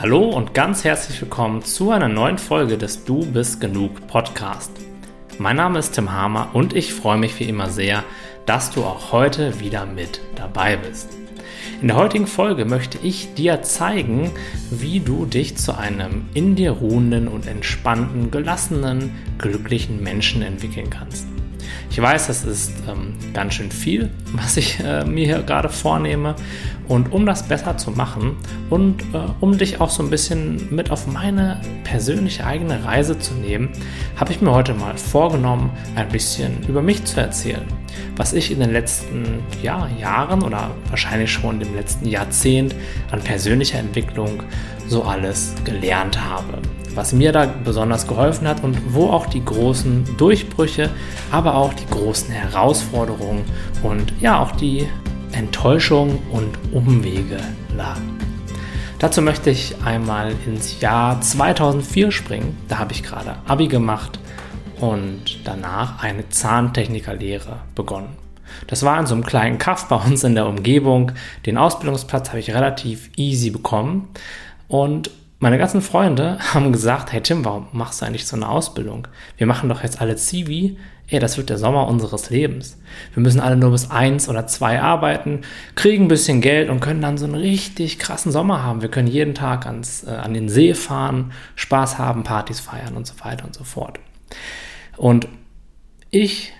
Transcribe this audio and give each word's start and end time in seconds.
Hallo 0.00 0.28
und 0.28 0.54
ganz 0.54 0.84
herzlich 0.84 1.20
willkommen 1.20 1.64
zu 1.64 1.90
einer 1.90 2.06
neuen 2.06 2.38
Folge 2.38 2.78
des 2.78 3.04
Du 3.04 3.26
bist 3.26 3.60
genug 3.60 4.06
Podcast. 4.06 4.70
Mein 5.38 5.56
Name 5.56 5.80
ist 5.80 5.90
Tim 5.90 6.12
Hamer 6.12 6.50
und 6.52 6.72
ich 6.72 6.94
freue 6.94 7.18
mich 7.18 7.36
wie 7.40 7.48
immer 7.48 7.68
sehr, 7.68 8.04
dass 8.46 8.70
du 8.70 8.84
auch 8.84 9.10
heute 9.10 9.58
wieder 9.58 9.86
mit 9.86 10.20
dabei 10.36 10.76
bist. 10.76 11.08
In 11.82 11.88
der 11.88 11.96
heutigen 11.96 12.28
Folge 12.28 12.64
möchte 12.64 12.96
ich 13.02 13.34
dir 13.34 13.62
zeigen, 13.62 14.30
wie 14.70 15.00
du 15.00 15.26
dich 15.26 15.56
zu 15.56 15.76
einem 15.76 16.28
in 16.32 16.54
dir 16.54 16.70
ruhenden 16.70 17.26
und 17.26 17.48
entspannten, 17.48 18.30
gelassenen, 18.30 19.16
glücklichen 19.38 20.00
Menschen 20.00 20.42
entwickeln 20.42 20.90
kannst. 20.90 21.27
Ich 21.98 22.04
weiß, 22.04 22.28
das 22.28 22.44
ist 22.44 22.74
ähm, 22.88 23.14
ganz 23.34 23.54
schön 23.54 23.72
viel, 23.72 24.08
was 24.32 24.56
ich 24.56 24.78
äh, 24.78 25.04
mir 25.04 25.24
hier 25.24 25.42
gerade 25.42 25.68
vornehme. 25.68 26.36
Und 26.86 27.10
um 27.12 27.26
das 27.26 27.42
besser 27.42 27.76
zu 27.76 27.90
machen 27.90 28.36
und 28.70 29.02
äh, 29.12 29.18
um 29.40 29.58
dich 29.58 29.80
auch 29.80 29.90
so 29.90 30.04
ein 30.04 30.08
bisschen 30.08 30.72
mit 30.72 30.92
auf 30.92 31.08
meine 31.08 31.60
persönliche 31.82 32.46
eigene 32.46 32.84
Reise 32.84 33.18
zu 33.18 33.34
nehmen, 33.34 33.70
habe 34.14 34.30
ich 34.30 34.40
mir 34.40 34.52
heute 34.52 34.74
mal 34.74 34.96
vorgenommen, 34.96 35.70
ein 35.96 36.08
bisschen 36.08 36.62
über 36.68 36.82
mich 36.82 37.04
zu 37.04 37.20
erzählen. 37.20 37.66
Was 38.14 38.32
ich 38.32 38.52
in 38.52 38.60
den 38.60 38.70
letzten 38.70 39.40
ja, 39.60 39.88
Jahren 40.00 40.44
oder 40.44 40.70
wahrscheinlich 40.90 41.32
schon 41.32 41.60
im 41.60 41.74
letzten 41.74 42.06
Jahrzehnt 42.06 42.76
an 43.10 43.22
persönlicher 43.22 43.80
Entwicklung 43.80 44.44
so 44.88 45.02
alles 45.02 45.54
gelernt 45.64 46.18
habe 46.20 46.58
was 46.98 47.12
mir 47.12 47.30
da 47.30 47.46
besonders 47.46 48.08
geholfen 48.08 48.48
hat 48.48 48.64
und 48.64 48.92
wo 48.92 49.08
auch 49.10 49.26
die 49.26 49.44
großen 49.44 50.16
Durchbrüche, 50.16 50.90
aber 51.30 51.54
auch 51.54 51.72
die 51.72 51.86
großen 51.86 52.28
Herausforderungen 52.28 53.44
und 53.84 54.12
ja 54.20 54.40
auch 54.40 54.50
die 54.50 54.88
Enttäuschung 55.30 56.18
und 56.32 56.58
Umwege 56.72 57.38
lagen. 57.76 58.18
Dazu 58.98 59.22
möchte 59.22 59.50
ich 59.50 59.76
einmal 59.84 60.32
ins 60.44 60.80
Jahr 60.80 61.20
2004 61.20 62.10
springen. 62.10 62.56
Da 62.66 62.78
habe 62.78 62.92
ich 62.92 63.04
gerade 63.04 63.36
Abi 63.46 63.68
gemacht 63.68 64.18
und 64.80 65.46
danach 65.46 66.02
eine 66.02 66.28
Zahntechnikerlehre 66.28 67.60
begonnen. 67.76 68.16
Das 68.66 68.82
war 68.82 68.98
in 68.98 69.06
so 69.06 69.14
einem 69.14 69.24
kleinen 69.24 69.58
Kaff 69.58 69.86
bei 69.86 69.94
uns 69.94 70.24
in 70.24 70.34
der 70.34 70.46
Umgebung. 70.46 71.12
Den 71.46 71.58
Ausbildungsplatz 71.58 72.30
habe 72.30 72.40
ich 72.40 72.52
relativ 72.52 73.10
easy 73.16 73.50
bekommen 73.50 74.08
und 74.68 75.10
meine 75.40 75.58
ganzen 75.58 75.82
Freunde 75.82 76.38
haben 76.54 76.72
gesagt, 76.72 77.12
hey 77.12 77.20
Tim, 77.20 77.44
warum 77.44 77.68
machst 77.72 78.00
du 78.00 78.06
eigentlich 78.06 78.26
so 78.26 78.36
eine 78.36 78.48
Ausbildung? 78.48 79.08
Wir 79.36 79.46
machen 79.46 79.68
doch 79.68 79.82
jetzt 79.82 80.00
alle 80.00 80.16
Zivi. 80.16 80.78
Ey, 81.10 81.20
das 81.20 81.38
wird 81.38 81.48
der 81.48 81.56
Sommer 81.56 81.88
unseres 81.88 82.28
Lebens. 82.28 82.76
Wir 83.14 83.22
müssen 83.22 83.40
alle 83.40 83.56
nur 83.56 83.70
bis 83.70 83.90
eins 83.90 84.28
oder 84.28 84.46
zwei 84.46 84.82
arbeiten, 84.82 85.40
kriegen 85.74 86.04
ein 86.04 86.08
bisschen 86.08 86.42
Geld 86.42 86.68
und 86.68 86.80
können 86.80 87.00
dann 87.00 87.16
so 87.16 87.24
einen 87.24 87.34
richtig 87.34 87.98
krassen 87.98 88.30
Sommer 88.30 88.62
haben. 88.62 88.82
Wir 88.82 88.90
können 88.90 89.08
jeden 89.08 89.34
Tag 89.34 89.64
ans, 89.64 90.04
äh, 90.04 90.10
an 90.10 90.34
den 90.34 90.50
See 90.50 90.74
fahren, 90.74 91.32
Spaß 91.54 91.96
haben, 91.96 92.24
Partys 92.24 92.60
feiern 92.60 92.94
und 92.94 93.06
so 93.06 93.14
weiter 93.24 93.46
und 93.46 93.54
so 93.54 93.64
fort. 93.64 93.98
Und 94.98 95.28
ich 96.10 96.52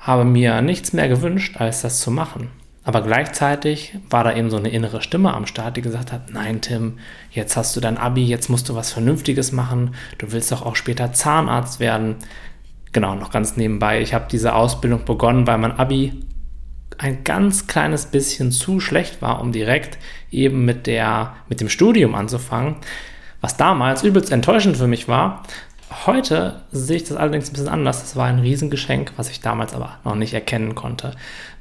habe 0.00 0.24
mir 0.24 0.62
nichts 0.62 0.92
mehr 0.92 1.08
gewünscht, 1.08 1.58
als 1.58 1.82
das 1.82 2.00
zu 2.00 2.10
machen. 2.10 2.50
Aber 2.84 3.02
gleichzeitig 3.02 3.96
war 4.10 4.24
da 4.24 4.34
eben 4.34 4.50
so 4.50 4.56
eine 4.56 4.70
innere 4.70 5.02
Stimme 5.02 5.34
am 5.34 5.46
Start, 5.46 5.76
die 5.76 5.82
gesagt 5.82 6.10
hat, 6.10 6.32
nein 6.32 6.60
Tim, 6.60 6.98
jetzt 7.30 7.56
hast 7.56 7.76
du 7.76 7.80
dein 7.80 7.96
Abi, 7.96 8.24
jetzt 8.24 8.48
musst 8.48 8.68
du 8.68 8.74
was 8.74 8.92
Vernünftiges 8.92 9.52
machen, 9.52 9.94
du 10.18 10.32
willst 10.32 10.50
doch 10.50 10.66
auch 10.66 10.74
später 10.74 11.12
Zahnarzt 11.12 11.78
werden. 11.78 12.16
Genau, 12.90 13.14
noch 13.14 13.30
ganz 13.30 13.56
nebenbei, 13.56 14.02
ich 14.02 14.14
habe 14.14 14.26
diese 14.30 14.54
Ausbildung 14.54 15.04
begonnen, 15.04 15.46
weil 15.46 15.58
mein 15.58 15.78
Abi 15.78 16.24
ein 16.98 17.24
ganz 17.24 17.66
kleines 17.66 18.06
bisschen 18.06 18.50
zu 18.50 18.80
schlecht 18.80 19.22
war, 19.22 19.40
um 19.40 19.52
direkt 19.52 19.98
eben 20.30 20.64
mit, 20.64 20.86
der, 20.86 21.34
mit 21.48 21.60
dem 21.60 21.68
Studium 21.68 22.14
anzufangen. 22.14 22.76
Was 23.40 23.56
damals 23.56 24.02
übelst 24.02 24.30
enttäuschend 24.30 24.76
für 24.76 24.86
mich 24.86 25.08
war, 25.08 25.42
Heute 26.06 26.62
sehe 26.72 26.96
ich 26.96 27.04
das 27.04 27.16
allerdings 27.16 27.50
ein 27.50 27.52
bisschen 27.52 27.68
anders. 27.68 28.00
Das 28.00 28.16
war 28.16 28.26
ein 28.26 28.38
Riesengeschenk, 28.38 29.12
was 29.16 29.30
ich 29.30 29.40
damals 29.40 29.74
aber 29.74 29.98
noch 30.04 30.14
nicht 30.14 30.32
erkennen 30.32 30.74
konnte. 30.74 31.12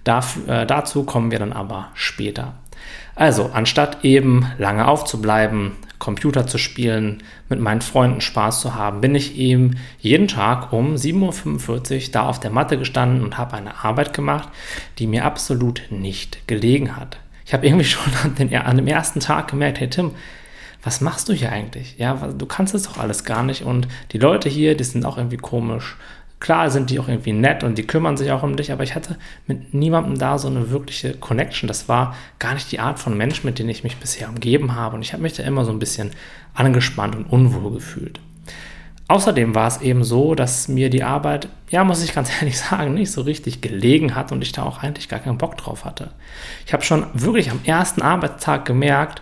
Dafür, 0.04 0.48
äh, 0.48 0.66
dazu 0.66 1.04
kommen 1.04 1.32
wir 1.32 1.40
dann 1.40 1.54
aber 1.54 1.90
später. 1.94 2.54
Also, 3.16 3.52
anstatt 3.54 4.04
eben 4.04 4.48
lange 4.58 4.88
aufzubleiben, 4.88 5.74
Computer 6.00 6.48
zu 6.48 6.58
spielen, 6.58 7.22
mit 7.48 7.60
meinen 7.60 7.82
Freunden 7.82 8.22
Spaß 8.22 8.62
zu 8.62 8.74
haben, 8.74 9.02
bin 9.02 9.14
ich 9.14 9.38
eben 9.38 9.78
jeden 10.00 10.28
Tag 10.28 10.74
um 10.74 10.96
7.45 10.96 12.08
Uhr 12.08 12.12
da 12.12 12.24
auf 12.24 12.40
der 12.40 12.50
Matte 12.50 12.80
gestanden 12.80 13.24
und 13.24 13.38
habe 13.38 13.56
eine 13.56 13.84
Arbeit 13.84 14.14
gemacht, 14.14 14.50
die 14.98 15.06
mir 15.06 15.26
absolut 15.26 15.84
nicht 15.92 16.48
gelegen 16.48 16.98
hat. 16.98 17.18
Ich 17.46 17.54
habe 17.54 17.68
irgendwie 17.68 17.86
schon 17.86 18.12
an, 18.24 18.34
den, 18.36 18.56
an 18.56 18.78
dem 18.78 18.88
ersten 18.88 19.20
Tag 19.20 19.50
gemerkt, 19.50 19.80
hey 19.80 19.90
Tim, 19.90 20.12
was 20.84 21.02
machst 21.02 21.30
du 21.30 21.34
hier 21.34 21.52
eigentlich? 21.52 21.98
Ja, 22.00 22.16
du 22.16 22.46
kannst 22.48 22.74
es 22.74 22.84
doch 22.84 22.98
alles 22.98 23.24
gar 23.24 23.44
nicht. 23.44 23.64
Und 23.64 23.88
die 24.14 24.18
Leute 24.18 24.50
hier, 24.50 24.76
die 24.76 24.84
sind 24.84 25.06
auch 25.06 25.18
irgendwie 25.18 25.38
komisch. 25.38 25.96
Klar 26.42 26.72
sind 26.72 26.90
die 26.90 27.00
auch 27.00 27.08
irgendwie 27.08 27.34
nett 27.34 27.64
und 27.64 27.78
die 27.78 27.86
kümmern 27.86 28.18
sich 28.18 28.32
auch 28.32 28.42
um 28.42 28.58
dich, 28.58 28.72
aber 28.72 28.84
ich 28.84 28.96
hatte 28.96 29.16
mit 29.46 29.76
niemandem 29.76 30.18
da 30.18 30.40
so 30.40 30.48
eine 30.48 30.72
wirkliche 30.72 31.14
Connection. 31.14 31.68
Das 31.68 31.88
war 31.88 32.16
gar 32.40 32.56
nicht 32.56 32.72
die 32.72 32.80
Art 32.80 33.00
von 33.00 33.16
Mensch, 33.16 33.44
mit 33.44 33.60
denen 33.60 33.70
ich 33.70 33.84
mich 33.84 33.98
bisher 33.98 34.28
umgeben 34.28 34.74
habe. 34.74 34.96
Und 34.96 35.04
ich 35.04 35.14
habe 35.14 35.22
mich 35.22 35.34
da 35.34 35.44
immer 35.44 35.66
so 35.66 35.72
ein 35.72 35.78
bisschen 35.78 36.10
angespannt 36.56 37.16
und 37.16 37.26
unwohl 37.26 37.74
gefühlt. 37.74 38.20
Außerdem 39.08 39.54
war 39.54 39.68
es 39.68 39.82
eben 39.82 40.04
so, 40.04 40.34
dass 40.34 40.68
mir 40.68 40.90
die 40.90 41.04
Arbeit, 41.04 41.48
ja, 41.70 41.84
muss 41.84 42.04
ich 42.04 42.16
ganz 42.16 42.32
ehrlich 42.40 42.58
sagen, 42.58 42.96
nicht 42.96 43.12
so 43.12 43.22
richtig 43.22 43.62
gelegen 43.62 44.16
hat 44.16 44.32
und 44.32 44.42
ich 44.42 44.52
da 44.52 44.64
auch 44.64 44.82
eigentlich 44.82 45.10
gar 45.10 45.20
keinen 45.20 45.38
Bock 45.38 45.58
drauf 45.58 45.86
hatte. 45.86 46.10
Ich 46.66 46.74
habe 46.74 46.82
schon 46.82 47.06
wirklich 47.14 47.52
am 47.52 47.60
ersten 47.66 48.02
Arbeitstag 48.02 48.66
gemerkt, 48.66 49.22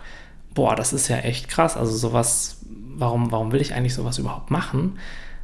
boah, 0.54 0.74
das 0.74 0.94
ist 0.94 1.08
ja 1.08 1.18
echt 1.18 1.50
krass. 1.50 1.76
Also 1.76 1.94
sowas, 1.94 2.62
warum, 2.96 3.30
warum 3.30 3.52
will 3.52 3.60
ich 3.60 3.74
eigentlich 3.74 3.94
sowas 3.94 4.16
überhaupt 4.16 4.50
machen? 4.50 4.96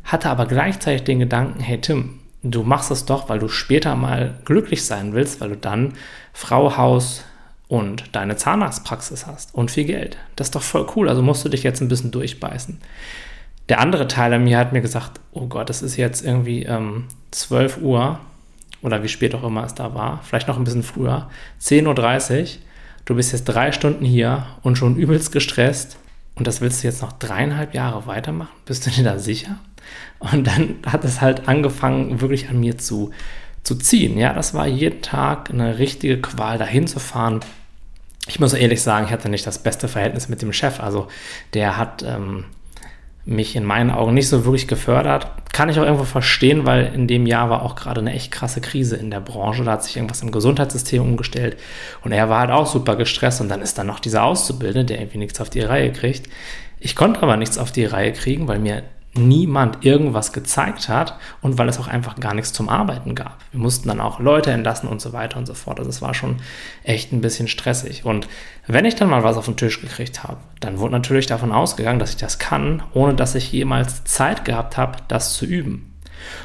Hatte 0.07 0.31
aber 0.31 0.47
gleichzeitig 0.47 1.05
den 1.05 1.19
Gedanken, 1.19 1.61
hey 1.61 1.81
Tim, 1.81 2.21
du 2.43 2.63
machst 2.63 2.91
es 2.91 3.05
doch, 3.05 3.29
weil 3.29 3.39
du 3.39 3.49
später 3.49 3.97
mal 3.97 4.39
glücklich 4.45 4.85
sein 4.85 5.13
willst, 5.13 5.41
weil 5.41 5.51
du 5.51 5.57
dann 5.57 5.95
Frau, 6.33 6.77
Haus 6.77 7.25
und 7.69 8.15
deine 8.15 8.37
Zahnarztpraxis 8.37 9.27
hast 9.27 9.55
und 9.55 9.71
viel 9.71 9.85
Geld. 9.85 10.17
Das 10.37 10.49
ist 10.49 10.55
doch 10.55 10.63
voll 10.63 10.87
cool, 10.95 11.09
also 11.09 11.23
musst 11.23 11.45
du 11.45 11.49
dich 11.49 11.65
jetzt 11.65 11.81
ein 11.81 11.89
bisschen 11.89 12.13
durchbeißen. 12.13 12.79
Der 13.69 13.81
andere 13.81 14.07
Teil 14.07 14.33
an 14.33 14.45
mir 14.45 14.59
hat 14.59 14.73
mir 14.73 14.81
gesagt, 14.81 15.21
oh 15.33 15.47
Gott, 15.47 15.71
es 15.71 15.83
ist 15.83 15.97
jetzt 15.97 16.25
irgendwie 16.25 16.63
ähm, 16.63 17.07
12 17.33 17.79
Uhr 17.79 18.21
oder 18.83 19.03
wie 19.03 19.09
spät 19.09 19.35
auch 19.35 19.43
immer 19.43 19.65
es 19.65 19.75
da 19.75 19.95
war, 19.95 20.21
vielleicht 20.23 20.47
noch 20.47 20.57
ein 20.57 20.65
bisschen 20.65 20.85
früher, 20.85 21.29
10.30 21.61 22.41
Uhr 22.43 22.49
du 23.07 23.15
bist 23.17 23.33
jetzt 23.33 23.45
drei 23.45 23.73
Stunden 23.73 24.05
hier 24.05 24.47
und 24.63 24.79
schon 24.79 24.97
übelst 24.97 25.33
gestresst 25.33 25.97
und 26.37 26.47
das 26.47 26.61
willst 26.61 26.83
du 26.83 26.87
jetzt 26.87 27.03
noch 27.03 27.13
dreieinhalb 27.13 27.75
Jahre 27.75 28.07
weitermachen? 28.07 28.53
Bist 28.67 28.87
du 28.87 28.91
dir 28.91 29.03
da 29.03 29.19
sicher? 29.19 29.59
Und 30.19 30.47
dann 30.47 30.77
hat 30.87 31.05
es 31.05 31.21
halt 31.21 31.49
angefangen, 31.49 32.21
wirklich 32.21 32.49
an 32.49 32.61
mir 32.61 32.79
zu, 32.79 33.11
zu 33.63 33.75
ziehen. 33.77 34.19
Ja, 34.19 34.33
das 34.33 34.55
war 34.55 34.67
jeden 34.67 35.03
Tag 35.03 35.51
eine 35.51 35.79
richtige 35.79 36.21
Qual, 36.21 36.59
dahin 36.59 36.87
zu 36.87 37.01
fahren. 37.01 37.41
Ich 38.29 38.41
muss 38.41 38.55
ehrlich 38.55 38.83
sagen, 38.83 39.07
ich 39.07 39.13
hatte 39.13 39.29
nicht 39.29 39.47
das 39.47 39.59
beste 39.59 39.89
Verhältnis 39.89 40.29
mit 40.29 40.43
dem 40.43 40.53
Chef. 40.53 40.81
Also 40.81 41.09
der 41.55 41.77
hat 41.77 42.03
ähm, 42.03 42.45
mich 43.27 43.57
in 43.57 43.65
meinen 43.65 43.91
Augen 43.91 44.15
nicht 44.15 44.29
so 44.29 44.45
wirklich 44.45 44.69
gefördert. 44.69 45.27
Kann 45.53 45.69
ich 45.69 45.79
auch 45.79 45.85
irgendwo 45.85 46.05
verstehen, 46.05 46.65
weil 46.65 46.93
in 46.95 47.09
dem 47.09 47.27
Jahr 47.27 47.51
war 47.51 47.63
auch 47.63 47.75
gerade 47.75 48.01
eine 48.01 48.13
echt 48.13 48.31
krasse 48.31 48.61
Krise 48.61 48.97
in 48.97 49.11
der 49.11 49.21
Branche. 49.21 49.65
Da 49.65 49.73
hat 49.73 49.85
sich 49.85 49.97
irgendwas 49.97 50.23
im 50.23 50.31
Gesundheitssystem 50.31 51.03
umgestellt 51.03 51.57
und 52.03 52.13
er 52.13 52.29
war 52.29 52.41
halt 52.41 52.51
auch 52.53 52.67
super 52.67 52.95
gestresst 52.95 53.41
und 53.41 53.49
dann 53.49 53.63
ist 53.63 53.79
dann 53.79 53.89
noch 53.89 53.99
dieser 53.99 54.23
Auszubildende, 54.23 54.85
der 54.87 55.01
irgendwie 55.01 55.19
nichts 55.19 55.41
auf 55.41 55.51
die 55.51 55.61
Reihe 55.61 55.93
kriegt. 55.93 56.31
Ich 56.79 56.95
konnte 56.95 57.23
aber 57.23 57.37
nichts 57.37 57.59
auf 57.59 57.73
die 57.73 57.85
Reihe 57.85 58.13
kriegen, 58.13 58.47
weil 58.47 58.61
mir 58.61 58.85
niemand 59.17 59.85
irgendwas 59.85 60.33
gezeigt 60.33 60.89
hat 60.89 61.19
und 61.41 61.59
weil 61.59 61.69
es 61.69 61.79
auch 61.79 61.89
einfach 61.89 62.17
gar 62.17 62.35
nichts 62.35 62.53
zum 62.53 62.69
Arbeiten 62.69 63.15
gab. 63.15 63.39
Wir 63.51 63.61
mussten 63.61 63.89
dann 63.89 64.01
auch 64.01 64.21
Leute 64.21 64.51
entlassen 64.51 64.89
und 64.89 65.01
so 65.01 65.13
weiter 65.13 65.39
und 65.39 65.47
so 65.47 65.55
fort. 65.55 65.79
Also 65.79 65.91
es 65.91 66.03
war 66.03 66.15
schon 66.15 66.37
echt 66.85 67.13
ein 67.13 67.21
bisschen 67.21 67.49
stressig. 67.49 68.05
Und 68.05 68.29
wenn 68.67 68.85
ich 68.85 68.95
dann 68.95 69.11
mal 69.11 69.25
was 69.25 69.37
auf 69.37 69.47
den 69.47 69.57
Tisch 69.57 69.81
gekriegt 69.81 70.25
habe, 70.25 70.39
dann 70.61 70.79
wurde 70.79 70.93
natürlich 70.93 71.27
davon 71.27 71.53
ausgegangen, 71.53 71.99
dass 71.99 72.11
ich 72.11 72.17
das 72.17 72.39
kann, 72.39 72.83
ohne 72.93 73.15
dass 73.15 73.35
ich 73.35 73.53
jemals 73.53 74.05
Zeit 74.05 74.45
gehabt 74.45 74.77
habe, 74.77 74.99
das 75.09 75.35
zu 75.35 75.45
üben. 75.45 75.95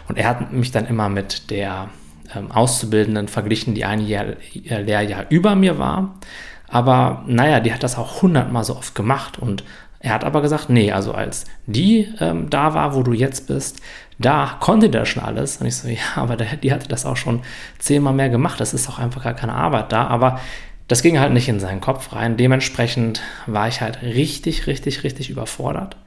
Und 0.08 0.18
er 0.18 0.28
hat 0.28 0.52
mich 0.52 0.72
dann 0.72 0.86
immer 0.86 1.10
mit 1.10 1.50
der 1.50 1.90
ähm, 2.36 2.52
Auszubildenden 2.52 3.28
verglichen, 3.28 3.76
die 3.76 3.86
ein 3.86 4.00
Jahr, 4.06 4.26
äh, 4.54 4.82
Lehrjahr 4.82 5.26
über 5.30 5.56
mir 5.56 5.78
war. 5.78 6.16
Aber 6.68 7.24
naja, 7.28 7.60
die 7.60 7.74
hat 7.74 7.84
das 7.84 7.98
auch 7.98 8.22
hundertmal 8.22 8.64
so 8.64 8.78
oft 8.78 8.96
gemacht 8.96 9.38
und 9.38 9.64
er 10.02 10.14
hat 10.14 10.24
aber 10.24 10.42
gesagt, 10.42 10.70
nee, 10.70 10.92
also 10.92 11.14
als 11.14 11.46
die 11.68 12.08
ähm, 12.20 12.50
da 12.50 12.74
war, 12.74 12.96
wo 12.96 13.04
du 13.04 13.14
jetzt 13.14 13.48
bist, 13.48 13.82
da 14.18 14.58
konnte 14.60 14.90
der 14.90 15.06
schon 15.06 15.24
alles. 15.24 15.58
Und 15.58 15.68
ich 15.68 15.76
so, 15.76 15.88
ja, 15.90 16.00
aber 16.16 16.36
der, 16.36 16.56
die 16.58 16.74
hatte 16.74 16.88
das 16.88 17.06
auch 17.06 17.18
schon 17.18 17.42
zehnmal 17.80 18.14
mehr 18.14 18.30
gemacht. 18.30 18.60
Das 18.60 18.74
ist 18.74 18.90
auch 18.90 19.00
einfach 19.00 19.24
gar 19.24 19.34
keine 19.34 19.54
Arbeit 19.54 19.92
da. 19.92 20.08
Aber 20.08 20.40
das 20.88 21.04
ging 21.04 21.20
halt 21.20 21.34
nicht 21.34 21.48
in 21.48 21.60
seinen 21.60 21.82
Kopf 21.82 22.14
rein. 22.14 22.36
Dementsprechend 22.36 23.22
war 23.46 23.68
ich 23.68 23.82
halt 23.82 24.02
richtig, 24.02 24.68
richtig, 24.68 25.04
richtig 25.04 25.30
überfordert. 25.30 25.98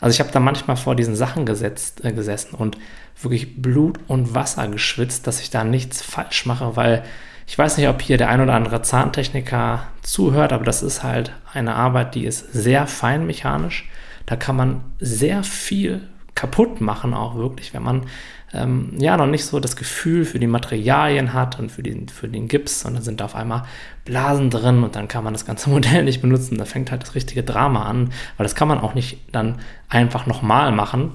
Also 0.00 0.14
ich 0.14 0.20
habe 0.20 0.32
da 0.32 0.40
manchmal 0.40 0.76
vor 0.76 0.96
diesen 0.96 1.16
Sachen 1.16 1.46
gesetzt, 1.46 2.04
äh, 2.04 2.12
gesessen 2.12 2.54
und 2.54 2.76
wirklich 3.22 3.62
Blut 3.62 4.00
und 4.08 4.34
Wasser 4.34 4.66
geschwitzt, 4.68 5.26
dass 5.26 5.40
ich 5.40 5.50
da 5.50 5.64
nichts 5.64 6.02
falsch 6.02 6.46
mache, 6.46 6.76
weil 6.76 7.04
Ich 7.46 7.58
weiß 7.58 7.76
nicht, 7.76 7.88
ob 7.88 8.00
hier 8.00 8.16
der 8.16 8.28
ein 8.30 8.40
oder 8.40 8.54
andere 8.54 8.82
Zahntechniker 8.82 9.86
zuhört, 10.02 10.52
aber 10.52 10.64
das 10.64 10.82
ist 10.82 11.02
halt 11.02 11.32
eine 11.52 11.74
Arbeit, 11.74 12.14
die 12.14 12.24
ist 12.24 12.52
sehr 12.52 12.86
feinmechanisch. 12.86 13.88
Da 14.26 14.36
kann 14.36 14.56
man 14.56 14.80
sehr 14.98 15.44
viel 15.44 16.08
kaputt 16.34 16.80
machen, 16.80 17.14
auch 17.14 17.36
wirklich, 17.36 17.74
wenn 17.74 17.82
man 17.82 18.06
ähm, 18.52 18.94
ja 18.98 19.16
noch 19.16 19.26
nicht 19.26 19.44
so 19.44 19.60
das 19.60 19.76
Gefühl 19.76 20.24
für 20.24 20.38
die 20.38 20.46
Materialien 20.46 21.32
hat 21.32 21.58
und 21.58 21.70
für 21.70 21.82
den, 21.82 22.08
für 22.08 22.28
den 22.28 22.48
Gips, 22.48 22.84
und 22.84 22.94
dann 22.94 23.02
sind 23.02 23.20
da 23.20 23.26
auf 23.26 23.34
einmal 23.34 23.64
Blasen 24.04 24.50
drin 24.50 24.82
und 24.82 24.96
dann 24.96 25.08
kann 25.08 25.24
man 25.24 25.32
das 25.32 25.44
ganze 25.44 25.70
Modell 25.70 26.04
nicht 26.04 26.22
benutzen. 26.22 26.58
Da 26.58 26.64
fängt 26.64 26.90
halt 26.90 27.02
das 27.02 27.14
richtige 27.14 27.42
Drama 27.42 27.84
an, 27.84 28.10
weil 28.36 28.44
das 28.44 28.54
kann 28.54 28.68
man 28.68 28.80
auch 28.80 28.94
nicht 28.94 29.18
dann 29.32 29.60
einfach 29.88 30.26
nochmal 30.26 30.72
machen. 30.72 31.12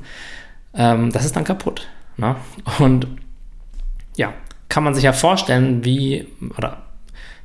Ähm, 0.73 1.11
das 1.11 1.25
ist 1.25 1.35
dann 1.35 1.43
kaputt. 1.43 1.87
Ne? 2.17 2.35
Und 2.79 3.07
ja, 4.15 4.33
kann 4.69 4.83
man 4.83 4.93
sich 4.93 5.03
ja 5.03 5.13
vorstellen, 5.13 5.83
wie, 5.83 6.27
oder 6.57 6.83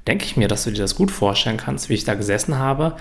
denke 0.07 0.25
ich 0.25 0.37
mir, 0.37 0.49
dass 0.49 0.65
du 0.65 0.71
dir 0.71 0.83
das 0.83 0.95
gut 0.95 1.11
vorstellen 1.11 1.57
kannst, 1.57 1.89
wie 1.89 1.95
ich 1.95 2.05
da 2.05 2.15
gesessen 2.15 2.59
habe 2.59 2.97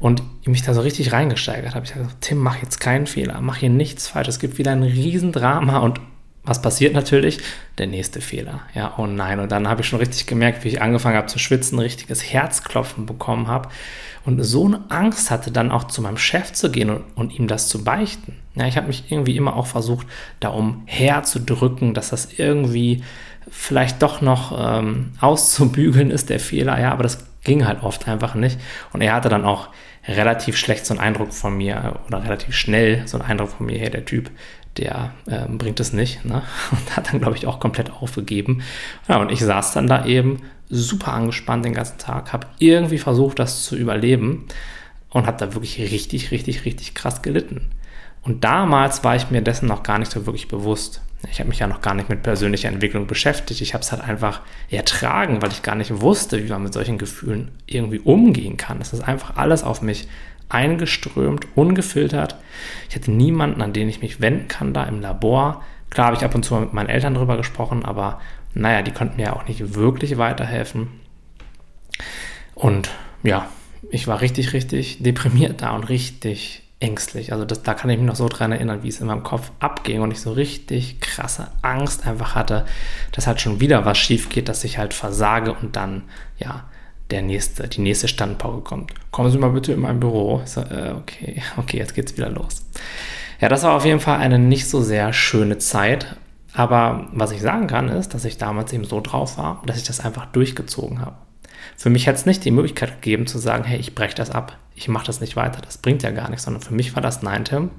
und 0.00 0.22
mich 0.46 0.62
da 0.62 0.74
so 0.74 0.80
richtig 0.80 1.12
reingesteigert 1.12 1.74
habe. 1.74 1.84
Ich 1.84 1.92
habe 1.92 2.04
gesagt, 2.04 2.22
Tim, 2.22 2.38
mach 2.38 2.60
jetzt 2.60 2.80
keinen 2.80 3.06
Fehler, 3.06 3.40
mach 3.40 3.58
hier 3.58 3.70
nichts 3.70 4.08
falsch. 4.08 4.28
Es 4.28 4.40
gibt 4.40 4.58
wieder 4.58 4.72
ein 4.72 4.82
Riesendrama 4.82 5.78
und 5.78 6.00
was 6.42 6.62
passiert 6.62 6.94
natürlich? 6.94 7.38
Der 7.78 7.86
nächste 7.86 8.20
Fehler. 8.22 8.62
Ja, 8.74 8.94
oh 8.96 9.06
nein. 9.06 9.40
Und 9.40 9.52
dann 9.52 9.68
habe 9.68 9.82
ich 9.82 9.88
schon 9.88 9.98
richtig 9.98 10.26
gemerkt, 10.26 10.64
wie 10.64 10.68
ich 10.68 10.82
angefangen 10.82 11.16
habe 11.16 11.26
zu 11.26 11.38
schwitzen, 11.38 11.78
ein 11.78 11.82
richtiges 11.82 12.24
Herzklopfen 12.24 13.04
bekommen 13.04 13.46
habe 13.46 13.68
und 14.24 14.42
so 14.42 14.66
eine 14.66 14.84
Angst 14.88 15.30
hatte, 15.30 15.50
dann 15.50 15.70
auch 15.70 15.84
zu 15.84 16.00
meinem 16.00 16.16
Chef 16.16 16.52
zu 16.52 16.70
gehen 16.70 16.90
und, 16.90 17.04
und 17.14 17.38
ihm 17.38 17.46
das 17.46 17.68
zu 17.68 17.84
beichten. 17.84 18.36
Ja, 18.54 18.66
ich 18.66 18.76
habe 18.76 18.86
mich 18.86 19.04
irgendwie 19.10 19.36
immer 19.36 19.54
auch 19.54 19.66
versucht, 19.66 20.06
da 20.40 20.48
umherzudrücken, 20.48 21.92
dass 21.92 22.08
das 22.08 22.32
irgendwie 22.38 23.04
vielleicht 23.48 24.02
doch 24.02 24.20
noch 24.20 24.52
ähm, 24.58 25.12
auszubügeln 25.20 26.10
ist, 26.10 26.30
der 26.30 26.40
Fehler. 26.40 26.78
Ja, 26.80 26.92
aber 26.92 27.02
das 27.02 27.26
ging 27.44 27.66
halt 27.66 27.82
oft 27.82 28.08
einfach 28.08 28.34
nicht. 28.34 28.58
Und 28.92 29.00
er 29.00 29.14
hatte 29.14 29.28
dann 29.28 29.44
auch 29.44 29.68
relativ 30.06 30.56
schlecht 30.56 30.86
so 30.86 30.94
einen 30.94 31.00
Eindruck 31.00 31.32
von 31.32 31.56
mir 31.56 32.00
oder 32.06 32.22
relativ 32.24 32.54
schnell 32.54 33.06
so 33.06 33.18
einen 33.18 33.28
Eindruck 33.28 33.50
von 33.50 33.66
mir, 33.66 33.78
hey, 33.78 33.90
der 33.90 34.04
Typ, 34.04 34.30
der 34.76 35.12
äh, 35.26 35.46
bringt 35.48 35.80
es 35.80 35.92
nicht. 35.92 36.24
Ne? 36.24 36.42
Und 36.70 36.96
hat 36.96 37.12
dann, 37.12 37.20
glaube 37.20 37.36
ich, 37.36 37.46
auch 37.46 37.60
komplett 37.60 37.90
aufgegeben. 37.90 38.62
Ja, 39.08 39.16
und 39.18 39.30
ich 39.30 39.40
saß 39.40 39.72
dann 39.72 39.86
da 39.86 40.04
eben 40.04 40.42
super 40.68 41.12
angespannt 41.12 41.64
den 41.64 41.74
ganzen 41.74 41.98
Tag, 41.98 42.32
habe 42.32 42.46
irgendwie 42.58 42.98
versucht, 42.98 43.40
das 43.40 43.64
zu 43.64 43.76
überleben 43.76 44.46
und 45.10 45.26
habe 45.26 45.36
da 45.36 45.52
wirklich 45.54 45.78
richtig, 45.80 46.30
richtig, 46.30 46.64
richtig 46.64 46.94
krass 46.94 47.22
gelitten. 47.22 47.70
Und 48.22 48.44
damals 48.44 49.02
war 49.02 49.16
ich 49.16 49.30
mir 49.30 49.42
dessen 49.42 49.66
noch 49.66 49.82
gar 49.82 49.98
nicht 49.98 50.12
so 50.12 50.26
wirklich 50.26 50.46
bewusst. 50.48 51.02
Ich 51.30 51.38
habe 51.38 51.48
mich 51.48 51.58
ja 51.58 51.66
noch 51.66 51.82
gar 51.82 51.94
nicht 51.94 52.08
mit 52.08 52.22
persönlicher 52.22 52.68
Entwicklung 52.68 53.06
beschäftigt. 53.06 53.60
Ich 53.60 53.74
habe 53.74 53.82
es 53.82 53.92
halt 53.92 54.02
einfach 54.02 54.40
ertragen, 54.70 55.42
weil 55.42 55.50
ich 55.50 55.62
gar 55.62 55.74
nicht 55.74 56.00
wusste, 56.00 56.42
wie 56.42 56.48
man 56.48 56.62
mit 56.62 56.72
solchen 56.72 56.96
Gefühlen 56.96 57.50
irgendwie 57.66 57.98
umgehen 57.98 58.56
kann. 58.56 58.80
Es 58.80 58.92
ist 58.92 59.02
einfach 59.02 59.36
alles 59.36 59.62
auf 59.62 59.82
mich 59.82 60.08
eingeströmt, 60.48 61.46
ungefiltert. 61.54 62.36
Ich 62.88 62.96
hatte 62.96 63.10
niemanden, 63.10 63.62
an 63.62 63.72
den 63.72 63.88
ich 63.88 64.00
mich 64.00 64.20
wenden 64.20 64.48
kann 64.48 64.72
da 64.72 64.84
im 64.84 65.00
Labor. 65.00 65.62
Klar 65.90 66.06
habe 66.06 66.16
ich 66.16 66.24
ab 66.24 66.34
und 66.34 66.44
zu 66.44 66.54
mit 66.56 66.72
meinen 66.72 66.88
Eltern 66.88 67.14
drüber 67.14 67.36
gesprochen, 67.36 67.84
aber 67.84 68.20
naja, 68.54 68.82
die 68.82 68.92
konnten 68.92 69.16
mir 69.16 69.24
ja 69.24 69.32
auch 69.34 69.46
nicht 69.46 69.74
wirklich 69.74 70.18
weiterhelfen. 70.18 70.88
Und 72.54 72.90
ja, 73.22 73.48
ich 73.90 74.06
war 74.06 74.20
richtig, 74.20 74.52
richtig 74.52 75.02
deprimiert 75.02 75.62
da 75.62 75.70
und 75.70 75.84
richtig 75.88 76.62
ängstlich. 76.80 77.32
Also 77.32 77.44
das, 77.44 77.62
da 77.62 77.74
kann 77.74 77.90
ich 77.90 77.98
mich 77.98 78.06
noch 78.06 78.16
so 78.16 78.28
dran 78.28 78.52
erinnern, 78.52 78.82
wie 78.82 78.88
es 78.88 79.00
in 79.00 79.06
meinem 79.06 79.22
Kopf 79.22 79.52
abging 79.60 80.00
und 80.00 80.10
ich 80.10 80.20
so 80.20 80.32
richtig 80.32 81.00
krasse 81.00 81.48
Angst 81.62 82.06
einfach 82.06 82.34
hatte, 82.34 82.64
dass 83.12 83.26
halt 83.26 83.40
schon 83.40 83.60
wieder 83.60 83.84
was 83.84 83.98
schief 83.98 84.30
geht, 84.30 84.48
dass 84.48 84.64
ich 84.64 84.78
halt 84.78 84.94
versage 84.94 85.52
und 85.52 85.76
dann, 85.76 86.04
ja, 86.38 86.64
der 87.10 87.22
nächste, 87.22 87.68
die 87.68 87.80
nächste 87.80 88.08
Standpauke 88.08 88.62
kommt. 88.62 88.92
Kommen 89.10 89.30
Sie 89.30 89.38
mal 89.38 89.50
bitte 89.50 89.72
in 89.72 89.80
mein 89.80 90.00
Büro. 90.00 90.42
So, 90.44 90.60
äh, 90.62 90.94
okay, 90.96 91.42
okay, 91.56 91.76
jetzt 91.76 91.94
geht's 91.94 92.16
wieder 92.16 92.30
los. 92.30 92.64
Ja, 93.40 93.48
das 93.48 93.62
war 93.62 93.74
auf 93.74 93.84
jeden 93.84 94.00
Fall 94.00 94.18
eine 94.18 94.38
nicht 94.38 94.68
so 94.68 94.82
sehr 94.82 95.12
schöne 95.12 95.58
Zeit. 95.58 96.16
Aber 96.52 97.08
was 97.12 97.30
ich 97.30 97.40
sagen 97.40 97.66
kann, 97.68 97.88
ist, 97.88 98.12
dass 98.14 98.24
ich 98.24 98.38
damals 98.38 98.72
eben 98.72 98.84
so 98.84 99.00
drauf 99.00 99.38
war, 99.38 99.62
dass 99.66 99.76
ich 99.76 99.84
das 99.84 100.00
einfach 100.00 100.26
durchgezogen 100.26 101.00
habe. 101.00 101.16
Für 101.76 101.90
mich 101.90 102.08
hat 102.08 102.16
es 102.16 102.26
nicht 102.26 102.44
die 102.44 102.50
Möglichkeit 102.50 103.00
gegeben 103.00 103.26
zu 103.26 103.38
sagen, 103.38 103.64
hey, 103.64 103.78
ich 103.78 103.94
breche 103.94 104.14
das 104.14 104.30
ab, 104.30 104.58
ich 104.80 104.88
mache 104.88 105.06
das 105.06 105.20
nicht 105.20 105.36
weiter, 105.36 105.60
das 105.60 105.78
bringt 105.78 106.02
ja 106.02 106.10
gar 106.10 106.30
nichts, 106.30 106.44
sondern 106.44 106.62
für 106.62 106.74
mich 106.74 106.94
war 106.94 107.02
das, 107.02 107.22
nein, 107.22 107.44
Tim, 107.44 107.70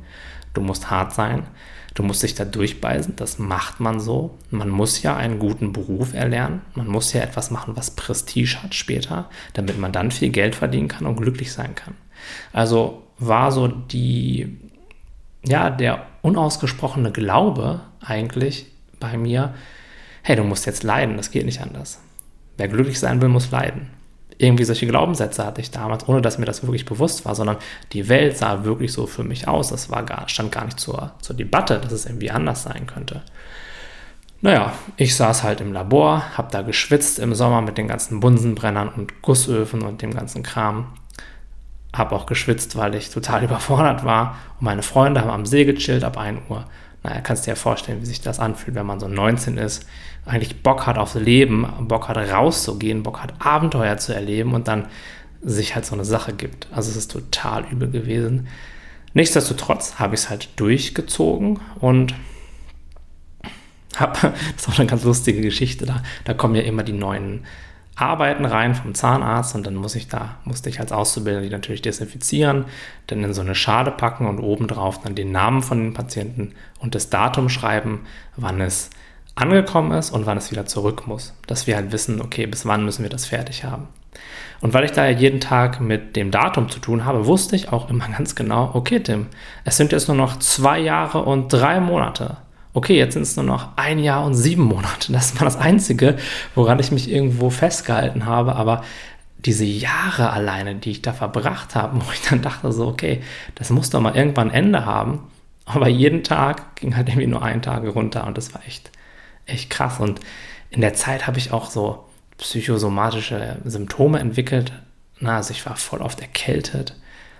du 0.53 0.61
musst 0.61 0.89
hart 0.89 1.13
sein, 1.13 1.47
Du 1.93 2.03
musst 2.03 2.23
dich 2.23 2.35
da 2.35 2.45
durchbeißen, 2.45 3.17
das 3.17 3.37
macht 3.37 3.81
man 3.81 3.99
so. 3.99 4.37
Man 4.49 4.69
muss 4.69 5.03
ja 5.03 5.17
einen 5.17 5.39
guten 5.39 5.73
Beruf 5.73 6.13
erlernen. 6.13 6.61
Man 6.73 6.87
muss 6.87 7.11
ja 7.11 7.21
etwas 7.21 7.51
machen, 7.51 7.75
was 7.75 7.91
Prestige 7.91 8.63
hat 8.63 8.73
später, 8.75 9.29
damit 9.53 9.77
man 9.77 9.91
dann 9.91 10.11
viel 10.11 10.29
Geld 10.29 10.55
verdienen 10.55 10.87
kann 10.87 11.05
und 11.05 11.17
glücklich 11.17 11.51
sein 11.51 11.75
kann. 11.75 11.95
Also 12.53 13.03
war 13.19 13.51
so 13.51 13.67
die, 13.67 14.57
ja, 15.43 15.69
der 15.69 16.05
unausgesprochene 16.21 17.11
Glaube 17.11 17.81
eigentlich 17.99 18.67
bei 18.99 19.17
mir, 19.17 19.53
hey, 20.23 20.37
du 20.37 20.43
musst 20.43 20.65
jetzt 20.65 20.83
leiden, 20.83 21.17
das 21.17 21.31
geht 21.31 21.45
nicht 21.45 21.61
anders. 21.61 21.99
Wer 22.55 22.69
glücklich 22.69 22.99
sein 22.99 23.21
will, 23.21 23.29
muss 23.29 23.51
leiden 23.51 23.89
irgendwie 24.41 24.63
solche 24.63 24.87
Glaubenssätze 24.87 25.45
hatte 25.45 25.61
ich 25.61 25.71
damals, 25.71 26.07
ohne 26.07 26.21
dass 26.21 26.37
mir 26.37 26.45
das 26.45 26.63
wirklich 26.63 26.85
bewusst 26.85 27.25
war, 27.25 27.35
sondern 27.35 27.57
die 27.93 28.09
Welt 28.09 28.37
sah 28.37 28.63
wirklich 28.63 28.91
so 28.91 29.05
für 29.05 29.23
mich 29.23 29.47
aus. 29.47 29.69
Das 29.69 29.89
war 29.89 30.03
gar, 30.03 30.27
stand 30.29 30.51
gar 30.51 30.65
nicht 30.65 30.79
zur, 30.79 31.11
zur 31.21 31.35
Debatte, 31.35 31.79
dass 31.79 31.91
es 31.91 32.05
irgendwie 32.05 32.31
anders 32.31 32.63
sein 32.63 32.87
könnte. 32.87 33.21
Naja, 34.41 34.73
ich 34.97 35.15
saß 35.15 35.43
halt 35.43 35.61
im 35.61 35.71
Labor, 35.71 36.23
habe 36.35 36.51
da 36.51 36.63
geschwitzt 36.63 37.19
im 37.19 37.35
Sommer 37.35 37.61
mit 37.61 37.77
den 37.77 37.87
ganzen 37.87 38.19
Bunsenbrennern 38.19 38.89
und 38.89 39.21
Gussöfen 39.21 39.83
und 39.83 40.01
dem 40.01 40.13
ganzen 40.13 40.41
Kram. 40.41 40.93
Habe 41.93 42.15
auch 42.15 42.25
geschwitzt, 42.25 42.75
weil 42.75 42.95
ich 42.95 43.11
total 43.11 43.43
überfordert 43.45 44.03
war. 44.03 44.37
Und 44.59 44.65
meine 44.65 44.81
Freunde 44.81 45.21
haben 45.21 45.29
am 45.29 45.45
See 45.45 45.65
gechillt 45.65 46.03
ab 46.03 46.17
1 46.17 46.39
Uhr. 46.49 46.65
Naja, 47.03 47.21
kannst 47.21 47.45
dir 47.45 47.51
ja 47.51 47.55
vorstellen, 47.55 48.01
wie 48.01 48.05
sich 48.05 48.21
das 48.21 48.39
anfühlt, 48.39 48.75
wenn 48.75 48.85
man 48.85 48.99
so 48.99 49.07
19 49.07 49.57
ist, 49.57 49.85
eigentlich 50.25 50.61
Bock 50.61 50.85
hat 50.85 50.97
aufs 50.97 51.15
Leben, 51.15 51.67
Bock 51.87 52.07
hat 52.07 52.17
rauszugehen, 52.17 53.03
Bock 53.03 53.21
hat 53.21 53.33
Abenteuer 53.39 53.97
zu 53.97 54.13
erleben 54.13 54.53
und 54.53 54.67
dann 54.67 54.87
sich 55.41 55.73
halt 55.75 55.85
so 55.85 55.95
eine 55.95 56.05
Sache 56.05 56.33
gibt. 56.33 56.67
Also 56.71 56.91
es 56.91 56.97
ist 56.97 57.11
total 57.11 57.65
übel 57.71 57.89
gewesen. 57.89 58.47
Nichtsdestotrotz 59.13 59.99
habe 59.99 60.15
ich 60.15 60.21
es 60.21 60.29
halt 60.29 60.49
durchgezogen 60.57 61.59
und 61.79 62.13
habe, 63.97 64.13
das 64.55 64.67
ist 64.67 64.69
auch 64.69 64.79
eine 64.79 64.87
ganz 64.87 65.03
lustige 65.03 65.41
Geschichte, 65.41 65.85
da, 65.85 66.03
da 66.23 66.33
kommen 66.33 66.55
ja 66.55 66.61
immer 66.61 66.83
die 66.83 66.93
neuen 66.93 67.45
Arbeiten 67.95 68.45
rein 68.45 68.73
vom 68.73 68.95
Zahnarzt 68.95 69.53
und 69.53 69.67
dann 69.67 69.75
muss 69.75 69.95
ich 69.95 70.07
da, 70.07 70.37
musste 70.45 70.69
ich 70.69 70.79
als 70.79 70.91
Auszubildender 70.91 71.47
die 71.47 71.53
natürlich 71.53 71.81
desinfizieren, 71.81 72.65
dann 73.07 73.23
in 73.23 73.33
so 73.33 73.41
eine 73.41 73.53
Schale 73.53 73.91
packen 73.91 74.27
und 74.27 74.39
obendrauf 74.39 75.01
dann 75.01 75.13
den 75.13 75.31
Namen 75.31 75.61
von 75.61 75.79
den 75.79 75.93
Patienten 75.93 76.53
und 76.79 76.95
das 76.95 77.09
Datum 77.09 77.49
schreiben, 77.49 78.05
wann 78.37 78.61
es 78.61 78.89
angekommen 79.41 79.91
ist 79.91 80.11
und 80.11 80.25
wann 80.25 80.37
es 80.37 80.51
wieder 80.51 80.65
zurück 80.65 81.07
muss. 81.07 81.33
Dass 81.47 81.67
wir 81.67 81.75
halt 81.75 81.91
wissen, 81.91 82.21
okay, 82.21 82.45
bis 82.45 82.65
wann 82.65 82.85
müssen 82.85 83.03
wir 83.03 83.09
das 83.09 83.25
fertig 83.25 83.63
haben. 83.63 83.87
Und 84.61 84.73
weil 84.73 84.85
ich 84.85 84.91
da 84.91 85.05
ja 85.07 85.17
jeden 85.17 85.39
Tag 85.39 85.81
mit 85.81 86.15
dem 86.15 86.29
Datum 86.29 86.69
zu 86.69 86.79
tun 86.79 87.03
habe, 87.05 87.25
wusste 87.25 87.55
ich 87.55 87.73
auch 87.73 87.89
immer 87.89 88.07
ganz 88.17 88.35
genau, 88.35 88.71
okay, 88.73 88.99
Tim, 88.99 89.27
es 89.65 89.77
sind 89.77 89.91
jetzt 89.91 90.07
nur 90.07 90.17
noch 90.17 90.39
zwei 90.39 90.79
Jahre 90.79 91.23
und 91.23 91.51
drei 91.51 91.79
Monate. 91.79 92.37
Okay, 92.73 92.97
jetzt 92.97 93.13
sind 93.13 93.23
es 93.23 93.35
nur 93.35 93.43
noch 93.43 93.69
ein 93.75 93.99
Jahr 93.99 94.23
und 94.23 94.33
sieben 94.33 94.63
Monate. 94.63 95.11
Das 95.11 95.35
war 95.35 95.45
das 95.45 95.57
Einzige, 95.57 96.15
woran 96.55 96.79
ich 96.79 96.91
mich 96.91 97.11
irgendwo 97.11 97.49
festgehalten 97.49 98.25
habe. 98.25 98.55
Aber 98.55 98.83
diese 99.39 99.65
Jahre 99.65 100.29
alleine, 100.29 100.75
die 100.75 100.91
ich 100.91 101.01
da 101.01 101.11
verbracht 101.11 101.75
habe, 101.75 101.97
wo 102.05 102.11
ich 102.13 102.21
dann 102.21 102.41
dachte 102.41 102.71
so, 102.71 102.87
okay, 102.87 103.21
das 103.55 103.71
muss 103.71 103.89
doch 103.89 103.99
mal 103.99 104.15
irgendwann 104.15 104.49
ein 104.51 104.65
Ende 104.65 104.85
haben. 104.85 105.19
Aber 105.65 105.87
jeden 105.87 106.23
Tag 106.23 106.75
ging 106.75 106.95
halt 106.95 107.09
irgendwie 107.09 107.27
nur 107.27 107.43
ein 107.43 107.61
Tag 107.61 107.83
runter 107.83 108.25
und 108.25 108.37
das 108.37 108.53
war 108.53 108.61
echt 108.65 108.91
echt 109.45 109.69
krass. 109.69 109.99
Und 109.99 110.19
in 110.69 110.81
der 110.81 110.93
Zeit 110.93 111.27
habe 111.27 111.37
ich 111.37 111.51
auch 111.51 111.69
so 111.69 112.05
psychosomatische 112.37 113.57
Symptome 113.65 114.19
entwickelt. 114.19 114.73
Na, 115.19 115.37
also 115.37 115.51
ich 115.51 115.65
war 115.65 115.75
voll 115.75 116.01
oft 116.01 116.19
erkältet, 116.21 116.95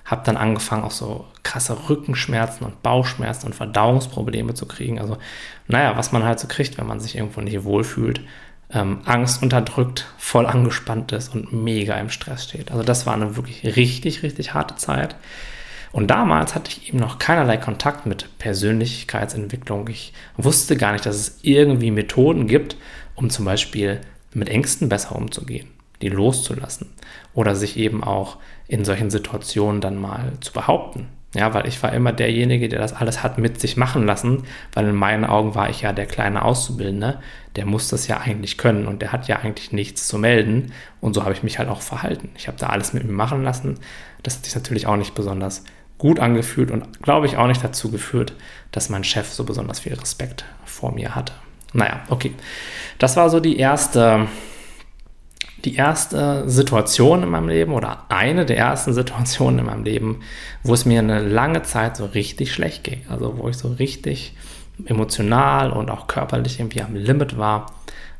habe 0.05 0.22
dann 0.25 0.38
angefangen 0.38 0.84
auch 0.84 0.91
so 0.91 1.25
krasse 1.43 1.89
Rückenschmerzen 1.89 2.65
und 2.65 2.84
Bauchschmerzen 2.84 3.48
und 3.48 3.55
Verdauungsprobleme 3.55 4.53
zu 4.53 4.67
kriegen. 4.67 5.00
Also 5.00 5.17
naja, 5.67 5.98
was 5.98 6.12
man 6.12 6.24
halt 6.24 6.39
so 6.39 6.48
kriegt, 6.48 6.77
wenn 6.77 6.86
man 6.86 7.00
sich 7.00 7.15
irgendwo 7.15 7.41
nicht 7.41 7.63
wohlfühlt, 7.63 8.22
ähm, 8.74 9.01
Angst 9.05 9.41
unterdrückt, 9.41 10.05
voll 10.17 10.46
angespannt 10.46 11.12
ist 11.12 11.34
und 11.34 11.51
mega 11.51 11.96
im 11.96 12.10
Stress 12.10 12.43
steht. 12.43 12.72
Also 12.72 12.84
das 12.84 13.05
war 13.05 13.13
eine 13.13 13.36
wirklich 13.36 13.63
richtig, 13.75 14.24
richtig 14.24 14.53
harte 14.53 14.75
Zeit. 14.75 15.15
Und 15.91 16.07
damals 16.07 16.55
hatte 16.55 16.71
ich 16.71 16.88
eben 16.88 17.00
noch 17.00 17.19
keinerlei 17.19 17.57
Kontakt 17.57 18.05
mit 18.05 18.38
Persönlichkeitsentwicklung. 18.39 19.88
Ich 19.89 20.13
wusste 20.38 20.77
gar 20.77 20.93
nicht, 20.93 21.05
dass 21.05 21.15
es 21.15 21.39
irgendwie 21.41 21.91
Methoden 21.91 22.48
gibt, 22.48 22.77
um 23.15 23.29
zum 23.29 23.45
Beispiel 23.45 24.00
mit 24.33 24.50
Ängsten 24.50 24.88
besser 24.88 25.15
umzugehen, 25.15 25.67
die 26.01 26.10
loszulassen 26.10 26.89
oder 27.33 27.55
sich 27.55 27.77
eben 27.77 28.03
auch 28.03 28.38
in 28.67 28.86
solchen 28.86 29.10
Situationen 29.10 29.81
dann 29.81 30.00
mal 30.00 30.33
zu 30.39 30.53
behaupten. 30.53 31.07
Ja, 31.33 31.53
weil 31.53 31.65
ich 31.65 31.81
war 31.81 31.93
immer 31.93 32.12
derjenige, 32.12 32.67
der 32.67 32.79
das 32.79 32.93
alles 32.93 33.24
hat 33.24 33.38
mit 33.38 33.62
sich 33.62 33.77
machen 33.77 34.05
lassen, 34.05 34.43
weil 34.74 34.88
in 34.89 34.95
meinen 34.95 35.24
Augen 35.24 35.55
war 35.55 35.69
ich 35.69 35.81
ja 35.81 35.93
der 35.93 36.05
kleine 36.05 36.43
Auszubildende, 36.43 37.19
der 37.55 37.65
muss 37.65 37.88
das 37.88 38.07
ja 38.07 38.17
eigentlich 38.19 38.57
können 38.57 38.86
und 38.86 39.01
der 39.01 39.13
hat 39.13 39.29
ja 39.29 39.38
eigentlich 39.38 39.71
nichts 39.71 40.07
zu 40.10 40.17
melden. 40.17 40.74
Und 41.00 41.13
so 41.13 41.24
habe 41.24 41.31
ich 41.31 41.41
mich 41.41 41.57
halt 41.57 41.69
auch 41.69 41.81
verhalten. 41.81 42.29
Ich 42.36 42.48
habe 42.48 42.57
da 42.57 42.67
alles 42.67 42.91
mit 42.91 43.05
mir 43.05 43.13
machen 43.13 43.43
lassen. 43.43 43.79
Das 44.24 44.36
hat 44.36 44.45
sich 44.45 44.55
natürlich 44.55 44.88
auch 44.88 44.98
nicht 44.98 45.15
besonders 45.15 45.63
gut 46.01 46.20
angefühlt 46.20 46.72
und 46.72 47.03
glaube 47.03 47.27
ich 47.27 47.38
auch 47.38 47.46
nicht 47.46 47.63
dazu 47.63 47.91
geführt, 47.91 48.34
dass 48.72 48.89
mein 48.89 49.03
Chef 49.03 49.31
so 49.31 49.43
besonders 49.43 49.81
viel 49.81 49.93
Respekt 49.93 50.46
vor 50.65 50.91
mir 50.91 51.13
hatte. 51.13 51.34
Naja, 51.74 52.01
okay. 52.10 52.34
Das 52.98 53.17
war 53.17 53.29
so 53.29 53.39
die 53.39 53.58
erste 53.58 54.27
die 55.63 55.75
erste 55.75 56.50
Situation 56.50 57.22
in 57.22 57.29
meinem 57.29 57.50
Leben 57.50 57.74
oder 57.74 58.05
eine 58.10 58.48
der 58.48 58.58
ersten 58.58 58.93
Situationen 58.96 59.60
in 59.60 59.65
meinem 59.67 59.84
Leben, 59.84 60.22
wo 60.63 60.74
es 60.74 60.86
mir 60.86 60.98
eine 60.98 61.22
lange 61.22 61.62
Zeit 61.62 61.98
so 61.98 62.05
richtig 62.05 62.51
schlecht 62.51 62.84
ging. 62.84 63.01
Also 63.08 63.38
wo 63.38 63.48
ich 63.48 63.58
so 63.60 63.67
richtig 63.67 64.36
emotional 64.86 65.72
und 65.72 65.91
auch 65.91 66.08
körperlich 66.08 66.60
irgendwie 66.60 66.81
am 66.81 66.96
Limit 66.96 67.38
war. 67.38 67.67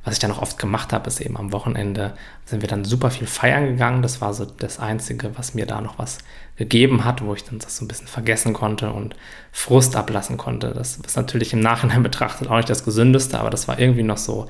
Was 0.04 0.14
ich 0.14 0.20
dann 0.20 0.32
auch 0.32 0.44
oft 0.44 0.60
gemacht 0.60 0.94
habe, 0.94 1.08
ist 1.08 1.20
eben 1.20 1.36
am 1.36 1.52
Wochenende 1.52 2.14
sind 2.46 2.62
wir 2.62 2.70
dann 2.70 2.86
super 2.86 3.10
viel 3.10 3.26
feiern 3.26 3.66
gegangen. 3.66 4.04
Das 4.04 4.22
war 4.22 4.36
so 4.36 4.46
das 4.46 4.78
Einzige, 4.78 5.36
was 5.36 5.56
mir 5.56 5.66
da 5.66 5.82
noch 5.82 5.98
was 5.98 6.20
gegeben 6.62 7.06
hat, 7.06 7.24
wo 7.24 7.34
ich 7.34 7.44
dann 7.44 7.58
das 7.58 7.78
so 7.78 7.84
ein 7.84 7.88
bisschen 7.88 8.08
vergessen 8.08 8.54
konnte 8.54 8.92
und 8.92 9.16
Frust 9.52 9.96
ablassen 9.96 10.38
konnte. 10.38 10.74
Das 10.76 10.98
ist 10.98 11.18
natürlich 11.18 11.54
im 11.54 11.60
Nachhinein 11.60 12.04
betrachtet 12.10 12.50
auch 12.50 12.58
nicht 12.58 12.70
das 12.70 12.86
Gesündeste, 12.86 13.40
aber 13.40 13.50
das 13.50 13.68
war 13.68 13.80
irgendwie 13.80 14.04
noch 14.04 14.18
so 14.18 14.48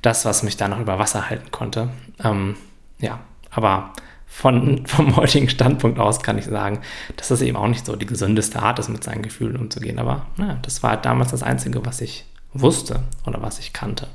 das, 0.00 0.24
was 0.24 0.42
mich 0.42 0.56
da 0.56 0.68
noch 0.68 0.80
über 0.80 0.98
Wasser 0.98 1.28
halten 1.28 1.50
konnte. 1.50 1.90
Ähm, 2.22 2.56
ja, 2.98 3.20
aber 3.50 3.92
von, 4.26 4.86
vom 4.86 5.16
heutigen 5.16 5.50
Standpunkt 5.50 5.98
aus 5.98 6.22
kann 6.22 6.38
ich 6.38 6.46
sagen, 6.46 6.80
dass 7.16 7.28
das 7.28 7.42
eben 7.42 7.58
auch 7.58 7.68
nicht 7.68 7.84
so 7.84 7.94
die 7.94 8.06
gesündeste 8.06 8.62
Art 8.62 8.78
ist, 8.78 8.88
mit 8.88 9.04
seinen 9.04 9.22
Gefühlen 9.22 9.56
umzugehen. 9.56 9.98
Aber 9.98 10.26
naja, 10.38 10.58
das 10.62 10.82
war 10.82 10.90
halt 10.90 11.04
damals 11.04 11.30
das 11.30 11.42
Einzige, 11.42 11.84
was 11.84 12.00
ich 12.00 12.24
wusste 12.54 13.02
oder 13.26 13.42
was 13.42 13.58
ich 13.58 13.74
kannte. 13.74 14.08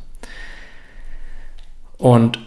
Und 1.97 2.39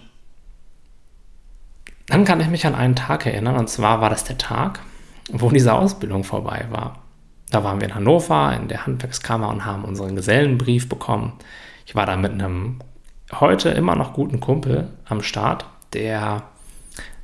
dann 2.12 2.26
kann 2.26 2.40
ich 2.40 2.49
mich 2.49 2.66
an 2.66 2.75
einen 2.75 2.95
Tag 2.95 3.25
erinnern, 3.25 3.57
und 3.57 3.71
zwar 3.71 4.02
war 4.02 4.11
das 4.11 4.25
der 4.25 4.37
Tag, 4.37 4.81
wo 5.31 5.49
diese 5.49 5.73
Ausbildung 5.73 6.25
vorbei 6.25 6.66
war. 6.69 6.99
Da 7.50 7.64
waren 7.64 7.81
wir 7.81 7.88
in 7.88 7.95
Hannover 7.95 8.54
in 8.54 8.69
der 8.69 8.85
Handwerkskammer 8.85 9.49
und 9.49 9.64
haben 9.64 9.87
unseren 9.87 10.14
Gesellenbrief 10.14 10.90
bekommen. 10.90 11.33
Ich 11.87 11.95
war 11.95 12.04
da 12.04 12.16
mit 12.19 12.33
einem 12.33 12.81
heute 13.40 13.71
immer 13.71 13.97
noch 13.97 14.12
guten 14.12 14.40
Kumpel 14.40 14.88
am 15.07 15.23
Start, 15.23 15.64
der 15.95 16.42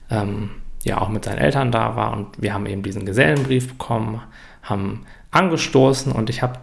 ähm, 0.09 0.53
ja 0.85 1.03
auch 1.03 1.11
mit 1.11 1.27
seinen 1.27 1.37
Eltern 1.39 1.71
da 1.71 1.95
war 1.95 2.15
und 2.15 2.41
wir 2.41 2.55
haben 2.55 2.65
eben 2.65 2.83
diesen 2.83 3.05
Gesellenbrief 3.05 3.69
bekommen, 3.69 4.23
haben 4.63 5.05
angestoßen 5.33 6.13
und 6.13 6.31
ich 6.31 6.41
habe 6.41 6.61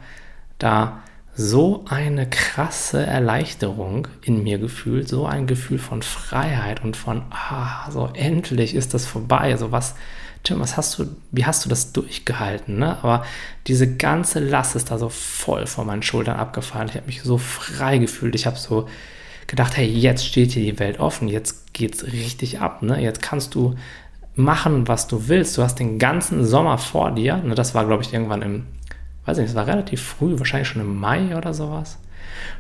da 0.58 1.04
so 1.36 1.84
eine 1.90 2.30
krasse 2.30 3.06
Erleichterung 3.06 4.08
in 4.22 4.44
mir 4.44 4.58
gefühlt, 4.58 5.10
so 5.10 5.26
ein 5.26 5.48
Gefühl 5.48 5.80
von 5.80 6.02
Freiheit 6.02 6.84
und 6.84 6.96
von, 6.96 7.24
ah, 7.32 7.92
so 7.92 8.10
endlich 8.14 8.74
ist 8.74 8.94
das 8.94 9.06
vorbei, 9.06 9.58
so 9.58 9.72
was, 9.72 9.96
Tim, 10.44 10.60
was 10.60 10.78
hast 10.78 10.98
du, 10.98 11.08
wie 11.32 11.46
hast 11.46 11.66
du 11.66 11.70
das 11.70 11.92
durchgehalten, 11.92 12.78
ne? 12.78 12.98
Aber 13.02 13.26
diese 13.68 13.96
ganze 13.96 14.40
Last 14.40 14.76
ist 14.76 14.92
da 14.92 14.98
so 14.98 15.10
voll 15.10 15.66
von 15.66 15.88
meinen 15.88 16.04
Schultern 16.04 16.38
abgefallen. 16.38 16.88
Ich 16.88 16.96
habe 16.96 17.08
mich 17.08 17.24
so 17.24 17.38
frei 17.38 17.98
gefühlt, 17.98 18.36
ich 18.36 18.46
habe 18.46 18.58
so 18.58 18.88
gedacht, 19.48 19.76
hey, 19.76 19.88
jetzt 19.88 20.26
steht 20.26 20.52
hier 20.52 20.72
die 20.72 20.80
Welt 20.80 21.00
offen, 21.00 21.28
jetzt 21.28 21.74
geht's 21.74 22.06
richtig 22.06 22.62
ab, 22.62 22.84
ne? 22.84 23.02
Jetzt 23.02 23.22
kannst 23.22 23.56
du 23.56 23.76
machen, 24.36 24.88
was 24.88 25.08
du 25.08 25.28
willst. 25.28 25.58
Du 25.58 25.64
hast 25.64 25.80
den 25.80 25.98
ganzen 25.98 26.46
Sommer 26.46 26.78
vor 26.78 27.12
dir. 27.12 27.38
Ne? 27.38 27.56
Das 27.56 27.74
war, 27.74 27.86
glaube 27.86 28.04
ich, 28.04 28.14
irgendwann 28.14 28.42
im, 28.42 28.64
weiß 29.26 29.38
nicht, 29.38 29.50
es 29.50 29.56
war 29.56 29.68
relativ 29.68 30.02
früh, 30.02 30.38
wahrscheinlich 30.38 30.68
schon 30.68 30.82
im 30.82 31.00
Mai 31.00 31.36
oder 31.36 31.54
sowas. 31.54 31.98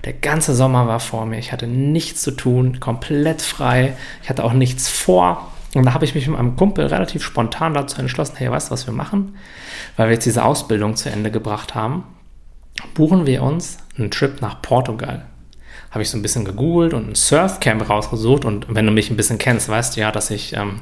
Der 0.03 0.13
ganze 0.13 0.55
Sommer 0.55 0.88
war 0.88 1.00
vor 1.00 1.25
mir. 1.25 1.38
Ich 1.38 1.51
hatte 1.51 1.67
nichts 1.67 2.22
zu 2.22 2.31
tun, 2.31 2.79
komplett 2.79 3.41
frei. 3.41 3.95
Ich 4.24 4.29
hatte 4.29 4.43
auch 4.43 4.53
nichts 4.53 4.89
vor. 4.89 5.51
Und 5.74 5.86
da 5.86 5.93
habe 5.93 6.05
ich 6.05 6.15
mich 6.15 6.27
mit 6.27 6.38
meinem 6.38 6.55
Kumpel 6.55 6.86
relativ 6.86 7.24
spontan 7.24 7.74
dazu 7.74 8.00
entschlossen, 8.00 8.36
hey, 8.38 8.50
weißt 8.50 8.69
du, 8.69 8.72
was 8.72 8.88
wir 8.88 8.93
machen? 8.93 9.36
Weil 9.98 10.07
wir 10.07 10.13
jetzt 10.13 10.25
diese 10.25 10.45
Ausbildung 10.45 10.95
zu 10.95 11.10
Ende 11.10 11.31
gebracht 11.31 11.75
haben, 11.75 12.03
buchen 12.93 13.25
wir 13.25 13.43
uns 13.43 13.77
einen 13.98 14.12
Trip 14.12 14.41
nach 14.41 14.62
Portugal 14.62 15.25
habe 15.95 16.03
ich 16.03 16.10
so 16.10 16.17
ein 16.17 16.22
bisschen 16.22 16.43
gegoogelt 16.43 16.93
und 16.93 17.07
ein 17.07 17.15
Surfcamp 17.15 17.89
rausgesucht. 17.89 18.43
Und 18.43 18.65
wenn 18.67 18.86
du 18.86 18.91
mich 18.91 19.10
ein 19.10 19.15
bisschen 19.15 19.38
kennst, 19.38 19.69
weißt 19.69 19.95
du 19.95 20.01
ja, 20.01 20.12
dass 20.12 20.29
ich 20.29 20.51
ähm, 20.51 20.81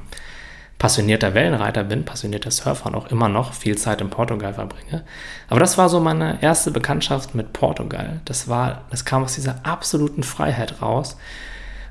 passionierter 0.84 1.34
Wellenreiter 1.34 1.86
bin, 1.86 2.04
passionierter 2.04 2.52
Surfer 2.52 2.88
und 2.88 2.96
auch 2.96 3.08
immer 3.08 3.30
noch 3.30 3.54
viel 3.54 3.78
Zeit 3.78 4.02
in 4.02 4.10
Portugal 4.10 4.54
verbringe. 4.54 5.06
Aber 5.48 5.62
das 5.62 5.78
war 5.78 5.88
so 5.88 6.02
meine 6.02 6.44
erste 6.44 6.72
Bekanntschaft 6.72 7.36
mit 7.36 7.54
Portugal. 7.54 8.20
Das 8.26 8.50
war, 8.50 8.82
das 8.90 9.06
kam 9.06 9.24
aus 9.24 9.36
dieser 9.36 9.66
absoluten 9.66 10.24
Freiheit 10.24 10.82
raus. 10.82 11.16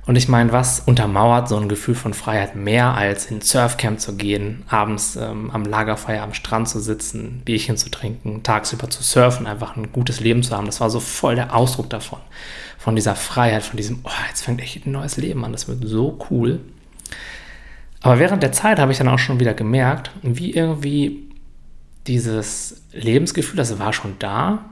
Und 0.04 0.16
ich 0.16 0.28
meine, 0.28 0.52
was 0.52 0.80
untermauert 0.80 1.48
so 1.48 1.56
ein 1.56 1.70
Gefühl 1.70 1.94
von 1.94 2.12
Freiheit 2.12 2.54
mehr 2.54 2.92
als 2.94 3.30
in 3.30 3.40
Surfcamp 3.40 3.98
zu 3.98 4.14
gehen, 4.14 4.62
abends 4.68 5.16
ähm, 5.16 5.50
am 5.52 5.64
Lagerfeuer 5.64 6.22
am 6.22 6.34
Strand 6.34 6.68
zu 6.68 6.78
sitzen, 6.78 7.40
Bierchen 7.46 7.78
zu 7.78 7.90
trinken, 7.90 8.42
tagsüber 8.42 8.90
zu 8.90 9.02
surfen, 9.02 9.46
einfach 9.46 9.74
ein 9.74 9.90
gutes 9.92 10.20
Leben 10.20 10.42
zu 10.42 10.54
haben. 10.54 10.66
Das 10.66 10.82
war 10.82 10.90
so 10.90 11.00
voll 11.00 11.36
der 11.36 11.56
Ausdruck 11.56 11.88
davon. 11.88 12.18
Von 12.76 12.94
dieser 12.94 13.14
Freiheit, 13.14 13.62
von 13.62 13.78
diesem, 13.78 14.00
oh, 14.04 14.10
jetzt 14.28 14.42
fängt 14.42 14.60
echt 14.60 14.84
ein 14.84 14.92
neues 14.92 15.16
Leben 15.16 15.42
an. 15.46 15.52
Das 15.52 15.66
wird 15.66 15.78
so 15.82 16.18
cool. 16.28 16.60
Aber 18.02 18.18
während 18.18 18.42
der 18.42 18.52
Zeit 18.52 18.78
habe 18.78 18.92
ich 18.92 18.98
dann 18.98 19.08
auch 19.08 19.18
schon 19.18 19.40
wieder 19.40 19.54
gemerkt, 19.54 20.10
wie 20.22 20.52
irgendwie 20.52 21.28
dieses 22.06 22.82
Lebensgefühl, 22.92 23.56
das 23.56 23.78
war 23.78 23.92
schon 23.92 24.16
da, 24.18 24.64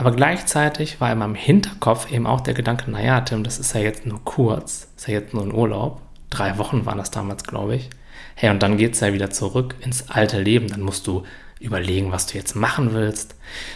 aber 0.00 0.12
gleichzeitig 0.12 1.00
war 1.00 1.12
in 1.12 1.18
meinem 1.18 1.34
Hinterkopf 1.34 2.10
eben 2.10 2.26
auch 2.26 2.40
der 2.40 2.54
Gedanke, 2.54 2.90
naja, 2.90 3.20
Tim, 3.20 3.44
das 3.44 3.58
ist 3.58 3.74
ja 3.74 3.82
jetzt 3.82 4.06
nur 4.06 4.24
kurz, 4.24 4.88
ist 4.96 5.08
ja 5.08 5.14
jetzt 5.14 5.34
nur 5.34 5.42
ein 5.42 5.52
Urlaub. 5.52 6.00
Drei 6.30 6.56
Wochen 6.56 6.86
waren 6.86 6.96
das 6.96 7.10
damals, 7.10 7.44
glaube 7.44 7.76
ich. 7.76 7.90
Hey, 8.34 8.48
und 8.48 8.62
dann 8.62 8.78
geht 8.78 8.94
es 8.94 9.00
ja 9.00 9.12
wieder 9.12 9.30
zurück 9.30 9.74
ins 9.80 10.08
alte 10.08 10.40
Leben. 10.40 10.68
Dann 10.68 10.80
musst 10.80 11.06
du 11.06 11.24
überlegen, 11.58 12.12
was 12.12 12.26
du 12.26 12.38
jetzt 12.38 12.56
machen 12.56 12.94
willst. 12.94 13.34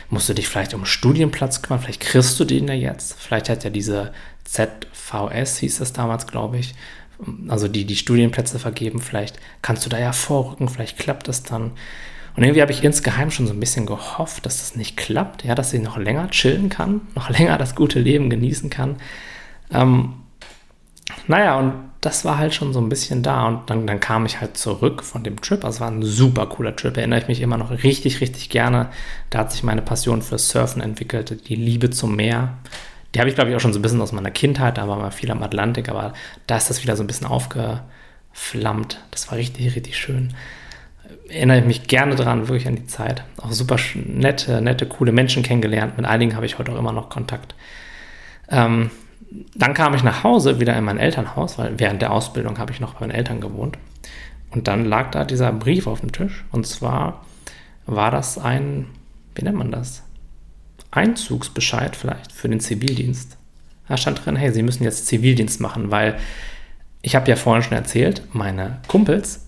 Musst 0.09 0.29
du 0.31 0.33
dich 0.33 0.49
vielleicht 0.49 0.73
um 0.73 0.81
einen 0.81 0.87
Studienplatz 0.87 1.61
kümmern. 1.61 1.83
Vielleicht 1.83 2.01
kriegst 2.01 2.41
du 2.41 2.47
den 2.47 2.69
ja 2.69 2.75
jetzt. 2.75 3.21
Vielleicht 3.21 3.51
hat 3.51 3.65
ja 3.65 3.69
diese 3.69 4.13
ZVS, 4.45 5.59
hieß 5.59 5.79
das 5.79 5.93
damals, 5.93 6.27
glaube 6.27 6.57
ich, 6.57 6.75
also 7.49 7.69
die 7.69 7.85
die 7.85 7.97
Studienplätze 7.97 8.59
vergeben. 8.59 9.01
Vielleicht 9.01 9.39
kannst 9.63 9.85
du 9.85 9.91
da 9.91 9.99
ja 9.99 10.13
vorrücken. 10.13 10.69
Vielleicht 10.69 10.99
klappt 10.99 11.29
es 11.29 11.43
dann. 11.43 11.73
Und 12.37 12.43
irgendwie 12.43 12.63
habe 12.63 12.73
ich 12.73 12.83
insgeheim 12.83 13.31
schon 13.31 13.47
so 13.47 13.53
ein 13.53 13.61
bisschen 13.61 13.87
gehofft, 13.87 14.45
dass 14.45 14.59
das 14.59 14.75
nicht 14.75 14.97
klappt, 14.97 15.45
ja, 15.45 15.55
dass 15.55 15.71
sie 15.71 15.79
noch 15.79 15.97
länger 15.97 16.31
chillen 16.31 16.69
kann, 16.69 17.03
noch 17.15 17.31
länger 17.31 17.59
das 17.59 17.75
gute 17.75 18.01
Leben 18.01 18.31
genießen 18.31 18.71
kann. 18.71 18.97
Ähm, 19.73 20.15
naja, 21.27 21.59
und 21.59 21.75
das 22.01 22.25
war 22.25 22.37
halt 22.37 22.53
schon 22.55 22.73
so 22.73 22.81
ein 22.81 22.89
bisschen 22.89 23.23
da. 23.23 23.47
Und 23.47 23.71
dann, 23.71 23.87
dann 23.87 24.01
kam 24.01 24.27
ich 24.27 24.41
halt 24.41 24.57
zurück 24.57 25.03
von 25.03 25.25
dem 25.25 25.41
Trip. 25.41 25.65
Also 25.65 25.77
es 25.77 25.81
war 25.81 25.91
ein 25.91 26.03
super 26.03 26.47
cooler 26.47 26.77
Trip. 26.77 26.97
Erinnere 26.97 27.21
ich 27.21 27.29
mich 27.29 27.41
immer 27.41 27.57
noch 27.57 27.71
richtig, 27.71 28.21
richtig 28.21 28.51
gerne. 28.51 28.91
Da 29.31 29.41
hat 29.41 29.53
sich 29.53 29.63
meine 29.63 29.83
Passion 29.83 30.21
für 30.21 30.39
Surfen 30.39 30.83
entwickelt, 30.83 31.49
die 31.49 31.55
Liebe 31.57 31.91
zum 31.91 32.17
Meer. 32.17 32.59
Die 33.15 33.21
habe 33.21 33.29
ich, 33.29 33.35
glaube 33.35 33.51
ich, 33.51 33.57
auch 33.57 33.61
schon 33.61 33.73
so 33.73 33.79
ein 33.79 33.83
bisschen 33.83 34.01
aus 34.01 34.13
meiner 34.13 34.31
Kindheit. 34.31 34.79
Da 34.79 34.89
war 34.89 34.97
mal 34.97 35.11
viel 35.11 35.31
am 35.31 35.43
Atlantik, 35.43 35.89
aber 35.89 36.13
da 36.47 36.57
ist 36.57 36.69
das 36.69 36.83
wieder 36.83 36.97
so 36.97 37.05
ein 37.05 37.07
bisschen 37.07 37.27
aufgeflammt. 37.27 39.01
Das 39.11 39.31
war 39.31 39.39
richtig, 39.39 39.77
richtig 39.77 39.97
schön 39.97 40.35
erinnere 41.29 41.59
ich 41.59 41.65
mich 41.65 41.87
gerne 41.87 42.15
dran, 42.15 42.49
wirklich 42.49 42.69
an 42.69 42.77
die 42.77 42.87
Zeit. 42.87 43.25
Auch 43.39 43.53
super 43.53 43.77
nette, 43.95 44.61
nette, 44.61 44.87
coole 44.87 45.13
Menschen 45.13 45.43
kennengelernt. 45.43 45.97
Mit 45.97 46.07
einigen 46.07 46.37
habe 46.37 46.47
ich 46.47 46.59
heute 46.59 46.73
auch 46.73 46.79
immer 46.79 46.93
noch 46.93 47.09
Kontakt. 47.09 47.55
Ähm, 48.49 48.91
dann 49.55 49.75
kam 49.75 49.95
ich 49.95 50.03
nach 50.03 50.23
Hause, 50.23 50.61
wieder 50.61 50.77
in 50.77 50.85
mein 50.85 50.99
Elternhaus, 50.99 51.59
weil 51.59 51.79
während 51.79 52.03
der 52.03 52.13
Ausbildung 52.13 52.59
habe 52.59 52.73
ich 52.73 52.81
noch 52.81 52.95
bei 52.95 53.01
meinen 53.01 53.17
Eltern 53.17 53.41
gewohnt. 53.41 53.79
Und 54.51 54.69
dann 54.69 54.85
lag 54.85 55.11
da 55.11 55.25
dieser 55.25 55.53
Brief 55.53 55.87
auf 55.87 56.01
dem 56.01 56.13
Tisch. 56.13 56.45
Und 56.53 56.67
zwar 56.67 57.25
war 57.87 58.11
das 58.11 58.39
ein, 58.39 58.87
wie 59.35 59.43
nennt 59.43 59.59
man 59.59 59.73
das? 59.73 60.04
Einzugsbescheid 60.97 61.97
vielleicht 61.97 62.33
für 62.33 62.49
den 62.49 62.61
Zivildienst. 62.61 63.37
Da 63.89 63.97
stand 63.97 64.25
drin, 64.25 64.37
hey, 64.37 64.53
Sie 64.53 64.63
müssen 64.63 64.85
jetzt 64.85 65.07
Zivildienst 65.07 65.61
machen, 65.61 65.91
weil 65.91 66.17
ich 67.03 67.15
habe 67.15 67.29
ja 67.29 67.37
vorhin 67.37 67.63
schon 67.63 67.77
erzählt, 67.77 68.23
meine 68.33 68.81
Kumpels 68.89 69.45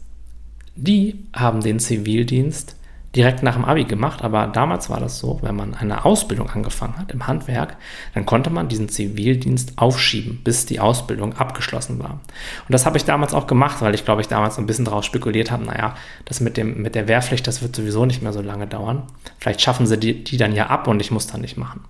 die 0.76 1.18
haben 1.34 1.62
den 1.62 1.80
Zivildienst 1.80 2.76
direkt 3.16 3.42
nach 3.42 3.54
dem 3.54 3.64
Abi 3.64 3.85
gemacht, 3.85 4.23
aber 4.23 4.46
damals 4.46 4.90
war 4.90 5.00
das 5.00 5.18
so, 5.18 5.38
wenn 5.42 5.56
man 5.56 5.75
eine 5.75 6.04
Ausbildung 6.04 6.50
angefangen 6.50 6.99
hat 6.99 7.11
im 7.11 7.26
Handwerk, 7.26 7.76
dann 8.14 8.26
konnte 8.26 8.50
man 8.50 8.68
diesen 8.68 8.88
Zivildienst 8.88 9.73
aufschieben, 9.76 10.40
bis 10.44 10.66
die 10.66 10.78
Ausbildung 10.80 11.35
abgeschlossen 11.35 11.99
war. 11.99 12.11
Und 12.11 12.73
das 12.73 12.87
habe 12.87 12.96
ich 12.96 13.04
damals 13.04 13.35
auch 13.35 13.46
gemacht, 13.46 13.80
weil 13.80 13.94
ich 13.94 14.04
glaube, 14.04 14.20
ich 14.20 14.28
damals 14.28 14.58
ein 14.58 14.66
bisschen 14.66 14.85
daraus 14.85 15.06
spekuliert 15.06 15.50
habe, 15.50 15.64
naja, 15.64 15.96
das 16.26 16.40
mit, 16.40 16.56
dem, 16.56 16.82
mit 16.82 16.94
der 16.94 17.08
Wehrpflicht, 17.08 17.46
das 17.46 17.62
wird 17.62 17.75
sowieso 17.75 18.04
nicht 18.04 18.23
mehr 18.23 18.32
so 18.32 18.42
lange 18.42 18.66
dauern. 18.66 19.04
Vielleicht 19.38 19.61
schaffen 19.62 19.87
sie 19.87 19.99
die, 19.99 20.23
die 20.23 20.37
dann 20.37 20.54
ja 20.54 20.66
ab 20.66 20.87
und 20.87 21.00
ich 21.00 21.11
muss 21.11 21.26
dann 21.26 21.40
nicht 21.40 21.56
machen. 21.56 21.85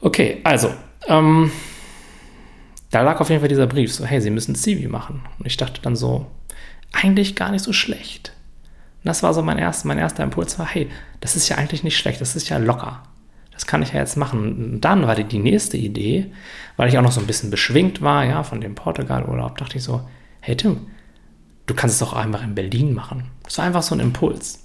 Okay, 0.00 0.40
also, 0.44 0.72
ähm, 1.08 1.50
da 2.90 3.02
lag 3.02 3.20
auf 3.20 3.28
jeden 3.28 3.40
Fall 3.40 3.48
dieser 3.48 3.66
Brief, 3.66 3.92
so, 3.92 4.04
hey, 4.04 4.20
Sie 4.20 4.30
müssen 4.30 4.54
Zivi 4.54 4.86
machen. 4.86 5.22
Und 5.38 5.46
ich 5.46 5.56
dachte 5.56 5.80
dann 5.82 5.96
so, 5.96 6.26
eigentlich 6.92 7.36
gar 7.36 7.50
nicht 7.50 7.64
so 7.64 7.72
schlecht. 7.72 8.32
Das 9.04 9.22
war 9.22 9.32
so 9.34 9.42
mein 9.42 9.58
erster, 9.58 9.88
mein 9.88 9.98
erster 9.98 10.22
Impuls 10.22 10.58
war, 10.58 10.66
hey, 10.66 10.90
das 11.20 11.36
ist 11.36 11.48
ja 11.48 11.56
eigentlich 11.56 11.84
nicht 11.84 11.96
schlecht, 11.96 12.20
das 12.20 12.36
ist 12.36 12.48
ja 12.48 12.58
locker. 12.58 13.02
Das 13.52 13.66
kann 13.66 13.82
ich 13.82 13.92
ja 13.92 14.00
jetzt 14.00 14.16
machen. 14.16 14.72
Und 14.74 14.80
dann 14.82 15.06
war 15.06 15.14
die, 15.14 15.24
die 15.24 15.38
nächste 15.38 15.76
Idee, 15.76 16.32
weil 16.76 16.88
ich 16.88 16.98
auch 16.98 17.02
noch 17.02 17.12
so 17.12 17.20
ein 17.20 17.26
bisschen 17.26 17.50
beschwingt 17.50 18.02
war, 18.02 18.24
ja, 18.24 18.42
von 18.42 18.60
dem 18.60 18.74
Portugal-Urlaub, 18.74 19.58
dachte 19.58 19.78
ich 19.78 19.84
so, 19.84 20.08
hey 20.40 20.56
Tim, 20.56 20.86
du 21.66 21.74
kannst 21.74 21.94
es 21.94 22.08
doch 22.08 22.12
einfach 22.12 22.42
in 22.42 22.54
Berlin 22.54 22.94
machen. 22.94 23.24
Das 23.42 23.58
war 23.58 23.64
einfach 23.64 23.82
so 23.82 23.94
ein 23.94 24.00
Impuls. 24.00 24.60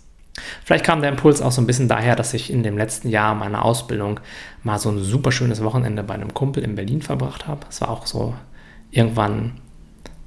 Vielleicht 0.63 0.85
kam 0.85 1.01
der 1.01 1.11
Impuls 1.11 1.41
auch 1.41 1.51
so 1.51 1.61
ein 1.61 1.67
bisschen 1.67 1.87
daher, 1.87 2.15
dass 2.15 2.33
ich 2.33 2.51
in 2.51 2.63
dem 2.63 2.77
letzten 2.77 3.09
Jahr 3.09 3.35
meiner 3.35 3.63
Ausbildung 3.63 4.19
mal 4.63 4.79
so 4.79 4.89
ein 4.89 4.99
super 4.99 5.31
schönes 5.31 5.63
Wochenende 5.63 6.03
bei 6.03 6.15
einem 6.15 6.33
Kumpel 6.33 6.63
in 6.63 6.75
Berlin 6.75 7.01
verbracht 7.01 7.47
habe. 7.47 7.61
Es 7.69 7.81
war 7.81 7.89
auch 7.89 8.07
so 8.07 8.33
irgendwann, 8.89 9.59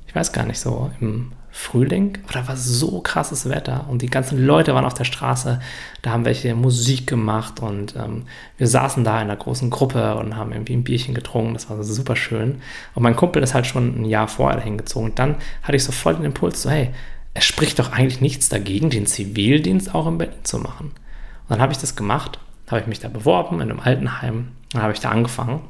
ich 0.07 0.15
weiß 0.15 0.33
gar 0.33 0.45
nicht, 0.45 0.61
so 0.61 0.91
im 1.01 1.33
Frühling, 1.57 2.19
aber 2.25 2.35
da 2.35 2.49
war 2.49 2.57
so 2.57 3.01
krasses 3.01 3.49
Wetter 3.49 3.87
und 3.89 4.03
die 4.03 4.11
ganzen 4.11 4.45
Leute 4.45 4.75
waren 4.75 4.85
auf 4.85 4.93
der 4.93 5.05
Straße, 5.05 5.59
da 6.03 6.11
haben 6.11 6.27
welche 6.27 6.55
Musik 6.55 7.07
gemacht 7.07 7.61
und 7.61 7.97
ähm, 7.97 8.25
wir 8.59 8.69
saßen 8.69 9.05
da 9.05 9.17
in 9.17 9.31
einer 9.31 9.37
großen 9.37 9.71
Gruppe 9.71 10.17
und 10.17 10.37
haben 10.37 10.53
irgendwie 10.53 10.75
ein 10.75 10.85
Bierchen 10.85 11.15
getrunken, 11.15 11.55
das 11.55 11.71
war 11.71 11.83
super 11.83 12.15
schön. 12.15 12.61
Und 12.95 13.03
mein 13.03 13.17
Kumpel 13.17 13.43
ist 13.43 13.55
halt 13.55 13.67
schon 13.67 14.03
ein 14.03 14.05
Jahr 14.05 14.29
vorher 14.29 14.59
dahin 14.59 14.77
gezogen 14.77 15.07
und 15.07 15.19
dann 15.19 15.37
hatte 15.63 15.77
ich 15.77 15.85
so 15.85 15.93
voll 15.93 16.15
den 16.17 16.27
Impuls, 16.27 16.61
so 16.61 16.69
hey, 16.69 16.91
es 17.33 17.47
spricht 17.47 17.79
doch 17.79 17.91
eigentlich 17.91 18.21
nichts 18.21 18.51
dagegen, 18.51 18.91
den 18.91 19.07
Zivildienst 19.07 19.95
auch 19.95 20.07
in 20.07 20.19
Berlin 20.19 20.37
zu 20.43 20.59
machen. 20.59 20.89
Und 20.89 21.51
dann 21.51 21.61
habe 21.61 21.73
ich 21.73 21.79
das 21.79 21.97
gemacht, 21.97 22.39
habe 22.69 22.83
ich 22.83 22.87
mich 22.87 23.01
da 23.01 23.09
beworben 23.09 23.63
in 23.63 23.71
einem 23.71 23.81
Altenheim, 23.81 24.49
dann 24.73 24.83
habe 24.83 24.93
ich 24.93 25.01
da 25.01 25.09
angefangen 25.09 25.63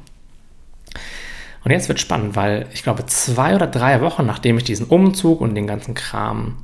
und 1.67 1.73
jetzt 1.73 1.89
wird 1.89 1.99
spannend, 1.99 2.37
weil 2.37 2.65
ich 2.71 2.81
glaube, 2.81 3.05
zwei 3.07 3.53
oder 3.53 3.67
drei 3.67 3.99
Wochen 3.99 4.25
nachdem 4.25 4.57
ich 4.57 4.63
diesen 4.63 4.85
Umzug 4.85 5.41
und 5.41 5.53
den 5.53 5.67
ganzen 5.67 5.95
Kram 5.95 6.59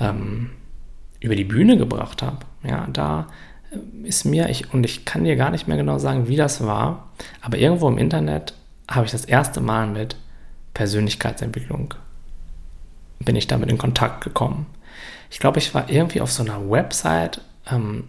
ähm, 0.00 0.50
über 1.20 1.36
die 1.36 1.44
Bühne 1.44 1.76
gebracht 1.76 2.20
habe, 2.20 2.38
ja, 2.64 2.88
da 2.92 3.28
äh, 3.70 4.08
ist 4.08 4.24
mir, 4.24 4.48
ich, 4.48 4.74
und 4.74 4.82
ich 4.82 5.04
kann 5.04 5.22
dir 5.22 5.36
gar 5.36 5.50
nicht 5.50 5.68
mehr 5.68 5.76
genau 5.76 5.98
sagen, 5.98 6.26
wie 6.26 6.34
das 6.34 6.66
war, 6.66 7.12
aber 7.42 7.58
irgendwo 7.58 7.86
im 7.86 7.96
Internet 7.96 8.54
habe 8.90 9.06
ich 9.06 9.12
das 9.12 9.24
erste 9.24 9.60
Mal 9.60 9.86
mit 9.86 10.16
Persönlichkeitsentwicklung, 10.74 11.94
bin 13.20 13.36
ich 13.36 13.46
damit 13.46 13.70
in 13.70 13.78
Kontakt 13.78 14.24
gekommen. 14.24 14.66
Ich 15.30 15.38
glaube, 15.38 15.60
ich 15.60 15.74
war 15.74 15.88
irgendwie 15.88 16.20
auf 16.20 16.32
so 16.32 16.42
einer 16.42 16.68
Website 16.68 17.40
ähm, 17.70 18.08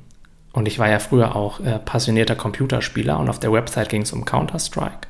und 0.56 0.70
ich 0.70 0.80
war 0.80 0.90
ja 0.90 1.00
früher 1.00 1.36
auch 1.36 1.60
äh, 1.60 1.80
passionierter 1.80 2.36
Computerspieler 2.36 3.20
und 3.20 3.28
auf 3.30 3.40
der 3.40 3.52
Website 3.52 3.90
ging 3.90 4.04
es 4.04 4.14
um 4.14 4.24
Counter-Strike. 4.24 5.08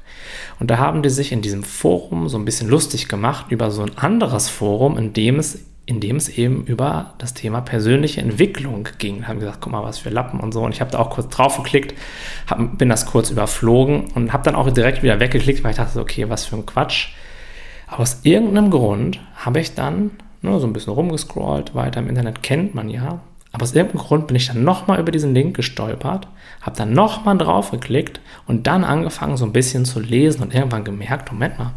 Und 0.59 0.71
da 0.71 0.79
haben 0.79 1.03
die 1.03 1.09
sich 1.09 1.31
in 1.31 1.43
diesem 1.43 1.63
Forum 1.63 2.29
so 2.29 2.37
ein 2.37 2.45
bisschen 2.45 2.67
lustig 2.67 3.07
gemacht 3.07 3.45
über 3.49 3.69
so 3.69 3.83
ein 3.83 3.95
anderes 3.95 4.49
Forum, 4.49 4.97
in 4.97 5.13
dem 5.13 5.37
es, 5.37 5.59
in 5.85 5.99
dem 5.99 6.15
es 6.15 6.29
eben 6.29 6.65
über 6.65 7.13
das 7.19 7.35
Thema 7.35 7.61
persönliche 7.61 8.21
Entwicklung 8.21 8.87
ging. 8.97 9.27
Haben 9.27 9.39
gesagt, 9.39 9.59
guck 9.61 9.71
mal, 9.71 9.83
was 9.83 9.99
für 9.99 10.09
Lappen 10.09 10.39
und 10.39 10.51
so. 10.51 10.63
Und 10.63 10.73
ich 10.73 10.81
habe 10.81 10.89
da 10.89 10.97
auch 10.97 11.11
kurz 11.11 11.29
drauf 11.29 11.57
geklickt, 11.57 11.93
hab, 12.49 12.79
bin 12.79 12.89
das 12.89 13.05
kurz 13.05 13.29
überflogen 13.29 14.05
und 14.15 14.33
habe 14.33 14.43
dann 14.43 14.55
auch 14.55 14.67
direkt 14.71 15.03
wieder 15.03 15.19
weggeklickt, 15.19 15.63
weil 15.63 15.71
ich 15.71 15.77
dachte, 15.77 15.99
okay, 15.99 16.27
was 16.27 16.45
für 16.45 16.55
ein 16.55 16.65
Quatsch. 16.65 17.09
Aber 17.85 17.99
aus 17.99 18.21
irgendeinem 18.23 18.71
Grund 18.71 19.19
habe 19.35 19.59
ich 19.59 19.75
dann 19.75 20.09
ne, 20.41 20.59
so 20.59 20.65
ein 20.65 20.73
bisschen 20.73 20.93
rumgescrollt, 20.93 21.75
weiter 21.75 21.99
im 21.99 22.09
Internet 22.09 22.41
kennt 22.41 22.73
man 22.73 22.89
ja. 22.89 23.19
Aber 23.55 23.63
aus 23.63 23.73
irgendeinem 23.73 24.03
Grund 24.03 24.27
bin 24.27 24.35
ich 24.35 24.47
dann 24.47 24.65
nochmal 24.65 24.99
über 24.99 25.13
diesen 25.13 25.33
Link 25.33 25.55
gestolpert, 25.55 26.27
habe 26.59 26.75
dann 26.75 26.91
nochmal 26.91 27.37
drauf 27.37 27.71
geklickt 27.71 28.19
und 28.47 28.67
dann 28.67 28.83
angefangen 28.83 29.37
so 29.37 29.45
ein 29.45 29.53
bisschen 29.53 29.85
zu 29.85 30.01
lesen 30.01 30.43
und 30.43 30.53
irgendwann 30.53 30.83
gemerkt, 30.83 31.31
Moment 31.31 31.57
mal, 31.57 31.71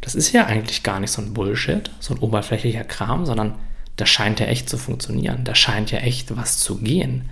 das 0.00 0.16
ist 0.16 0.32
ja 0.32 0.46
eigentlich 0.46 0.82
gar 0.82 0.98
nicht 0.98 1.12
so 1.12 1.22
ein 1.22 1.32
Bullshit, 1.32 1.92
so 2.00 2.12
ein 2.12 2.18
oberflächlicher 2.18 2.82
Kram, 2.82 3.24
sondern 3.24 3.54
das 3.94 4.08
scheint 4.08 4.40
ja 4.40 4.46
echt 4.46 4.68
zu 4.68 4.78
funktionieren, 4.78 5.44
da 5.44 5.54
scheint 5.54 5.92
ja 5.92 6.00
echt 6.00 6.36
was 6.36 6.58
zu 6.58 6.78
gehen. 6.78 7.30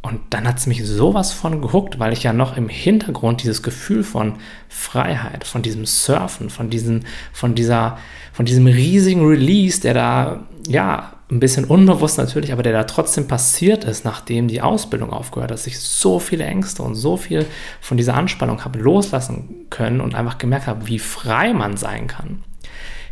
Und 0.00 0.20
dann 0.30 0.48
hat 0.48 0.56
es 0.56 0.66
mich 0.66 0.82
sowas 0.82 1.34
von 1.34 1.60
gehuckt, 1.60 1.98
weil 1.98 2.14
ich 2.14 2.22
ja 2.22 2.32
noch 2.32 2.56
im 2.56 2.70
Hintergrund 2.70 3.42
dieses 3.42 3.62
Gefühl 3.62 4.04
von 4.04 4.36
Freiheit, 4.70 5.44
von 5.44 5.60
diesem 5.60 5.84
Surfen, 5.84 6.48
von 6.48 6.70
diesem, 6.70 7.00
von 7.34 7.54
dieser, 7.54 7.98
von 8.32 8.46
diesem 8.46 8.66
riesigen 8.66 9.26
Release, 9.26 9.82
der 9.82 9.92
da, 9.92 10.46
ja, 10.66 11.12
ein 11.30 11.40
bisschen 11.40 11.64
unbewusst 11.64 12.18
natürlich, 12.18 12.52
aber 12.52 12.62
der 12.62 12.72
da 12.72 12.84
trotzdem 12.84 13.28
passiert 13.28 13.84
ist, 13.84 14.04
nachdem 14.04 14.48
die 14.48 14.62
Ausbildung 14.62 15.12
aufgehört 15.12 15.50
hat, 15.50 15.58
dass 15.58 15.66
ich 15.66 15.78
so 15.78 16.18
viele 16.18 16.44
Ängste 16.44 16.82
und 16.82 16.94
so 16.94 17.16
viel 17.16 17.46
von 17.80 17.96
dieser 17.96 18.14
Anspannung 18.14 18.64
habe 18.64 18.78
loslassen 18.78 19.66
können 19.70 20.00
und 20.00 20.14
einfach 20.14 20.38
gemerkt 20.38 20.66
habe, 20.66 20.88
wie 20.88 20.98
frei 20.98 21.52
man 21.52 21.76
sein 21.76 22.08
kann. 22.08 22.42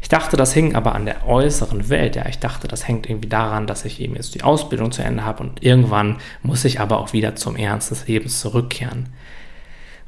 Ich 0.00 0.08
dachte, 0.08 0.36
das 0.36 0.52
hing 0.52 0.74
aber 0.74 0.94
an 0.94 1.06
der 1.06 1.26
äußeren 1.26 1.88
Welt. 1.88 2.16
Ja, 2.16 2.26
ich 2.26 2.38
dachte, 2.38 2.68
das 2.68 2.86
hängt 2.86 3.08
irgendwie 3.08 3.28
daran, 3.28 3.66
dass 3.66 3.84
ich 3.84 4.00
eben 4.00 4.14
jetzt 4.14 4.34
die 4.34 4.42
Ausbildung 4.42 4.92
zu 4.92 5.02
Ende 5.02 5.24
habe 5.24 5.42
und 5.42 5.62
irgendwann 5.62 6.18
muss 6.42 6.64
ich 6.64 6.80
aber 6.80 6.98
auch 6.98 7.12
wieder 7.12 7.36
zum 7.36 7.56
Ernst 7.56 7.90
des 7.90 8.06
Lebens 8.06 8.40
zurückkehren. 8.40 9.08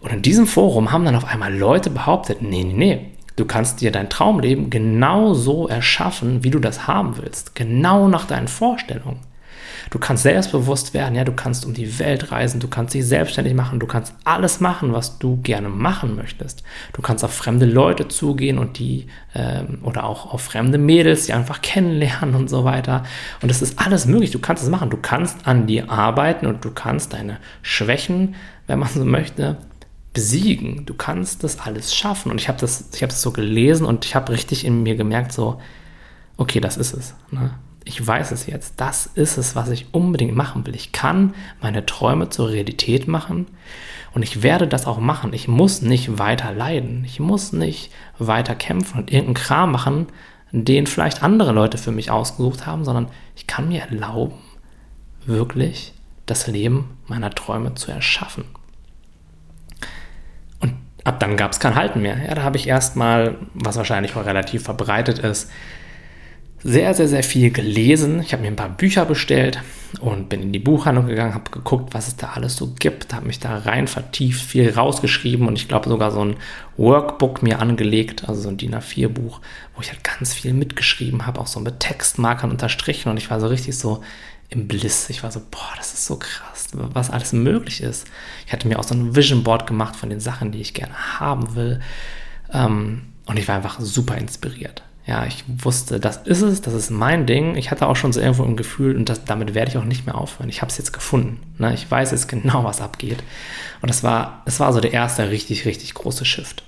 Und 0.00 0.12
in 0.12 0.22
diesem 0.22 0.46
Forum 0.46 0.92
haben 0.92 1.04
dann 1.04 1.16
auf 1.16 1.26
einmal 1.26 1.54
Leute 1.54 1.90
behauptet, 1.90 2.40
nee, 2.40 2.64
nee, 2.64 2.72
nee, 2.72 3.09
Du 3.40 3.46
kannst 3.46 3.80
dir 3.80 3.90
dein 3.90 4.10
Traumleben 4.10 4.68
genau 4.68 5.32
so 5.32 5.66
erschaffen, 5.66 6.44
wie 6.44 6.50
du 6.50 6.58
das 6.58 6.86
haben 6.86 7.16
willst. 7.16 7.54
Genau 7.54 8.06
nach 8.06 8.26
deinen 8.26 8.48
Vorstellungen. 8.48 9.20
Du 9.88 9.98
kannst 9.98 10.24
selbstbewusst 10.24 10.92
werden, 10.92 11.14
ja, 11.14 11.24
du 11.24 11.32
kannst 11.32 11.64
um 11.64 11.72
die 11.72 11.98
Welt 11.98 12.32
reisen, 12.32 12.60
du 12.60 12.68
kannst 12.68 12.92
dich 12.92 13.06
selbstständig 13.06 13.54
machen, 13.54 13.80
du 13.80 13.86
kannst 13.86 14.12
alles 14.24 14.60
machen, 14.60 14.92
was 14.92 15.18
du 15.18 15.38
gerne 15.38 15.70
machen 15.70 16.16
möchtest. 16.16 16.62
Du 16.92 17.00
kannst 17.00 17.24
auf 17.24 17.32
fremde 17.32 17.64
Leute 17.64 18.08
zugehen 18.08 18.58
und 18.58 18.78
die, 18.78 19.06
ähm, 19.34 19.78
oder 19.84 20.04
auch 20.04 20.34
auf 20.34 20.42
fremde 20.42 20.76
Mädels, 20.76 21.24
die 21.24 21.32
einfach 21.32 21.62
kennenlernen 21.62 22.34
und 22.34 22.50
so 22.50 22.64
weiter. 22.64 23.04
Und 23.40 23.50
das 23.50 23.62
ist 23.62 23.78
alles 23.78 24.04
möglich, 24.04 24.32
du 24.32 24.38
kannst 24.38 24.62
es 24.62 24.68
machen. 24.68 24.90
Du 24.90 24.98
kannst 24.98 25.46
an 25.46 25.66
dir 25.66 25.90
arbeiten 25.90 26.44
und 26.44 26.62
du 26.62 26.72
kannst 26.72 27.14
deine 27.14 27.38
Schwächen, 27.62 28.34
wenn 28.66 28.78
man 28.78 28.90
so 28.90 29.06
möchte, 29.06 29.56
besiegen. 30.12 30.84
Du 30.86 30.94
kannst 30.94 31.44
das 31.44 31.60
alles 31.60 31.94
schaffen. 31.94 32.30
Und 32.30 32.40
ich 32.40 32.48
habe 32.48 32.58
das, 32.58 32.88
ich 32.92 33.00
das 33.00 33.22
so 33.22 33.32
gelesen 33.32 33.86
und 33.86 34.04
ich 34.04 34.14
habe 34.14 34.32
richtig 34.32 34.64
in 34.64 34.82
mir 34.82 34.96
gemerkt, 34.96 35.32
so, 35.32 35.60
okay, 36.36 36.60
das 36.60 36.76
ist 36.76 36.94
es. 36.94 37.14
Ne? 37.30 37.54
Ich 37.84 38.04
weiß 38.04 38.32
es 38.32 38.46
jetzt. 38.46 38.74
Das 38.78 39.06
ist 39.06 39.36
es, 39.36 39.54
was 39.54 39.70
ich 39.70 39.86
unbedingt 39.92 40.34
machen 40.34 40.66
will. 40.66 40.74
Ich 40.74 40.92
kann 40.92 41.34
meine 41.60 41.86
Träume 41.86 42.28
zur 42.28 42.50
Realität 42.50 43.08
machen 43.08 43.46
und 44.12 44.22
ich 44.22 44.42
werde 44.42 44.66
das 44.66 44.86
auch 44.86 44.98
machen. 44.98 45.32
Ich 45.32 45.48
muss 45.48 45.82
nicht 45.82 46.18
weiter 46.18 46.52
leiden. 46.52 47.04
Ich 47.04 47.20
muss 47.20 47.52
nicht 47.52 47.92
weiter 48.18 48.54
kämpfen 48.54 49.00
und 49.00 49.12
irgendeinen 49.12 49.44
Kram 49.44 49.72
machen, 49.72 50.06
den 50.52 50.88
vielleicht 50.88 51.22
andere 51.22 51.52
Leute 51.52 51.78
für 51.78 51.92
mich 51.92 52.10
ausgesucht 52.10 52.66
haben, 52.66 52.84
sondern 52.84 53.06
ich 53.36 53.46
kann 53.46 53.68
mir 53.68 53.82
erlauben, 53.82 54.34
wirklich 55.24 55.92
das 56.26 56.48
Leben 56.48 56.96
meiner 57.06 57.30
Träume 57.30 57.74
zu 57.74 57.92
erschaffen 57.92 58.44
ab 61.04 61.20
dann 61.20 61.36
gab 61.36 61.52
es 61.52 61.60
kein 61.60 61.74
Halten 61.74 62.02
mehr. 62.02 62.16
Ja, 62.26 62.34
da 62.34 62.42
habe 62.42 62.56
ich 62.56 62.68
erstmal, 62.68 63.36
was 63.54 63.76
wahrscheinlich 63.76 64.16
auch 64.16 64.24
relativ 64.24 64.64
verbreitet 64.64 65.18
ist, 65.18 65.50
sehr, 66.62 66.92
sehr, 66.92 67.08
sehr 67.08 67.22
viel 67.22 67.50
gelesen. 67.50 68.20
Ich 68.20 68.32
habe 68.32 68.42
mir 68.42 68.48
ein 68.48 68.56
paar 68.56 68.68
Bücher 68.68 69.06
bestellt 69.06 69.60
und 70.00 70.28
bin 70.28 70.42
in 70.42 70.52
die 70.52 70.58
Buchhandlung 70.58 71.06
gegangen, 71.06 71.34
habe 71.34 71.50
geguckt, 71.50 71.94
was 71.94 72.08
es 72.08 72.16
da 72.16 72.32
alles 72.34 72.56
so 72.56 72.74
gibt, 72.78 73.14
habe 73.14 73.26
mich 73.26 73.40
da 73.40 73.56
rein 73.56 73.88
vertieft, 73.88 74.42
viel 74.42 74.70
rausgeschrieben 74.70 75.48
und 75.48 75.56
ich 75.56 75.68
glaube 75.68 75.88
sogar 75.88 76.10
so 76.10 76.22
ein 76.22 76.36
Workbook 76.76 77.42
mir 77.42 77.60
angelegt, 77.60 78.28
also 78.28 78.42
so 78.42 78.48
ein 78.50 78.58
DIN 78.58 78.74
A4-Buch, 78.74 79.40
wo 79.74 79.80
ich 79.80 79.90
halt 79.90 80.04
ganz 80.04 80.34
viel 80.34 80.52
mitgeschrieben 80.52 81.26
habe, 81.26 81.40
auch 81.40 81.46
so 81.46 81.60
mit 81.60 81.80
Textmarkern 81.80 82.50
unterstrichen 82.50 83.08
und 83.10 83.16
ich 83.16 83.30
war 83.30 83.40
so 83.40 83.46
richtig 83.46 83.76
so 83.78 84.02
im 84.50 84.66
Bliss. 84.66 85.08
Ich 85.08 85.22
war 85.22 85.30
so, 85.30 85.40
boah, 85.50 85.72
das 85.76 85.94
ist 85.94 86.06
so 86.06 86.16
krass, 86.16 86.68
was 86.72 87.10
alles 87.10 87.32
möglich 87.32 87.82
ist. 87.82 88.06
Ich 88.46 88.52
hatte 88.52 88.68
mir 88.68 88.78
auch 88.78 88.84
so 88.84 88.94
ein 88.94 89.14
Vision 89.14 89.44
Board 89.44 89.66
gemacht 89.66 89.96
von 89.96 90.10
den 90.10 90.20
Sachen, 90.20 90.50
die 90.52 90.60
ich 90.60 90.74
gerne 90.74 91.20
haben 91.20 91.54
will. 91.54 91.80
Ähm, 92.52 93.02
und 93.26 93.38
ich 93.38 93.46
war 93.46 93.56
einfach 93.56 93.80
super 93.80 94.18
inspiriert. 94.18 94.82
Ja, 95.06 95.24
ich 95.24 95.44
wusste, 95.46 95.98
das 95.98 96.18
ist 96.18 96.42
es, 96.42 96.60
das 96.60 96.74
ist 96.74 96.90
mein 96.90 97.26
Ding. 97.26 97.56
Ich 97.56 97.70
hatte 97.70 97.86
auch 97.86 97.96
schon 97.96 98.12
so 98.12 98.20
irgendwo 98.20 98.44
ein 98.44 98.56
Gefühl 98.56 98.96
und 98.96 99.08
das, 99.08 99.24
damit 99.24 99.54
werde 99.54 99.70
ich 99.70 99.78
auch 99.78 99.84
nicht 99.84 100.06
mehr 100.06 100.16
aufhören. 100.16 100.48
Ich 100.48 100.62
habe 100.62 100.70
es 100.70 100.78
jetzt 100.78 100.92
gefunden. 100.92 101.40
Ne? 101.58 101.72
Ich 101.74 101.90
weiß 101.90 102.10
jetzt 102.10 102.28
genau, 102.28 102.64
was 102.64 102.80
abgeht. 102.80 103.22
Und 103.80 103.88
das 103.88 104.02
war, 104.02 104.42
das 104.44 104.60
war 104.60 104.72
so 104.72 104.80
der 104.80 104.92
erste 104.92 105.30
richtig, 105.30 105.64
richtig 105.64 105.94
große 105.94 106.24
Shift. 106.24 106.64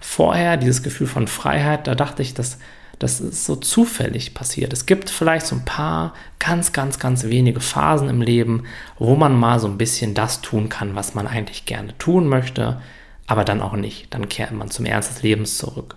Vorher 0.00 0.56
dieses 0.56 0.82
Gefühl 0.82 1.06
von 1.06 1.28
Freiheit, 1.28 1.86
da 1.86 1.94
dachte 1.94 2.22
ich, 2.22 2.34
dass 2.34 2.58
das 2.98 3.20
ist 3.20 3.44
so 3.44 3.56
zufällig 3.56 4.32
passiert. 4.32 4.72
Es 4.72 4.86
gibt 4.86 5.10
vielleicht 5.10 5.46
so 5.46 5.56
ein 5.56 5.64
paar 5.64 6.14
ganz, 6.38 6.72
ganz, 6.72 6.98
ganz 6.98 7.24
wenige 7.24 7.60
Phasen 7.60 8.08
im 8.08 8.22
Leben, 8.22 8.64
wo 8.98 9.16
man 9.16 9.38
mal 9.38 9.60
so 9.60 9.66
ein 9.66 9.78
bisschen 9.78 10.14
das 10.14 10.40
tun 10.40 10.68
kann, 10.68 10.94
was 10.94 11.14
man 11.14 11.26
eigentlich 11.26 11.66
gerne 11.66 11.96
tun 11.98 12.26
möchte, 12.26 12.80
aber 13.26 13.44
dann 13.44 13.60
auch 13.60 13.74
nicht. 13.74 14.14
Dann 14.14 14.28
kehrt 14.28 14.52
man 14.52 14.70
zum 14.70 14.86
Ernst 14.86 15.10
des 15.10 15.22
Lebens 15.22 15.58
zurück. 15.58 15.96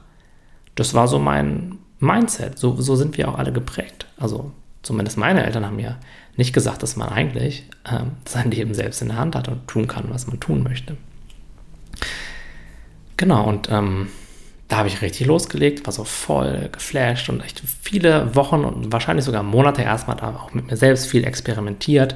Das 0.76 0.94
war 0.94 1.08
so 1.08 1.20
mein 1.20 1.78
Mindset. 2.00 2.58
So, 2.60 2.80
so 2.82 2.96
sind 2.96 3.18
wir 3.18 3.30
auch 3.30 3.38
alle 3.38 3.54
geprägt. 3.54 4.06
Also 4.18 4.52
zumindest 4.84 5.18
meine 5.18 5.46
Eltern 5.46 5.66
haben 5.66 5.78
mir 5.78 5.98
nicht 6.36 6.54
gesagt, 6.54 6.84
dass 6.84 6.96
man 6.96 7.10
eigentlich 7.10 7.66
äh, 7.86 8.02
sein 8.26 8.52
Leben 8.52 8.74
selbst 8.74 9.02
in 9.02 9.10
der 9.10 9.18
Hand 9.18 9.36
hat 9.36 9.48
und 9.48 9.68
tun 9.68 9.88
kann, 9.88 10.06
was 10.10 10.28
man 10.28 10.40
tun 10.40 10.64
möchte. 10.64 10.98
Genau, 13.18 13.48
und 13.48 13.70
ähm, 13.70 14.08
da 14.70 14.78
habe 14.78 14.88
ich 14.88 15.02
richtig 15.02 15.26
losgelegt, 15.28 15.86
war 15.86 15.92
so 15.92 16.04
voll 16.04 16.70
geflasht 16.72 17.28
und 17.28 17.42
echt 17.42 17.62
viele 17.82 18.36
Wochen 18.36 18.64
und 18.64 18.94
wahrscheinlich 18.94 19.26
sogar 19.26 19.44
Monate 19.44 19.82
erstmal 19.82 20.16
da 20.16 20.30
auch 20.30 20.54
mit 20.54 20.70
mir 20.70 20.78
selbst 20.78 21.08
viel 21.08 21.26
experimentiert 21.26 22.16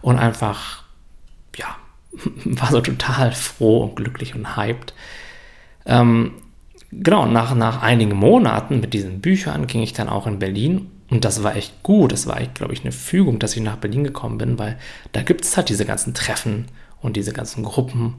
und 0.00 0.18
einfach, 0.18 0.84
ja, 1.56 1.76
war 2.44 2.70
so 2.70 2.80
total 2.80 3.32
froh 3.32 3.84
und 3.84 3.96
glücklich 3.96 4.34
und 4.34 4.56
hyped. 4.56 4.94
Ähm, 5.84 6.32
genau, 6.90 7.26
nach, 7.26 7.54
nach 7.54 7.82
einigen 7.82 8.16
Monaten 8.16 8.80
mit 8.80 8.94
diesen 8.94 9.20
Büchern 9.20 9.66
ging 9.66 9.82
ich 9.82 9.92
dann 9.92 10.08
auch 10.08 10.26
in 10.26 10.38
Berlin 10.38 10.90
und 11.10 11.26
das 11.26 11.42
war 11.42 11.56
echt 11.56 11.82
gut. 11.82 12.10
Das 12.12 12.26
war 12.26 12.40
echt, 12.40 12.54
glaube 12.54 12.72
ich, 12.72 12.80
eine 12.80 12.92
Fügung, 12.92 13.38
dass 13.38 13.54
ich 13.54 13.62
nach 13.62 13.76
Berlin 13.76 14.02
gekommen 14.02 14.38
bin, 14.38 14.58
weil 14.58 14.78
da 15.12 15.20
gibt 15.20 15.44
es 15.44 15.58
halt 15.58 15.68
diese 15.68 15.84
ganzen 15.84 16.14
Treffen 16.14 16.68
und 17.02 17.18
diese 17.18 17.34
ganzen 17.34 17.62
Gruppen. 17.64 18.14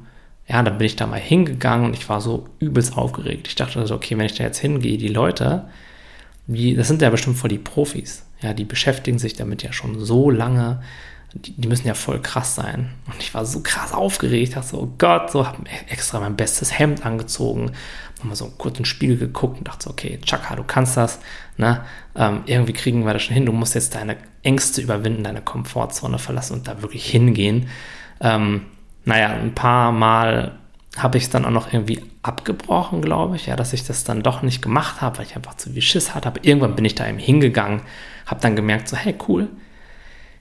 Ja, 0.48 0.62
dann 0.62 0.78
bin 0.78 0.86
ich 0.86 0.96
da 0.96 1.08
mal 1.08 1.20
hingegangen 1.20 1.88
und 1.88 1.94
ich 1.94 2.10
war 2.10 2.20
so 2.20 2.46
übelst 2.60 2.98
aufgeregt. 2.98 3.48
Ich 3.48 3.56
dachte 3.56 3.86
so, 3.88 3.96
okay, 3.96 4.18
wenn 4.18 4.26
ich 4.26 4.36
da 4.36 4.44
jetzt 4.44 4.60
hingehe, 4.60 4.98
die 4.98 5.08
Leute, 5.08 5.70
die, 6.48 6.76
das 6.76 6.88
sind 6.88 7.02
ja 7.02 7.10
bestimmt 7.10 7.38
voll 7.38 7.50
die 7.50 7.58
Profis. 7.58 8.26
Ja, 8.42 8.54
die 8.54 8.66
beschäftigen 8.66 9.20
sich 9.20 9.34
damit 9.34 9.64
ja 9.64 9.72
schon 9.72 10.00
so 10.00 10.30
lange 10.30 10.82
die, 11.34 11.52
die, 11.54 11.68
müssen 11.68 11.88
ja 11.88 11.96
voll 11.96 12.22
krass 12.22 12.56
sein. 12.56 12.92
Und 13.08 13.20
ich 13.20 13.34
war 13.34 13.46
so 13.46 13.62
krass 13.62 13.92
aufgeregt, 13.92 14.50
ich 14.50 14.54
dachte 14.56 14.70
so, 14.70 14.82
oh 14.82 14.94
Gott, 14.98 15.32
so 15.32 15.48
habe 15.48 15.64
extra 15.90 16.20
mein 16.20 16.36
bestes 16.36 16.78
Hemd 16.78 17.06
angezogen, 17.06 17.72
nochmal 18.20 18.36
so 18.36 18.52
kurz 18.58 18.78
in 18.78 18.84
den 18.84 18.86
Spiegel 18.86 19.18
geguckt 19.18 19.58
und 19.58 19.68
dachte 19.68 19.86
so, 19.86 19.90
okay, 19.90 20.20
Chaka, 20.24 20.56
du 20.56 20.64
kannst 20.64 20.96
das, 20.96 21.20
ne? 21.58 21.84
Ähm, 22.16 22.44
irgendwie 22.46 22.74
kriegen 22.74 23.06
wir 23.06 23.14
das 23.14 23.24
schon 23.24 23.34
hin. 23.34 23.46
Du 23.46 23.52
musst 23.52 23.74
jetzt 23.74 23.96
deine 23.96 24.18
Ängste 24.44 24.82
überwinden, 24.82 25.24
deine 25.24 25.42
Komfortzone 25.42 26.20
verlassen 26.20 26.54
und 26.54 26.68
da 26.68 26.82
wirklich 26.82 27.06
hingehen. 27.10 27.68
Ähm, 28.22 28.68
naja, 29.06 29.30
ein 29.30 29.54
paar 29.54 29.92
Mal 29.92 30.54
habe 30.98 31.18
ich 31.18 31.24
es 31.26 31.30
dann 31.30 31.46
auch 31.46 31.52
noch 31.52 31.74
irgendwie 31.74 32.02
abgebrochen, 32.22 33.02
glaube 33.02 33.36
ich, 33.36 33.48
ja, 33.48 33.56
dass 33.56 33.74
ich 33.74 33.84
das 33.84 34.04
dann 34.04 34.22
doch 34.22 34.44
nicht 34.44 34.62
gemacht 34.62 35.02
habe, 35.02 35.18
weil 35.18 35.26
ich 35.26 35.36
einfach 35.36 35.56
zu 35.56 35.72
viel 35.72 35.82
Schiss 35.82 36.14
hatte. 36.14 36.28
Aber 36.28 36.44
irgendwann 36.44 36.76
bin 36.76 36.86
ich 36.86 36.96
da 36.96 37.08
eben 37.08 37.18
hingegangen, 37.18 37.82
habe 38.26 38.42
dann 38.42 38.56
gemerkt, 38.56 38.88
so, 38.88 38.96
hey, 38.96 39.16
cool, 39.28 39.50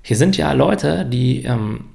hier 0.03 0.17
sind 0.17 0.37
ja 0.37 0.53
Leute, 0.53 1.07
die, 1.07 1.45
ähm, 1.45 1.87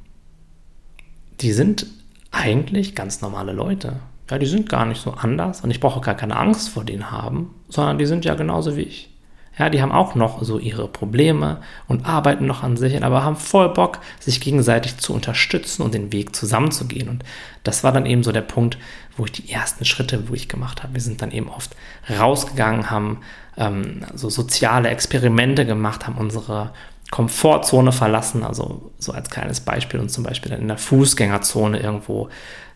die 1.42 1.52
sind 1.52 1.86
eigentlich 2.32 2.96
ganz 2.96 3.22
normale 3.22 3.54
Leute. 3.54 4.00
Ja, 4.30 4.38
die 4.38 4.46
sind 4.46 4.68
gar 4.68 4.86
nicht 4.86 5.02
so 5.02 5.12
anders 5.12 5.62
und 5.62 5.72
ich 5.72 5.80
brauche 5.80 6.02
gar 6.02 6.16
keine 6.16 6.36
Angst 6.36 6.70
vor 6.70 6.84
denen 6.84 7.12
haben, 7.12 7.54
sondern 7.70 7.98
die 7.98 8.06
sind 8.06 8.26
ja 8.26 8.36
genauso 8.36 8.76
wie 8.76 8.82
ich. 8.82 9.10
Ja, 9.58 9.70
die 9.70 9.82
haben 9.82 9.92
auch 9.92 10.14
noch 10.16 10.44
so 10.44 10.60
ihre 10.60 10.88
Probleme 10.88 11.62
und 11.88 12.06
arbeiten 12.06 12.46
noch 12.46 12.64
an 12.64 12.78
sich, 12.78 13.04
aber 13.04 13.24
haben 13.24 13.36
voll 13.36 13.70
Bock, 13.70 14.00
sich 14.20 14.40
gegenseitig 14.40 14.98
zu 14.98 15.14
unterstützen 15.14 15.82
und 15.82 15.94
den 15.94 16.12
Weg 16.12 16.36
zusammenzugehen. 16.36 17.10
Und 17.10 17.24
das 17.64 17.84
war 17.84 17.92
dann 17.92 18.06
eben 18.06 18.24
so 18.24 18.32
der 18.32 18.42
Punkt, 18.42 18.78
wo 19.16 19.26
ich 19.26 19.32
die 19.32 19.52
ersten 19.52 19.84
Schritte, 19.84 20.30
wo 20.30 20.34
ich 20.34 20.48
gemacht 20.48 20.84
habe. 20.84 20.94
Wir 20.94 21.02
sind 21.02 21.22
dann 21.22 21.32
eben 21.32 21.50
oft 21.50 21.76
rausgegangen, 22.20 22.92
haben 22.92 23.22
ähm, 23.58 24.06
so 24.14 24.30
soziale 24.30 24.90
Experimente 24.90 25.66
gemacht, 25.66 26.06
haben 26.06 26.18
unsere 26.18 26.72
Komfortzone 27.12 27.92
verlassen, 27.92 28.44
also 28.44 28.92
so 28.98 29.14
als 29.14 29.30
kleines 29.30 29.62
Beispiel 29.62 30.00
und 30.00 30.10
zum 30.10 30.24
Beispiel 30.24 30.52
dann 30.52 30.62
in 30.62 30.68
der 30.68 30.78
Fußgängerzone 30.78 31.80
irgendwo 31.80 32.30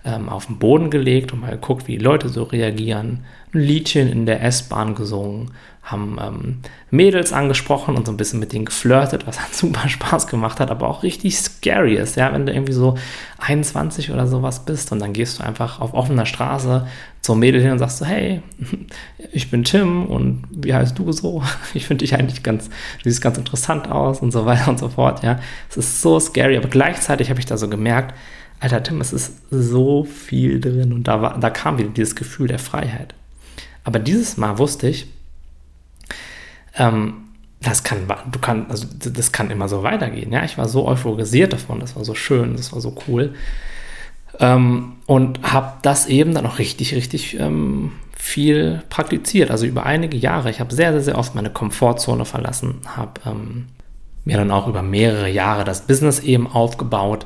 ähm, 0.05 0.29
auf 0.29 0.47
den 0.47 0.57
Boden 0.57 0.89
gelegt 0.89 1.33
und 1.33 1.41
mal 1.41 1.51
geguckt, 1.51 1.87
wie 1.87 1.97
die 1.97 2.03
Leute 2.03 2.29
so 2.29 2.43
reagieren, 2.43 3.25
ein 3.53 3.59
Liedchen 3.59 4.09
in 4.09 4.25
der 4.25 4.43
S-Bahn 4.43 4.95
gesungen, 4.95 5.51
haben 5.83 6.17
ähm, 6.21 6.59
Mädels 6.91 7.33
angesprochen 7.33 7.95
und 7.95 8.05
so 8.05 8.13
ein 8.13 8.17
bisschen 8.17 8.39
mit 8.39 8.53
denen 8.53 8.65
geflirtet, 8.65 9.27
was 9.27 9.41
halt 9.41 9.53
super 9.53 9.89
Spaß 9.89 10.27
gemacht 10.27 10.59
hat, 10.59 10.71
aber 10.71 10.87
auch 10.87 11.03
richtig 11.03 11.37
scary 11.37 11.95
ist, 11.95 12.15
ja, 12.15 12.31
wenn 12.33 12.45
du 12.45 12.53
irgendwie 12.53 12.73
so 12.73 12.97
21 13.39 14.11
oder 14.11 14.27
sowas 14.27 14.65
bist 14.65 14.91
und 14.91 14.99
dann 14.99 15.13
gehst 15.13 15.39
du 15.39 15.43
einfach 15.43 15.81
auf 15.81 15.93
offener 15.93 16.25
Straße 16.25 16.87
zum 17.21 17.39
Mädel 17.39 17.61
hin 17.61 17.71
und 17.71 17.79
sagst 17.79 17.99
so, 17.99 18.05
hey, 18.05 18.41
ich 19.31 19.51
bin 19.51 19.63
Tim 19.63 20.05
und 20.07 20.43
wie 20.51 20.73
heißt 20.73 20.97
du 20.97 21.11
so? 21.11 21.43
Ich 21.73 21.85
finde 21.85 22.03
dich 22.03 22.15
eigentlich 22.15 22.43
ganz, 22.43 22.67
du 22.67 23.09
siehst 23.09 23.21
ganz 23.21 23.37
interessant 23.37 23.89
aus 23.89 24.21
und 24.21 24.31
so 24.31 24.45
weiter 24.45 24.69
und 24.69 24.79
so 24.79 24.89
fort, 24.89 25.23
ja. 25.23 25.39
Es 25.69 25.77
ist 25.77 26.01
so 26.01 26.19
scary, 26.19 26.57
aber 26.57 26.67
gleichzeitig 26.67 27.29
habe 27.29 27.39
ich 27.39 27.45
da 27.45 27.57
so 27.57 27.69
gemerkt, 27.69 28.15
Alter 28.59 28.83
Tim, 28.83 29.01
es 29.01 29.13
ist 29.13 29.33
so 29.49 30.03
viel 30.03 30.59
drin 30.59 30.93
und 30.93 31.07
da, 31.07 31.21
war, 31.21 31.39
da 31.39 31.49
kam 31.49 31.77
wieder 31.77 31.89
dieses 31.89 32.15
Gefühl 32.15 32.47
der 32.47 32.59
Freiheit. 32.59 33.15
Aber 33.83 33.99
dieses 33.99 34.37
Mal 34.37 34.57
wusste 34.59 34.87
ich, 34.87 35.07
ähm, 36.75 37.13
das 37.61 37.83
kann, 37.83 38.07
du 38.31 38.39
kann, 38.39 38.65
also 38.69 38.87
das 38.99 39.31
kann 39.31 39.51
immer 39.51 39.67
so 39.67 39.83
weitergehen. 39.83 40.31
Ja, 40.31 40.43
ich 40.43 40.57
war 40.57 40.67
so 40.67 40.87
euphorisiert 40.87 41.53
davon, 41.53 41.79
das 41.79 41.95
war 41.95 42.03
so 42.03 42.15
schön, 42.15 42.55
das 42.55 42.73
war 42.73 42.81
so 42.81 42.95
cool. 43.07 43.35
Ähm, 44.41 44.93
und 45.05 45.53
habe 45.53 45.73
das 45.83 46.07
eben 46.07 46.33
dann 46.33 46.45
auch 46.45 46.57
richtig, 46.57 46.95
richtig 46.95 47.39
ähm, 47.39 47.91
viel 48.17 48.81
praktiziert, 48.89 49.51
also 49.51 49.65
über 49.65 49.85
einige 49.85 50.17
Jahre. 50.17 50.49
Ich 50.49 50.59
habe 50.59 50.73
sehr, 50.73 50.91
sehr, 50.93 51.01
sehr 51.01 51.17
oft 51.17 51.35
meine 51.35 51.49
Komfortzone 51.49 52.25
verlassen, 52.25 52.81
habe 52.87 53.21
ähm, 53.25 53.67
mir 54.25 54.37
dann 54.37 54.51
auch 54.51 54.67
über 54.67 54.81
mehrere 54.81 55.29
Jahre 55.29 55.63
das 55.63 55.81
Business 55.81 56.19
eben 56.19 56.47
aufgebaut, 56.47 57.25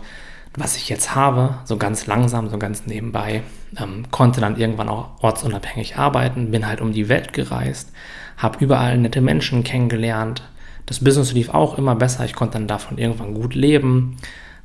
was 0.57 0.77
ich 0.77 0.89
jetzt 0.89 1.15
habe, 1.15 1.55
so 1.65 1.77
ganz 1.77 2.05
langsam, 2.07 2.49
so 2.49 2.57
ganz 2.57 2.85
nebenbei. 2.85 3.43
Ähm, 3.77 4.05
konnte 4.11 4.41
dann 4.41 4.57
irgendwann 4.57 4.89
auch 4.89 5.21
ortsunabhängig 5.21 5.97
arbeiten, 5.97 6.51
bin 6.51 6.67
halt 6.67 6.81
um 6.81 6.91
die 6.91 7.07
Welt 7.07 7.33
gereist, 7.33 7.91
habe 8.37 8.63
überall 8.63 8.97
nette 8.97 9.21
Menschen 9.21 9.63
kennengelernt. 9.63 10.43
Das 10.85 11.03
Business 11.03 11.33
lief 11.33 11.49
auch 11.49 11.77
immer 11.77 11.95
besser, 11.95 12.25
ich 12.25 12.33
konnte 12.33 12.53
dann 12.53 12.67
davon 12.67 12.97
irgendwann 12.97 13.33
gut 13.33 13.55
leben 13.55 14.17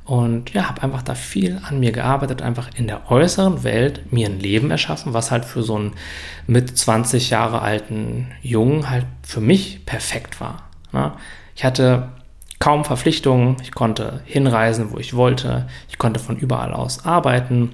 und 0.05 0.53
ja, 0.53 0.67
habe 0.67 0.81
einfach 0.83 1.03
da 1.03 1.15
viel 1.15 1.61
an 1.63 1.79
mir 1.79 1.91
gearbeitet, 1.91 2.41
einfach 2.41 2.69
in 2.75 2.87
der 2.87 3.11
äußeren 3.11 3.63
Welt 3.63 4.11
mir 4.11 4.27
ein 4.27 4.39
Leben 4.39 4.71
erschaffen, 4.71 5.13
was 5.13 5.31
halt 5.31 5.45
für 5.45 5.63
so 5.63 5.75
einen 5.75 5.93
mit 6.47 6.75
20 6.77 7.29
Jahre 7.29 7.61
alten 7.61 8.27
Jungen 8.41 8.89
halt 8.89 9.05
für 9.23 9.41
mich 9.41 9.85
perfekt 9.85 10.41
war. 10.41 10.69
Ne? 10.91 11.13
Ich 11.55 11.63
hatte 11.63 12.09
kaum 12.59 12.85
Verpflichtungen, 12.85 13.57
ich 13.61 13.71
konnte 13.71 14.21
hinreisen, 14.25 14.91
wo 14.91 14.97
ich 14.97 15.15
wollte, 15.15 15.67
ich 15.89 15.97
konnte 15.97 16.19
von 16.19 16.37
überall 16.37 16.73
aus 16.73 17.05
arbeiten. 17.05 17.73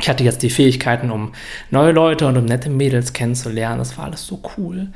Ich 0.00 0.08
hatte 0.08 0.24
jetzt 0.24 0.42
die 0.42 0.50
Fähigkeiten, 0.50 1.10
um 1.10 1.32
neue 1.70 1.92
Leute 1.92 2.26
und 2.26 2.36
um 2.36 2.44
nette 2.46 2.70
Mädels 2.70 3.12
kennenzulernen. 3.12 3.78
Das 3.78 3.98
war 3.98 4.06
alles 4.06 4.26
so 4.26 4.40
cool. 4.56 4.88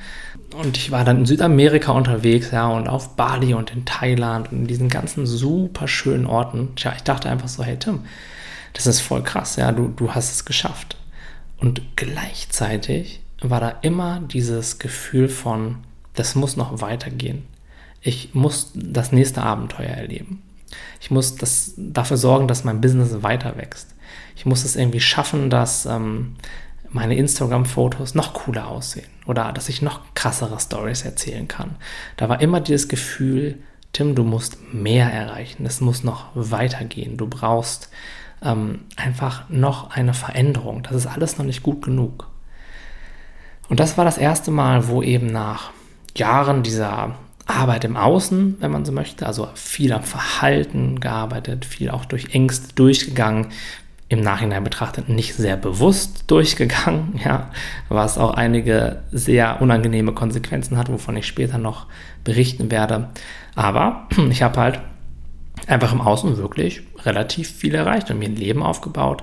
Und 0.57 0.77
ich 0.77 0.91
war 0.91 1.05
dann 1.05 1.19
in 1.19 1.27
Südamerika 1.27 1.93
unterwegs, 1.93 2.51
ja, 2.53 2.69
und 2.69 2.89
auf 2.89 3.17
Bali 3.17 3.55
und 3.55 3.71
in 3.71 3.85
Thailand 3.85 4.51
und 4.51 4.61
in 4.61 4.67
diesen 4.67 4.89
ganzen 4.89 5.27
super 5.27 5.89
schönen 5.89 6.27
Orten. 6.27 6.75
Tja, 6.77 6.93
ich 6.97 7.03
dachte 7.03 7.29
einfach 7.29 7.49
so, 7.49 7.63
hey 7.63 7.77
Tim, 7.79 8.05
das 8.73 8.87
ist 8.87 9.01
voll 9.01 9.23
krass, 9.23 9.57
ja, 9.57 9.73
du, 9.73 9.89
du 9.89 10.15
hast 10.15 10.33
es 10.33 10.45
geschafft. 10.45 10.97
Und 11.59 11.83
gleichzeitig 11.97 13.21
war 13.41 13.61
da 13.61 13.71
immer 13.83 14.21
dieses 14.21 14.79
Gefühl 14.79 15.29
von, 15.29 15.77
das 16.15 16.35
muss 16.35 16.57
noch 16.57 16.81
weitergehen. 16.81 17.45
Ich 18.01 18.35
muss 18.35 18.71
das 18.75 19.13
nächste 19.13 19.43
Abenteuer 19.43 19.89
erleben. 19.89 20.43
Ich 21.01 21.11
muss 21.11 21.37
das, 21.37 21.75
dafür 21.77 22.17
sorgen, 22.17 22.49
dass 22.49 22.65
mein 22.65 22.81
Business 22.81 23.23
weiter 23.23 23.57
wächst. 23.57 23.94
Ich 24.37 24.47
muss 24.47 24.65
es 24.65 24.77
irgendwie 24.77 25.01
schaffen, 25.01 25.51
dass 25.51 25.87
ähm, 25.87 26.37
meine 26.91 27.17
Instagram-Fotos 27.17 28.15
noch 28.15 28.35
cooler 28.35 28.69
aussehen 28.69 29.09
oder 29.27 29.53
dass 29.53 29.69
ich 29.69 29.83
noch 29.83 30.01
krassere 30.15 30.59
Stories 30.61 31.03
erzählen 31.03 31.49
kann. 31.49 31.77
Da 32.17 32.29
war 32.29 32.41
immer 32.41 32.61
dieses 32.61 32.89
Gefühl, 32.89 33.59
Tim, 33.93 34.15
du 34.15 34.25
musst 34.25 34.59
mehr 34.73 35.13
erreichen. 35.13 35.67
Es 35.67 35.81
muss 35.81 36.03
noch 36.03 36.27
weitergehen. 36.35 37.17
Du 37.17 37.29
brauchst 37.29 37.91
ähm, 38.43 38.81
einfach 38.97 39.49
noch 39.49 39.91
eine 39.91 40.15
Veränderung. 40.15 40.83
Das 40.83 40.95
ist 40.95 41.07
alles 41.07 41.39
noch 41.39 41.45
nicht 41.45 41.63
gut 41.63 41.83
genug. 41.83 42.29
Und 43.69 43.81
das 43.81 43.97
war 43.97 44.05
das 44.05 44.19
erste 44.19 44.51
Mal, 44.51 44.89
wo 44.89 45.03
eben 45.03 45.29
nach 45.29 45.71
Jahren 46.17 46.63
dieser 46.63 47.15
Arbeit 47.47 47.85
im 47.85 47.97
Außen, 47.97 48.57
wenn 48.61 48.71
man 48.71 48.85
so 48.85 48.93
möchte, 48.93 49.27
also 49.27 49.49
viel 49.55 49.93
am 49.93 50.03
Verhalten 50.03 51.01
gearbeitet, 51.01 51.65
viel 51.65 51.91
auch 51.91 52.05
durch 52.05 52.35
Ängste 52.35 52.75
durchgegangen, 52.75 53.49
im 54.15 54.21
Nachhinein 54.21 54.65
betrachtet 54.65 55.09
nicht 55.09 55.35
sehr 55.35 55.57
bewusst 55.57 56.25
durchgegangen, 56.29 57.21
ja, 57.25 57.51
was 57.89 58.19
auch 58.19 58.35
einige 58.35 59.03
sehr 59.13 59.61
unangenehme 59.61 60.13
Konsequenzen 60.13 60.79
hat, 60.79 60.91
wovon 60.91 61.17
ich 61.17 61.27
später 61.27 61.59
noch 61.59 61.87
berichten 62.25 62.71
werde. 62.71 63.11
Aber 63.55 64.09
ich 64.31 64.43
habe 64.43 64.59
halt 64.59 64.81
einfach 65.67 65.93
im 65.93 66.01
Außen 66.01 66.37
wirklich 66.37 66.83
relativ 67.05 67.51
viel 67.51 67.75
erreicht 67.75 68.11
und 68.11 68.19
mir 68.19 68.29
ein 68.29 68.37
Leben 68.37 68.63
aufgebaut, 68.63 69.23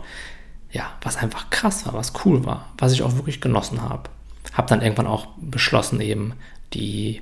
ja, 0.72 0.92
was 1.02 1.18
einfach 1.18 1.50
krass 1.50 1.86
war, 1.86 1.94
was 1.94 2.14
cool 2.24 2.46
war, 2.46 2.70
was 2.78 2.94
ich 2.94 3.04
auch 3.04 3.16
wirklich 3.16 3.42
genossen 3.42 3.82
habe. 3.82 4.10
Habe 4.54 4.70
dann 4.70 4.82
irgendwann 4.82 5.08
auch 5.08 5.28
beschlossen, 5.38 6.00
eben 6.00 6.34
die, 6.74 7.22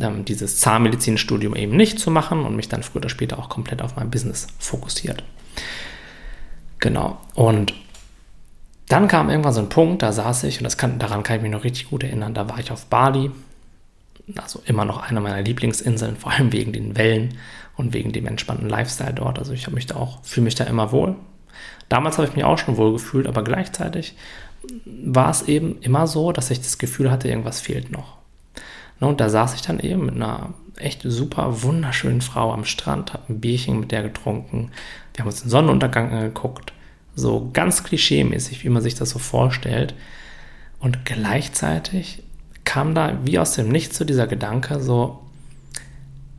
ähm, 0.00 0.24
dieses 0.24 0.58
Zahnmedizinstudium 0.60 1.54
eben 1.54 1.76
nicht 1.76 1.98
zu 1.98 2.10
machen 2.10 2.44
und 2.44 2.56
mich 2.56 2.68
dann 2.68 2.82
früher 2.82 2.96
oder 2.96 3.08
später 3.08 3.38
auch 3.38 3.48
komplett 3.48 3.82
auf 3.82 3.96
mein 3.96 4.10
Business 4.10 4.46
fokussiert. 4.58 5.22
Genau. 6.80 7.18
Und 7.34 7.74
dann 8.88 9.06
kam 9.06 9.30
irgendwann 9.30 9.52
so 9.52 9.60
ein 9.60 9.68
Punkt, 9.68 10.02
da 10.02 10.12
saß 10.12 10.44
ich, 10.44 10.58
und 10.58 10.64
das 10.64 10.76
kann, 10.76 10.98
daran 10.98 11.22
kann 11.22 11.36
ich 11.36 11.42
mich 11.42 11.52
noch 11.52 11.64
richtig 11.64 11.90
gut 11.90 12.02
erinnern, 12.02 12.34
da 12.34 12.48
war 12.48 12.58
ich 12.58 12.72
auf 12.72 12.86
Bali, 12.86 13.30
also 14.36 14.62
immer 14.64 14.84
noch 14.84 14.98
eine 15.02 15.20
meiner 15.20 15.42
Lieblingsinseln, 15.42 16.16
vor 16.18 16.32
allem 16.32 16.52
wegen 16.52 16.72
den 16.72 16.96
Wellen 16.96 17.38
und 17.76 17.92
wegen 17.92 18.12
dem 18.12 18.26
entspannten 18.26 18.68
Lifestyle 18.68 19.14
dort. 19.14 19.38
Also 19.38 19.52
ich 19.52 19.66
habe 19.66 19.76
mich 19.76 19.86
da 19.86 19.96
auch, 19.96 20.24
fühle 20.24 20.44
mich 20.44 20.54
da 20.54 20.64
immer 20.64 20.90
wohl. 20.92 21.14
Damals 21.88 22.18
habe 22.18 22.28
ich 22.28 22.34
mich 22.34 22.44
auch 22.44 22.58
schon 22.58 22.76
wohl 22.76 22.92
gefühlt, 22.92 23.26
aber 23.26 23.44
gleichzeitig 23.44 24.14
war 24.84 25.30
es 25.30 25.42
eben 25.42 25.80
immer 25.80 26.06
so, 26.06 26.32
dass 26.32 26.50
ich 26.50 26.60
das 26.60 26.78
Gefühl 26.78 27.10
hatte, 27.10 27.28
irgendwas 27.28 27.60
fehlt 27.60 27.90
noch. 27.90 28.18
Ne, 29.00 29.08
und 29.08 29.20
da 29.20 29.28
saß 29.28 29.54
ich 29.54 29.62
dann 29.62 29.80
eben 29.80 30.06
mit 30.06 30.14
einer 30.14 30.54
echt 30.76 31.02
super 31.04 31.62
wunderschönen 31.62 32.20
Frau 32.20 32.52
am 32.52 32.64
Strand, 32.64 33.12
habe 33.12 33.32
ein 33.32 33.40
Bierchen 33.40 33.80
mit 33.80 33.92
der 33.92 34.02
getrunken. 34.02 34.70
Wir 35.20 35.24
haben 35.24 35.32
uns 35.32 35.42
den 35.42 35.50
Sonnenuntergang 35.50 36.12
angeguckt. 36.12 36.72
So 37.14 37.50
ganz 37.52 37.84
klischeemäßig, 37.84 38.64
wie 38.64 38.70
man 38.70 38.82
sich 38.82 38.94
das 38.94 39.10
so 39.10 39.18
vorstellt. 39.18 39.94
Und 40.78 41.04
gleichzeitig 41.04 42.22
kam 42.64 42.94
da 42.94 43.18
wie 43.26 43.38
aus 43.38 43.52
dem 43.52 43.68
Nichts 43.68 43.98
so 43.98 44.06
dieser 44.06 44.26
Gedanke, 44.26 44.80
so, 44.80 45.20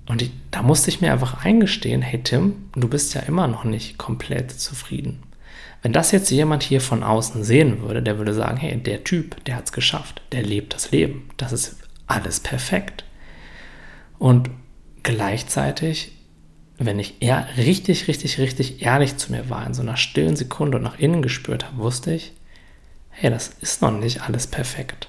und 0.07 0.23
ich, 0.23 0.31
da 0.49 0.63
musste 0.63 0.89
ich 0.89 0.99
mir 0.99 1.11
einfach 1.11 1.45
eingestehen, 1.45 2.01
hey 2.01 2.23
Tim, 2.23 2.55
du 2.73 2.87
bist 2.87 3.13
ja 3.13 3.21
immer 3.21 3.47
noch 3.47 3.65
nicht 3.65 3.99
komplett 3.99 4.49
zufrieden. 4.49 5.21
Wenn 5.83 5.93
das 5.93 6.11
jetzt 6.11 6.31
jemand 6.31 6.63
hier 6.63 6.81
von 6.81 7.03
außen 7.03 7.43
sehen 7.43 7.83
würde, 7.83 8.01
der 8.01 8.17
würde 8.17 8.33
sagen, 8.33 8.57
hey, 8.57 8.75
der 8.77 9.03
Typ, 9.03 9.43
der 9.45 9.57
hat 9.57 9.65
es 9.65 9.73
geschafft, 9.73 10.23
der 10.31 10.41
lebt 10.41 10.73
das 10.73 10.89
Leben, 10.89 11.29
das 11.37 11.51
ist 11.51 11.75
alles 12.07 12.39
perfekt. 12.39 13.03
Und 14.17 14.49
gleichzeitig, 15.03 16.13
wenn 16.85 16.99
ich 16.99 17.21
eher 17.21 17.47
richtig, 17.57 18.07
richtig, 18.07 18.39
richtig 18.39 18.81
ehrlich 18.81 19.17
zu 19.17 19.31
mir 19.31 19.49
war, 19.49 19.65
in 19.65 19.73
so 19.73 19.81
einer 19.81 19.97
stillen 19.97 20.35
Sekunde 20.35 20.77
und 20.77 20.83
nach 20.83 20.99
innen 20.99 21.21
gespürt 21.21 21.65
habe, 21.65 21.77
wusste 21.77 22.13
ich, 22.13 22.33
hey, 23.09 23.29
das 23.29 23.49
ist 23.61 23.81
noch 23.81 23.91
nicht 23.91 24.21
alles 24.21 24.47
perfekt. 24.47 25.07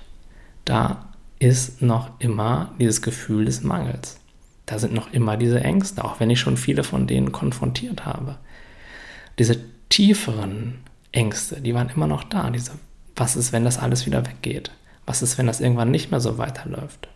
Da 0.64 1.08
ist 1.38 1.82
noch 1.82 2.10
immer 2.20 2.74
dieses 2.78 3.02
Gefühl 3.02 3.44
des 3.44 3.62
Mangels. 3.62 4.20
Da 4.66 4.78
sind 4.78 4.94
noch 4.94 5.12
immer 5.12 5.36
diese 5.36 5.60
Ängste, 5.60 6.04
auch 6.04 6.20
wenn 6.20 6.30
ich 6.30 6.40
schon 6.40 6.56
viele 6.56 6.84
von 6.84 7.06
denen 7.06 7.32
konfrontiert 7.32 8.04
habe. 8.04 8.38
Diese 9.38 9.58
tieferen 9.88 10.78
Ängste, 11.10 11.60
die 11.60 11.74
waren 11.74 11.90
immer 11.90 12.06
noch 12.06 12.24
da. 12.24 12.50
Diese, 12.50 12.72
was 13.16 13.36
ist, 13.36 13.52
wenn 13.52 13.64
das 13.64 13.78
alles 13.78 14.06
wieder 14.06 14.26
weggeht? 14.26 14.70
Was 15.04 15.22
ist, 15.22 15.36
wenn 15.36 15.46
das 15.46 15.60
irgendwann 15.60 15.90
nicht 15.90 16.10
mehr 16.10 16.20
so 16.20 16.38
weiterläuft? 16.38 17.08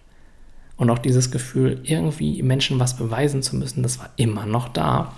Und 0.77 0.91
auch 0.91 0.99
dieses 0.99 1.31
Gefühl, 1.31 1.81
irgendwie 1.85 2.43
Menschen 2.43 2.79
was 2.79 2.97
beweisen 2.97 3.43
zu 3.43 3.57
müssen, 3.57 3.83
das 3.83 3.99
war 3.99 4.11
immer 4.17 4.45
noch 4.45 4.69
da. 4.69 5.15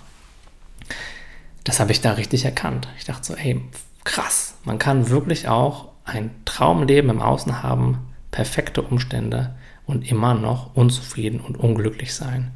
Das 1.63 1.79
habe 1.79 1.91
ich 1.91 2.01
da 2.01 2.13
richtig 2.13 2.45
erkannt. 2.45 2.87
Ich 2.97 3.05
dachte 3.05 3.25
so, 3.25 3.35
hey, 3.35 3.61
krass, 4.05 4.55
man 4.63 4.79
kann 4.79 5.09
wirklich 5.09 5.47
auch 5.47 5.89
ein 6.05 6.31
Traumleben 6.45 7.11
im 7.11 7.21
Außen 7.21 7.61
haben, 7.61 7.99
perfekte 8.31 8.81
Umstände 8.81 9.55
und 9.85 10.09
immer 10.09 10.33
noch 10.33 10.75
unzufrieden 10.75 11.39
und 11.41 11.57
unglücklich 11.57 12.13
sein. 12.13 12.51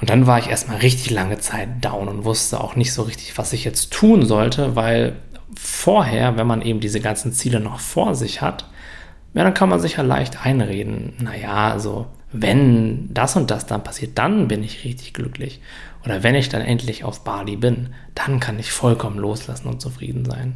Und 0.00 0.08
dann 0.08 0.26
war 0.26 0.38
ich 0.38 0.48
erstmal 0.48 0.78
richtig 0.78 1.10
lange 1.10 1.38
Zeit 1.38 1.84
down 1.84 2.08
und 2.08 2.24
wusste 2.24 2.60
auch 2.60 2.74
nicht 2.74 2.92
so 2.92 3.02
richtig, 3.02 3.36
was 3.36 3.52
ich 3.52 3.64
jetzt 3.64 3.92
tun 3.92 4.24
sollte, 4.24 4.74
weil 4.74 5.16
vorher, 5.54 6.36
wenn 6.36 6.46
man 6.46 6.62
eben 6.62 6.80
diese 6.80 7.00
ganzen 7.00 7.32
Ziele 7.32 7.60
noch 7.60 7.80
vor 7.80 8.14
sich 8.14 8.40
hat, 8.40 8.64
ja, 9.34 9.44
dann 9.44 9.54
kann 9.54 9.68
man 9.68 9.80
sich 9.80 9.96
ja 9.96 10.02
leicht 10.02 10.44
einreden, 10.44 11.14
naja, 11.20 11.70
also 11.70 12.06
wenn 12.32 13.12
das 13.12 13.36
und 13.36 13.50
das 13.50 13.66
dann 13.66 13.82
passiert, 13.82 14.18
dann 14.18 14.48
bin 14.48 14.62
ich 14.62 14.84
richtig 14.84 15.14
glücklich. 15.14 15.60
Oder 16.04 16.22
wenn 16.22 16.34
ich 16.34 16.48
dann 16.48 16.62
endlich 16.62 17.04
auf 17.04 17.24
Bali 17.24 17.56
bin, 17.56 17.90
dann 18.14 18.40
kann 18.40 18.58
ich 18.58 18.72
vollkommen 18.72 19.18
loslassen 19.18 19.68
und 19.68 19.82
zufrieden 19.82 20.24
sein. 20.24 20.54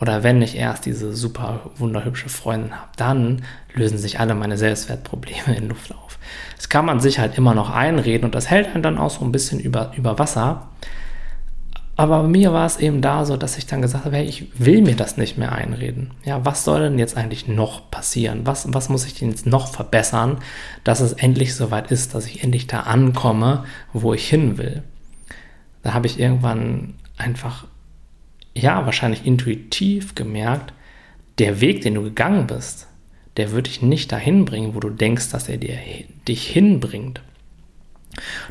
Oder 0.00 0.22
wenn 0.22 0.40
ich 0.40 0.56
erst 0.56 0.86
diese 0.86 1.14
super 1.14 1.70
wunderhübsche 1.76 2.28
Freundin 2.28 2.78
habe, 2.78 2.90
dann 2.96 3.42
lösen 3.72 3.98
sich 3.98 4.20
alle 4.20 4.34
meine 4.34 4.56
Selbstwertprobleme 4.56 5.56
in 5.56 5.68
Luft 5.68 5.92
auf. 5.92 6.18
Das 6.56 6.68
kann 6.68 6.84
man 6.86 7.00
sich 7.00 7.18
halt 7.18 7.36
immer 7.36 7.54
noch 7.54 7.70
einreden 7.70 8.24
und 8.24 8.34
das 8.34 8.50
hält 8.50 8.68
einen 8.68 8.82
dann 8.82 8.98
auch 8.98 9.10
so 9.10 9.24
ein 9.24 9.32
bisschen 9.32 9.58
über, 9.58 9.92
über 9.96 10.18
Wasser. 10.18 10.68
Aber 11.96 12.22
bei 12.22 12.28
mir 12.28 12.52
war 12.52 12.66
es 12.66 12.78
eben 12.78 13.00
da 13.00 13.24
so, 13.24 13.36
dass 13.36 13.56
ich 13.56 13.66
dann 13.66 13.82
gesagt 13.82 14.04
habe, 14.04 14.16
hey, 14.16 14.24
ich 14.24 14.48
will 14.58 14.82
mir 14.82 14.96
das 14.96 15.16
nicht 15.16 15.38
mehr 15.38 15.52
einreden. 15.52 16.10
Ja, 16.24 16.44
was 16.44 16.64
soll 16.64 16.80
denn 16.80 16.98
jetzt 16.98 17.16
eigentlich 17.16 17.46
noch 17.46 17.88
passieren? 17.90 18.40
Was, 18.44 18.72
was 18.74 18.88
muss 18.88 19.06
ich 19.06 19.14
denn 19.14 19.30
jetzt 19.30 19.46
noch 19.46 19.68
verbessern, 19.68 20.38
dass 20.82 21.00
es 21.00 21.12
endlich 21.12 21.54
soweit 21.54 21.92
ist, 21.92 22.14
dass 22.14 22.26
ich 22.26 22.42
endlich 22.42 22.66
da 22.66 22.80
ankomme, 22.80 23.64
wo 23.92 24.12
ich 24.12 24.28
hin 24.28 24.58
will? 24.58 24.82
Da 25.82 25.94
habe 25.94 26.08
ich 26.08 26.18
irgendwann 26.18 26.94
einfach, 27.16 27.66
ja, 28.54 28.84
wahrscheinlich 28.86 29.24
intuitiv 29.24 30.16
gemerkt, 30.16 30.72
der 31.38 31.60
Weg, 31.60 31.82
den 31.82 31.94
du 31.94 32.02
gegangen 32.02 32.48
bist, 32.48 32.88
der 33.36 33.52
wird 33.52 33.68
dich 33.68 33.82
nicht 33.82 34.10
dahin 34.10 34.44
bringen, 34.44 34.74
wo 34.74 34.80
du 34.80 34.90
denkst, 34.90 35.30
dass 35.30 35.48
er 35.48 35.58
dir, 35.58 35.78
dich 36.26 36.46
hinbringt. 36.46 37.20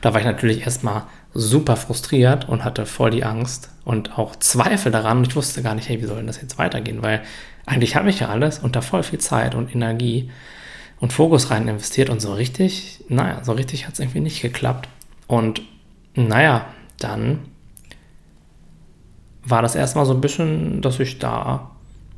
Da 0.02 0.14
war 0.14 0.20
ich 0.20 0.26
natürlich 0.26 0.62
erstmal 0.62 1.04
super 1.34 1.76
frustriert 1.76 2.48
und 2.48 2.64
hatte 2.64 2.86
voll 2.86 3.12
die 3.12 3.24
Angst 3.24 3.70
und 3.86 4.18
auch 4.18 4.36
Zweifel 4.36 4.92
daran. 4.92 5.20
Und 5.20 5.28
ich 5.28 5.36
wusste 5.36 5.64
gar 5.64 5.76
nicht, 5.76 5.90
hey, 5.90 6.02
wie 6.02 6.06
soll 6.06 6.18
denn 6.18 6.28
das 6.28 6.42
jetzt 6.42 6.58
weitergehen? 6.58 7.02
Weil 7.02 7.24
eigentlich 7.66 7.96
habe 7.96 8.10
ich 8.10 8.20
ja 8.20 8.30
alles 8.30 8.60
und 8.60 8.76
da 8.76 8.82
voll 8.82 9.04
viel 9.04 9.20
Zeit 9.20 9.56
und 9.56 9.74
Energie 9.74 10.30
und 11.00 11.14
Fokus 11.14 11.50
rein 11.50 11.68
investiert 11.68 12.10
und 12.10 12.22
so 12.22 12.34
richtig, 12.34 13.04
naja, 13.10 13.44
so 13.44 13.54
richtig 13.54 13.88
hat 13.88 13.94
es 13.94 14.00
irgendwie 14.00 14.20
nicht 14.20 14.42
geklappt. 14.42 14.88
Und 15.28 15.62
naja, 16.16 16.66
dann 17.00 17.40
war 19.44 19.62
das 19.62 19.76
erstmal 19.76 20.06
so 20.06 20.14
ein 20.14 20.22
bisschen, 20.22 20.82
dass 20.82 21.00
ich 21.00 21.20
da 21.20 21.72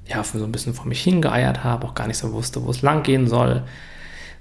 ja 0.08 0.24
so 0.24 0.44
ein 0.44 0.52
bisschen 0.52 0.74
vor 0.74 0.86
mich 0.86 1.02
hingeeiert 1.02 1.64
habe, 1.64 1.88
auch 1.88 1.96
gar 1.96 2.08
nicht 2.08 2.18
so 2.18 2.32
wusste, 2.34 2.64
wo 2.64 2.70
es 2.70 2.82
lang 2.82 3.04
gehen 3.04 3.28
soll. 3.28 3.64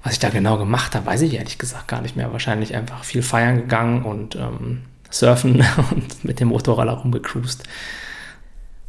Was 0.05 0.12
ich 0.12 0.19
da 0.19 0.29
genau 0.29 0.59
gemacht 0.59 0.95
habe, 0.95 1.07
weiß 1.07 1.23
ich 1.23 1.35
ehrlich 1.35 1.59
gesagt 1.59 1.88
gar 1.88 2.03
nicht 2.03 2.14
mehr. 2.14 2.31
Wahrscheinlich 2.33 2.75
einfach 2.75 3.05
viel 3.05 3.23
feiern 3.23 3.57
gegangen 3.57 4.05
und 4.05 4.37
ähm, 4.37 4.83
surfen 5.11 5.64
und 5.90 6.25
mit 6.25 6.40
dem 6.40 6.49
Motorroller 6.49 6.93
rumgecruised. 6.93 7.64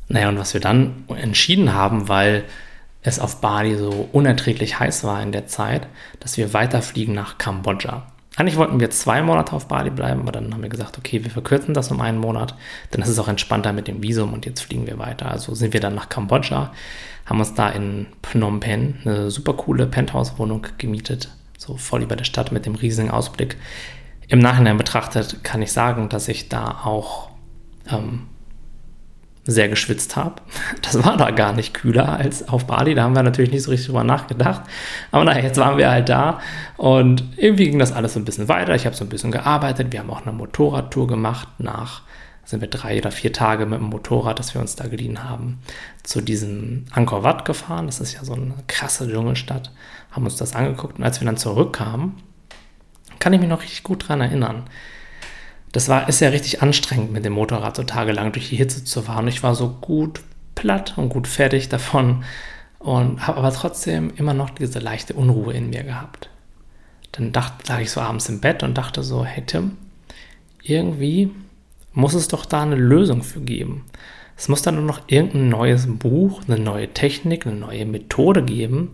Naja, 0.09 0.29
und 0.29 0.37
was 0.37 0.53
wir 0.53 0.61
dann 0.61 1.05
entschieden 1.07 1.73
haben, 1.73 2.09
weil 2.09 2.43
es 3.01 3.19
auf 3.19 3.39
Bali 3.39 3.77
so 3.77 4.09
unerträglich 4.11 4.79
heiß 4.79 5.03
war 5.03 5.21
in 5.23 5.31
der 5.31 5.47
Zeit, 5.47 5.87
dass 6.19 6.37
wir 6.37 6.53
weiterfliegen 6.53 7.15
nach 7.15 7.37
Kambodscha. 7.37 8.05
Eigentlich 8.37 8.57
wollten 8.57 8.79
wir 8.79 8.89
zwei 8.89 9.21
Monate 9.21 9.53
auf 9.53 9.67
Bali 9.67 9.89
bleiben, 9.89 10.21
aber 10.21 10.33
dann 10.33 10.53
haben 10.53 10.61
wir 10.61 10.69
gesagt, 10.69 10.97
okay, 10.97 11.23
wir 11.23 11.31
verkürzen 11.31 11.73
das 11.73 11.91
um 11.91 12.01
einen 12.01 12.17
Monat, 12.17 12.55
dann 12.91 13.01
ist 13.01 13.07
es 13.07 13.19
auch 13.19 13.29
entspannter 13.29 13.71
mit 13.71 13.87
dem 13.87 14.03
Visum 14.03 14.33
und 14.33 14.45
jetzt 14.45 14.61
fliegen 14.61 14.87
wir 14.87 14.99
weiter. 14.99 15.31
Also 15.31 15.55
sind 15.55 15.73
wir 15.73 15.79
dann 15.79 15.95
nach 15.95 16.09
Kambodscha, 16.09 16.73
haben 17.25 17.39
uns 17.39 17.53
da 17.53 17.69
in 17.69 18.07
Phnom 18.23 18.59
Penh 18.59 18.95
eine 19.05 19.31
super 19.31 19.53
coole 19.53 19.87
Penthouse-Wohnung 19.87 20.67
gemietet, 20.77 21.29
so 21.57 21.77
voll 21.77 22.03
über 22.03 22.17
der 22.17 22.25
Stadt 22.25 22.51
mit 22.51 22.65
dem 22.65 22.75
riesigen 22.75 23.09
Ausblick. 23.09 23.55
Im 24.27 24.39
Nachhinein 24.39 24.77
betrachtet 24.77 25.43
kann 25.43 25.61
ich 25.61 25.71
sagen, 25.71 26.09
dass 26.09 26.27
ich 26.27 26.49
da 26.49 26.81
auch 26.83 27.29
ähm, 27.89 28.23
sehr 29.45 29.69
geschwitzt 29.69 30.15
habe. 30.15 30.41
Das 30.81 31.03
war 31.03 31.17
da 31.17 31.31
gar 31.31 31.53
nicht 31.53 31.73
kühler 31.73 32.13
als 32.13 32.47
auf 32.47 32.65
Bali. 32.65 32.95
Da 32.95 33.03
haben 33.03 33.15
wir 33.15 33.23
natürlich 33.23 33.51
nicht 33.51 33.63
so 33.63 33.71
richtig 33.71 33.87
drüber 33.87 34.03
nachgedacht. 34.03 34.61
Aber 35.11 35.23
naja, 35.23 35.43
jetzt 35.43 35.57
waren 35.57 35.77
wir 35.77 35.89
halt 35.89 36.09
da 36.09 36.39
und 36.77 37.23
irgendwie 37.37 37.69
ging 37.69 37.79
das 37.79 37.91
alles 37.91 38.13
so 38.13 38.19
ein 38.19 38.25
bisschen 38.25 38.47
weiter. 38.47 38.75
Ich 38.75 38.85
habe 38.85 38.95
so 38.95 39.03
ein 39.03 39.09
bisschen 39.09 39.31
gearbeitet. 39.31 39.91
Wir 39.91 39.99
haben 39.99 40.09
auch 40.09 40.25
eine 40.25 40.31
Motorradtour 40.31 41.07
gemacht. 41.07 41.47
Nach 41.57 42.01
sind 42.43 42.61
wir 42.61 42.69
drei 42.69 42.99
oder 42.99 43.11
vier 43.11 43.33
Tage 43.33 43.65
mit 43.65 43.79
dem 43.79 43.87
Motorrad, 43.87 44.37
das 44.37 44.53
wir 44.53 44.61
uns 44.61 44.75
da 44.75 44.87
geliehen 44.87 45.23
haben, 45.23 45.59
zu 46.03 46.21
diesem 46.21 46.85
Angkor 46.91 47.23
Wat 47.23 47.45
gefahren. 47.45 47.87
Das 47.87 47.99
ist 47.99 48.13
ja 48.13 48.23
so 48.23 48.33
eine 48.33 48.53
krasse 48.67 49.09
Dschungelstadt. 49.09 49.71
Haben 50.11 50.25
uns 50.25 50.37
das 50.37 50.55
angeguckt 50.55 50.99
und 50.99 51.03
als 51.03 51.19
wir 51.19 51.25
dann 51.25 51.37
zurückkamen, 51.37 52.13
kann 53.19 53.33
ich 53.33 53.39
mich 53.39 53.49
noch 53.49 53.63
richtig 53.63 53.83
gut 53.83 54.03
daran 54.03 54.21
erinnern 54.21 54.63
das 55.75 55.89
war, 55.89 56.07
ist 56.07 56.21
ja 56.21 56.29
richtig 56.29 56.61
anstrengend 56.61 57.11
mit 57.11 57.25
dem 57.25 57.33
Motorrad 57.33 57.75
so 57.75 57.83
tagelang 57.83 58.31
durch 58.31 58.47
die 58.47 58.55
Hitze 58.55 58.85
zu 58.85 59.01
fahren. 59.01 59.27
Ich 59.27 59.43
war 59.43 59.55
so 59.55 59.67
gut 59.81 60.21
platt 60.55 60.97
und 60.97 61.09
gut 61.09 61.27
fertig 61.27 61.67
davon 61.67 62.23
und 62.79 63.27
habe 63.27 63.39
aber 63.39 63.51
trotzdem 63.51 64.13
immer 64.15 64.33
noch 64.33 64.51
diese 64.51 64.79
leichte 64.79 65.15
Unruhe 65.15 65.53
in 65.53 65.71
mir 65.71 65.83
gehabt. 65.83 66.29
Dann 67.11 67.33
dachte, 67.33 67.67
lag 67.67 67.81
ich 67.81 67.91
so 67.91 67.99
abends 67.99 68.29
im 68.29 68.39
Bett 68.39 68.63
und 68.63 68.77
dachte 68.77 69.03
so, 69.03 69.25
hey 69.25 69.43
Tim, 69.45 69.75
irgendwie 70.63 71.31
muss 71.91 72.13
es 72.13 72.29
doch 72.29 72.45
da 72.45 72.61
eine 72.61 72.77
Lösung 72.77 73.21
für 73.21 73.41
geben. 73.41 73.83
Es 74.37 74.47
muss 74.47 74.61
da 74.61 74.71
nur 74.71 74.81
noch 74.81 75.01
irgendein 75.07 75.49
neues 75.49 75.87
Buch, 75.89 76.43
eine 76.47 76.57
neue 76.57 76.93
Technik, 76.93 77.45
eine 77.45 77.57
neue 77.57 77.85
Methode 77.85 78.45
geben, 78.45 78.91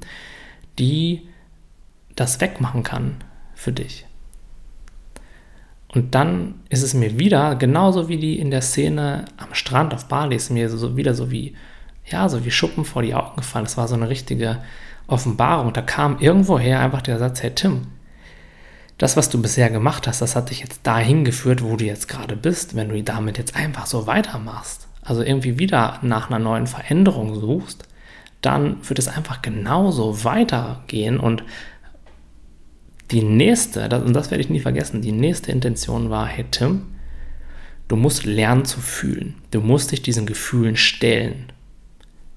die 0.80 1.28
das 2.16 2.42
wegmachen 2.42 2.82
kann 2.82 3.18
für 3.54 3.72
dich. 3.72 4.08
Und 5.94 6.16
dann 6.16 6.56
ist 6.70 6.84
es 6.84 6.94
mir 6.94 7.20
wieder, 7.20 7.56
genauso 7.56 8.08
wie 8.08 8.18
die 8.18 8.40
in 8.40 8.50
der 8.50 8.62
Szene 8.62 9.26
am 9.38 9.54
Strand 9.54 9.94
auf 9.94 10.06
Bali, 10.06 10.36
ist 10.36 10.50
mir 10.50 10.70
so 10.70 10.96
wieder 10.96 11.14
so 11.14 11.32
wie, 11.32 11.56
ja, 12.06 12.30
so 12.30 12.46
wie 12.46 12.52
Schuppen 12.52 12.86
vor 12.86 13.02
die 13.02 13.14
Augen 13.14 13.36
gefallen. 13.36 13.66
Das 13.66 13.78
war 13.78 13.88
so 13.88 13.96
eine 13.96 14.10
richtige 14.10 14.60
Offenbarung. 15.08 15.74
Da 15.74 15.82
kam 15.82 16.20
irgendwoher 16.20 16.80
einfach 16.80 17.02
der 17.02 17.20
Satz, 17.20 17.44
hey 17.44 17.52
Tim, 17.54 17.88
das, 18.98 19.18
was 19.18 19.30
du 19.30 19.42
bisher 19.42 19.70
gemacht 19.70 20.08
hast, 20.08 20.22
das 20.22 20.36
hat 20.36 20.50
dich 20.50 20.60
jetzt 20.60 20.82
dahin 20.84 21.26
geführt, 21.26 21.64
wo 21.64 21.76
du 21.76 21.86
jetzt 21.86 22.08
gerade 22.08 22.36
bist, 22.36 22.76
wenn 22.76 22.90
du 22.90 23.04
damit 23.04 23.38
jetzt 23.38 23.56
einfach 23.56 23.86
so 23.86 24.08
weitermachst. 24.08 24.88
Also 25.02 25.24
irgendwie 25.24 25.60
wieder 25.60 26.00
nach 26.04 26.30
einer 26.30 26.40
neuen 26.40 26.68
Veränderung 26.68 27.36
suchst, 27.36 27.88
dann 28.42 28.78
wird 28.88 29.00
es 29.00 29.08
einfach 29.08 29.42
genauso 29.42 30.24
weitergehen 30.24 31.20
und 31.20 31.44
die 33.12 33.24
nächste, 33.24 33.90
das, 33.90 34.04
und 34.04 34.14
das 34.14 34.32
werde 34.32 34.44
ich 34.44 34.50
nie 34.50 34.60
vergessen, 34.60 35.02
die 35.02 35.12
nächste 35.12 35.52
Intention 35.52 36.10
war, 36.10 36.26
hey 36.28 36.46
Tim, 36.50 36.84
du 37.88 37.96
musst 37.96 38.26
lernen 38.26 38.66
zu 38.66 38.80
fühlen. 38.80 39.36
Du 39.52 39.60
musst 39.62 39.92
dich 39.92 40.02
diesen 40.02 40.26
Gefühlen 40.26 40.78
stellen. 40.78 41.52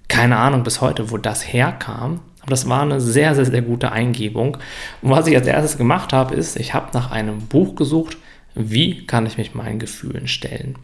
keine 0.09 0.37
Ahnung 0.37 0.63
bis 0.63 0.81
heute, 0.81 1.11
wo 1.11 1.17
das 1.17 1.53
herkam. 1.53 2.21
Aber 2.41 2.51
das 2.51 2.69
war 2.69 2.83
eine 2.83 3.01
sehr, 3.01 3.35
sehr, 3.35 3.47
sehr 3.47 3.63
gute 3.63 3.91
Eingebung. 3.91 4.59
Und 5.01 5.11
was 5.11 5.27
ich 5.27 5.35
als 5.35 5.47
erstes 5.47 5.79
gemacht 5.79 6.13
habe, 6.13 6.35
ist, 6.35 6.57
ich 6.57 6.75
habe 6.75 6.91
nach 6.93 7.11
einem 7.11 7.47
Buch 7.47 7.75
gesucht, 7.75 8.19
wie 8.55 9.07
kann 9.07 9.27
ich 9.27 9.39
mich 9.39 9.55
meinen 9.55 9.79
Gefühlen 9.79 10.29
stellen. 10.29 10.77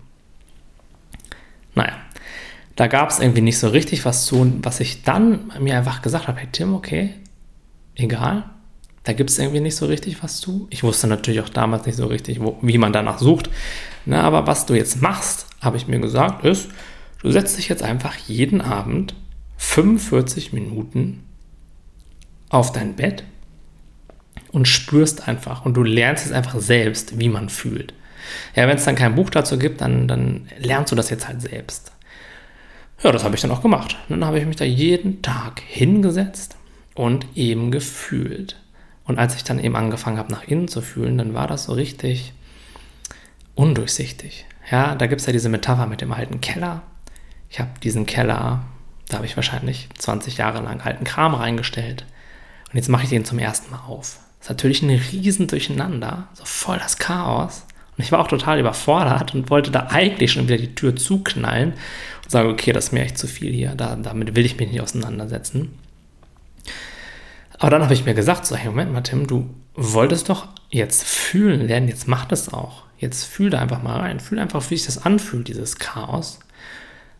Naja, 1.74 1.92
da 2.76 2.87
gab 2.87 3.11
es 3.11 3.20
irgendwie 3.20 3.42
nicht 3.42 3.59
so 3.59 3.68
richtig 3.68 4.05
was 4.05 4.24
zu, 4.24 4.53
was 4.62 4.81
ich 4.81 5.03
dann 5.03 5.53
mir 5.61 5.76
einfach 5.76 6.00
gesagt 6.03 6.29
habe, 6.29 6.40
hey 6.40 6.48
Tim, 6.50 6.74
okay, 6.74 7.14
egal, 7.94 8.44
da 9.05 9.13
gibt 9.13 9.31
es 9.31 9.39
irgendwie 9.39 9.61
nicht 9.61 9.77
so 9.77 9.87
richtig 9.87 10.23
was 10.23 10.41
zu. 10.41 10.67
Ich 10.71 10.83
wusste 10.83 11.07
natürlich 11.07 11.41
auch 11.41 11.49
damals 11.49 11.87
nicht 11.87 11.97
so 11.97 12.07
richtig, 12.07 12.41
wo, 12.41 12.59
wie 12.63 12.79
man 12.79 12.93
danach 12.93 13.19
sucht. 13.19 13.51
Na, 14.05 14.23
aber 14.23 14.47
was 14.47 14.67
du 14.67 14.75
jetzt 14.75 15.01
machst, 15.01 15.47
habe 15.61 15.77
ich 15.77 15.89
mir 15.89 16.01
gesagt, 16.01 16.45
ist, 16.45 16.69
du 17.23 17.31
setzt 17.31 17.57
dich 17.59 17.69
jetzt 17.69 17.83
einfach 17.83 18.17
jeden 18.17 18.61
Abend 18.61 19.15
45 19.57 20.53
Minuten 20.53 21.25
auf 22.51 22.73
dein 22.73 22.95
Bett 22.95 23.25
und 24.53 24.69
spürst 24.69 25.29
einfach 25.29 25.65
und 25.65 25.75
du 25.75 25.83
lernst 25.83 26.27
es 26.27 26.33
einfach 26.33 26.61
selbst, 26.61 27.19
wie 27.19 27.29
man 27.29 27.49
fühlt. 27.49 27.95
Ja, 28.55 28.69
wenn 28.69 28.77
es 28.77 28.85
dann 28.85 28.97
kein 28.97 29.15
Buch 29.15 29.31
dazu 29.31 29.59
gibt, 29.59 29.81
dann, 29.81 30.09
dann 30.09 30.49
lernst 30.59 30.93
du 30.93 30.97
das 30.97 31.11
jetzt 31.11 31.27
halt 31.27 31.41
selbst. 31.41 31.93
Ja, 33.03 33.13
das 33.13 33.25
habe 33.25 33.35
ich 33.35 33.41
dann 33.41 33.51
auch 33.51 33.63
gemacht. 33.63 33.97
Dann 34.09 34.25
habe 34.25 34.39
ich 34.39 34.47
mich 34.47 34.57
da 34.57 34.65
jeden 34.65 35.23
Tag 35.23 35.63
hingesetzt 35.67 36.57
und 36.95 37.27
eben 37.35 37.71
gefühlt. 37.71 38.57
Und 39.11 39.18
als 39.18 39.35
ich 39.35 39.42
dann 39.42 39.59
eben 39.59 39.75
angefangen 39.75 40.18
habe, 40.18 40.31
nach 40.31 40.44
innen 40.44 40.68
zu 40.68 40.81
fühlen, 40.81 41.18
dann 41.18 41.35
war 41.35 41.49
das 41.49 41.64
so 41.64 41.73
richtig 41.73 42.33
undurchsichtig. 43.57 44.46
Ja, 44.70 44.94
da 44.94 45.09
gibt 45.09 45.20
es 45.20 45.27
ja 45.27 45.33
diese 45.33 45.49
Metapher 45.49 45.87
mit 45.87 46.01
dem 46.01 46.12
alten 46.12 46.40
Keller. 46.40 46.83
Ich 47.49 47.59
habe 47.59 47.70
diesen 47.83 48.07
Keller, 48.07 48.62
da 49.09 49.16
habe 49.16 49.27
ich 49.27 49.35
wahrscheinlich 49.35 49.88
20 49.99 50.37
Jahre 50.37 50.62
lang 50.62 50.81
alten 50.81 51.03
Kram 51.03 51.35
reingestellt. 51.35 52.07
Und 52.70 52.77
jetzt 52.77 52.88
mache 52.88 53.03
ich 53.03 53.09
den 53.09 53.25
zum 53.25 53.40
ersten 53.40 53.73
Mal 53.73 53.81
auf. 53.88 54.20
Das 54.38 54.46
ist 54.46 54.51
natürlich 54.51 54.81
ein 54.83 54.90
riesen 54.90 55.49
Durcheinander, 55.49 56.29
so 56.35 56.44
voll 56.44 56.79
das 56.79 56.99
Chaos. 56.99 57.66
Und 57.99 58.05
ich 58.05 58.12
war 58.12 58.20
auch 58.20 58.29
total 58.29 58.61
überfordert 58.61 59.35
und 59.35 59.51
wollte 59.51 59.73
da 59.73 59.88
eigentlich 59.90 60.31
schon 60.31 60.46
wieder 60.46 60.57
die 60.57 60.77
Tür 60.77 60.94
zuknallen 60.94 61.73
und 62.23 62.31
sagen, 62.31 62.49
okay, 62.49 62.73
das 62.73 62.85
ist 62.85 62.92
mir 62.92 63.03
echt 63.03 63.18
zu 63.18 63.27
viel 63.27 63.53
hier, 63.53 63.75
da, 63.75 63.96
damit 63.96 64.37
will 64.37 64.46
ich 64.46 64.57
mich 64.57 64.70
nicht 64.70 64.81
auseinandersetzen. 64.81 65.80
Aber 67.61 67.70
dann 67.70 67.83
habe 67.83 67.92
ich 67.92 68.07
mir 68.07 68.14
gesagt, 68.14 68.46
so, 68.46 68.57
hey, 68.57 68.68
Moment 68.68 68.92
mal, 68.92 69.03
Tim, 69.03 69.27
du 69.27 69.49
wolltest 69.75 70.31
doch 70.31 70.49
jetzt 70.70 71.05
fühlen 71.05 71.68
lernen, 71.68 71.88
jetzt 71.88 72.09
mach 72.09 72.25
das 72.25 72.53
auch. 72.53 72.85
Jetzt 72.99 73.25
fühl 73.25 73.51
da 73.51 73.61
einfach 73.61 73.83
mal 73.83 74.01
rein. 74.01 74.18
Fühl 74.18 74.38
einfach, 74.38 74.62
wie 74.70 74.77
sich 74.77 74.87
das 74.87 75.05
anfühlt, 75.05 75.46
dieses 75.46 75.77
Chaos. 75.79 76.40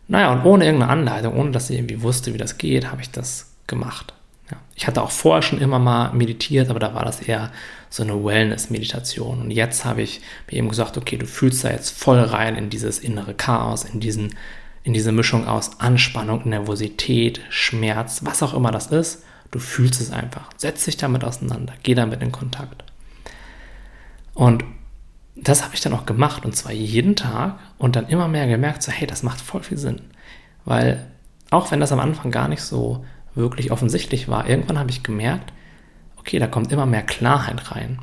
Naja, 0.07 0.33
und 0.33 0.43
ohne 0.43 0.65
irgendeine 0.65 0.91
Anleitung, 0.91 1.37
ohne 1.37 1.51
dass 1.51 1.69
ich 1.69 1.77
irgendwie 1.77 2.01
wusste, 2.01 2.33
wie 2.33 2.39
das 2.39 2.57
geht, 2.57 2.91
habe 2.91 3.01
ich 3.01 3.11
das 3.11 3.51
gemacht. 3.67 4.15
Ja. 4.49 4.57
Ich 4.75 4.87
hatte 4.87 5.03
auch 5.03 5.11
vorher 5.11 5.43
schon 5.43 5.61
immer 5.61 5.77
mal 5.77 6.11
meditiert, 6.11 6.71
aber 6.71 6.79
da 6.79 6.95
war 6.95 7.05
das 7.05 7.21
eher 7.21 7.51
so 7.91 8.01
eine 8.01 8.23
Wellness-Meditation. 8.23 9.41
Und 9.41 9.51
jetzt 9.51 9.85
habe 9.85 10.01
ich 10.01 10.21
mir 10.49 10.57
eben 10.57 10.69
gesagt, 10.69 10.97
okay, 10.97 11.17
du 11.17 11.27
fühlst 11.27 11.63
da 11.63 11.69
jetzt 11.69 11.91
voll 11.91 12.19
rein 12.19 12.55
in 12.55 12.71
dieses 12.71 12.97
innere 12.97 13.35
Chaos, 13.35 13.83
in, 13.83 13.99
diesen, 13.99 14.35
in 14.83 14.93
diese 14.93 15.11
Mischung 15.11 15.47
aus 15.47 15.79
Anspannung, 15.79 16.49
Nervosität, 16.49 17.41
Schmerz, 17.49 18.21
was 18.23 18.41
auch 18.41 18.55
immer 18.55 18.71
das 18.71 18.87
ist. 18.87 19.23
Du 19.51 19.59
fühlst 19.59 20.01
es 20.01 20.11
einfach. 20.11 20.49
Setz 20.57 20.85
dich 20.85 20.97
damit 20.97 21.23
auseinander. 21.23 21.73
Geh 21.83 21.93
damit 21.93 22.21
in 22.21 22.31
Kontakt. 22.31 22.83
Und 24.33 24.63
das 25.35 25.63
habe 25.63 25.75
ich 25.75 25.81
dann 25.81 25.93
auch 25.93 26.05
gemacht 26.05 26.45
und 26.45 26.55
zwar 26.55 26.71
jeden 26.71 27.15
Tag 27.15 27.59
und 27.77 27.95
dann 27.95 28.07
immer 28.07 28.27
mehr 28.27 28.47
gemerkt, 28.47 28.83
so 28.83 28.91
hey, 28.91 29.07
das 29.07 29.23
macht 29.23 29.41
voll 29.41 29.63
viel 29.63 29.77
Sinn. 29.77 30.01
Weil 30.65 31.05
auch 31.49 31.71
wenn 31.71 31.79
das 31.79 31.91
am 31.91 31.99
Anfang 31.99 32.31
gar 32.31 32.47
nicht 32.47 32.61
so 32.61 33.05
wirklich 33.33 33.71
offensichtlich 33.71 34.27
war, 34.27 34.47
irgendwann 34.47 34.79
habe 34.79 34.91
ich 34.91 35.03
gemerkt, 35.03 35.51
okay, 36.17 36.39
da 36.39 36.47
kommt 36.47 36.71
immer 36.71 36.85
mehr 36.85 37.03
Klarheit 37.03 37.71
rein. 37.71 37.99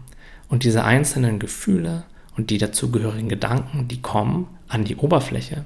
Und 0.49 0.65
diese 0.65 0.85
einzelnen 0.85 1.39
Gefühle 1.39 2.05
und 2.37 2.51
die 2.51 2.59
dazugehörigen 2.59 3.29
Gedanken, 3.29 3.89
die 3.89 4.01
kommen 4.01 4.49
an 4.69 4.85
die 4.85 4.97
Oberfläche. 4.97 5.65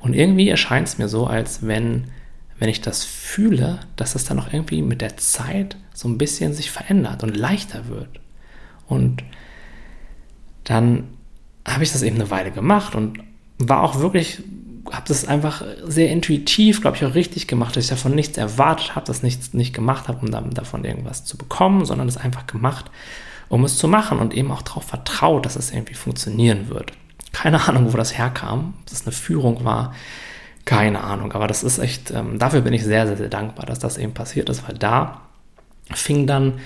Und 0.00 0.14
irgendwie 0.14 0.48
erscheint 0.48 0.88
es 0.88 0.98
mir 0.98 1.08
so, 1.08 1.26
als 1.26 1.66
wenn 1.66 2.04
wenn 2.58 2.68
ich 2.68 2.80
das 2.80 3.04
fühle, 3.04 3.80
dass 3.96 4.14
es 4.14 4.24
dann 4.24 4.38
auch 4.40 4.52
irgendwie 4.52 4.82
mit 4.82 5.00
der 5.00 5.16
Zeit 5.16 5.76
so 5.94 6.08
ein 6.08 6.18
bisschen 6.18 6.52
sich 6.52 6.70
verändert 6.70 7.22
und 7.22 7.36
leichter 7.36 7.88
wird. 7.88 8.20
Und 8.86 9.22
dann 10.64 11.04
habe 11.66 11.84
ich 11.84 11.92
das 11.92 12.02
eben 12.02 12.16
eine 12.16 12.30
Weile 12.30 12.50
gemacht 12.50 12.94
und 12.94 13.20
war 13.58 13.82
auch 13.82 14.00
wirklich, 14.00 14.42
habe 14.90 15.04
das 15.06 15.26
einfach 15.26 15.62
sehr 15.84 16.10
intuitiv, 16.10 16.80
glaube 16.80 16.96
ich, 16.96 17.04
auch 17.04 17.14
richtig 17.14 17.46
gemacht, 17.46 17.76
dass 17.76 17.84
ich 17.84 17.90
davon 17.90 18.14
nichts 18.14 18.38
erwartet 18.38 18.96
habe, 18.96 19.06
das 19.06 19.22
nichts 19.22 19.54
nicht 19.54 19.74
gemacht 19.74 20.08
habe, 20.08 20.20
um 20.20 20.30
dann 20.30 20.50
davon 20.50 20.84
irgendwas 20.84 21.24
zu 21.24 21.36
bekommen, 21.36 21.84
sondern 21.84 22.08
es 22.08 22.16
einfach 22.16 22.46
gemacht, 22.46 22.90
um 23.48 23.64
es 23.64 23.78
zu 23.78 23.88
machen 23.88 24.18
und 24.18 24.34
eben 24.34 24.50
auch 24.50 24.62
darauf 24.62 24.84
vertraut, 24.84 25.46
dass 25.46 25.56
es 25.56 25.70
irgendwie 25.70 25.94
funktionieren 25.94 26.68
wird. 26.68 26.92
Keine 27.32 27.68
Ahnung, 27.68 27.92
wo 27.92 27.96
das 27.96 28.16
herkam, 28.16 28.74
ob 28.80 28.86
das 28.86 29.06
eine 29.06 29.12
Führung 29.12 29.64
war, 29.64 29.94
keine 30.68 31.02
Ahnung, 31.02 31.32
aber 31.32 31.46
das 31.46 31.62
ist 31.62 31.78
echt, 31.78 32.10
ähm, 32.10 32.38
dafür 32.38 32.60
bin 32.60 32.74
ich 32.74 32.84
sehr, 32.84 33.06
sehr, 33.06 33.16
sehr 33.16 33.30
dankbar, 33.30 33.64
dass 33.64 33.78
das 33.78 33.96
eben 33.96 34.12
passiert 34.12 34.50
ist, 34.50 34.68
weil 34.68 34.76
da 34.76 35.22
fing 35.94 36.26
dann 36.26 36.60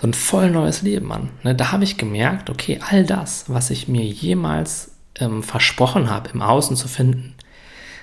so 0.00 0.06
ein 0.06 0.14
voll 0.14 0.50
neues 0.50 0.80
Leben 0.80 1.12
an. 1.12 1.28
Ne? 1.42 1.54
Da 1.54 1.70
habe 1.70 1.84
ich 1.84 1.98
gemerkt, 1.98 2.48
okay, 2.48 2.80
all 2.88 3.04
das, 3.04 3.44
was 3.48 3.68
ich 3.68 3.86
mir 3.86 4.02
jemals 4.02 4.92
ähm, 5.20 5.42
versprochen 5.42 6.08
habe, 6.08 6.30
im 6.30 6.40
Außen 6.40 6.74
zu 6.74 6.88
finden, 6.88 7.34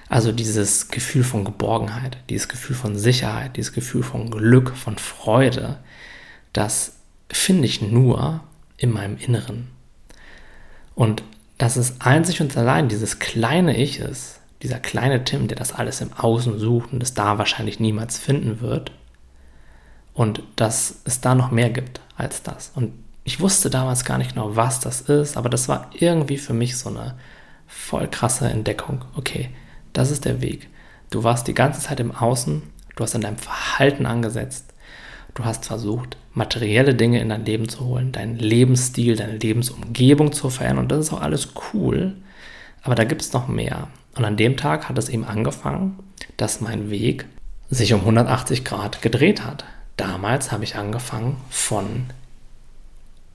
also 0.09 0.31
dieses 0.31 0.89
Gefühl 0.89 1.23
von 1.23 1.43
Geborgenheit, 1.43 2.17
dieses 2.29 2.47
Gefühl 2.47 2.75
von 2.75 2.95
Sicherheit, 2.95 3.57
dieses 3.57 3.73
Gefühl 3.73 4.03
von 4.03 4.29
Glück, 4.29 4.77
von 4.77 4.99
Freude, 4.99 5.79
das 6.53 6.97
finde 7.31 7.65
ich 7.65 7.81
nur 7.81 8.41
in 8.77 8.91
meinem 8.91 9.17
Inneren. 9.17 9.69
Und 10.93 11.23
dass 11.57 11.77
es 11.77 11.99
einzig 11.99 12.41
und 12.41 12.55
allein 12.55 12.89
dieses 12.89 13.17
kleine 13.17 13.75
Ich 13.75 13.97
ist, 13.97 14.40
dieser 14.63 14.79
kleine 14.79 15.23
Tim, 15.23 15.47
der 15.47 15.57
das 15.57 15.73
alles 15.73 16.01
im 16.01 16.13
Außen 16.13 16.59
sucht 16.59 16.93
und 16.93 17.01
es 17.01 17.13
da 17.13 17.37
wahrscheinlich 17.37 17.79
niemals 17.79 18.17
finden 18.17 18.61
wird. 18.61 18.91
Und 20.13 20.43
dass 20.55 20.99
es 21.05 21.21
da 21.21 21.35
noch 21.35 21.51
mehr 21.51 21.69
gibt 21.69 22.01
als 22.17 22.43
das. 22.43 22.71
Und 22.75 22.93
ich 23.23 23.39
wusste 23.39 23.69
damals 23.69 24.05
gar 24.05 24.17
nicht 24.17 24.33
genau, 24.33 24.55
was 24.55 24.79
das 24.79 25.01
ist, 25.01 25.37
aber 25.37 25.49
das 25.49 25.69
war 25.69 25.89
irgendwie 25.93 26.37
für 26.37 26.53
mich 26.53 26.77
so 26.77 26.89
eine 26.89 27.15
voll 27.67 28.07
krasse 28.07 28.49
Entdeckung. 28.49 29.05
Okay, 29.15 29.49
das 29.93 30.11
ist 30.11 30.25
der 30.25 30.41
Weg. 30.41 30.69
Du 31.09 31.23
warst 31.23 31.47
die 31.47 31.53
ganze 31.53 31.81
Zeit 31.81 31.99
im 31.99 32.15
Außen, 32.15 32.61
du 32.95 33.03
hast 33.03 33.15
an 33.15 33.21
deinem 33.21 33.37
Verhalten 33.37 34.05
angesetzt, 34.05 34.73
du 35.33 35.45
hast 35.45 35.65
versucht, 35.65 36.17
materielle 36.33 36.95
Dinge 36.95 37.19
in 37.19 37.29
dein 37.29 37.45
Leben 37.45 37.69
zu 37.69 37.85
holen, 37.85 38.11
deinen 38.11 38.37
Lebensstil, 38.37 39.15
deine 39.15 39.37
Lebensumgebung 39.37 40.31
zu 40.31 40.49
verändern 40.49 40.85
und 40.85 40.91
das 40.91 41.07
ist 41.07 41.13
auch 41.13 41.21
alles 41.21 41.49
cool, 41.73 42.13
aber 42.83 42.95
da 42.95 43.03
gibt 43.03 43.21
es 43.21 43.33
noch 43.33 43.47
mehr. 43.47 43.87
Und 44.15 44.25
an 44.25 44.37
dem 44.37 44.57
Tag 44.57 44.89
hat 44.89 44.97
es 44.97 45.09
eben 45.09 45.23
angefangen, 45.23 45.99
dass 46.37 46.61
mein 46.61 46.89
Weg 46.89 47.25
sich 47.69 47.93
um 47.93 48.01
180 48.01 48.65
Grad 48.65 49.01
gedreht 49.01 49.43
hat. 49.45 49.63
Damals 49.97 50.51
habe 50.51 50.63
ich 50.63 50.75
angefangen, 50.75 51.37
von 51.49 52.07